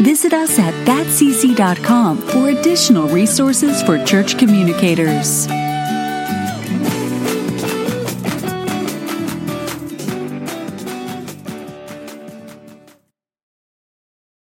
Visit 0.00 0.32
us 0.32 0.58
at 0.58 0.72
thatcc.com 0.86 2.18
for 2.18 2.48
additional 2.48 3.08
resources 3.08 3.82
for 3.82 4.02
church 4.04 4.38
communicators. 4.38 5.48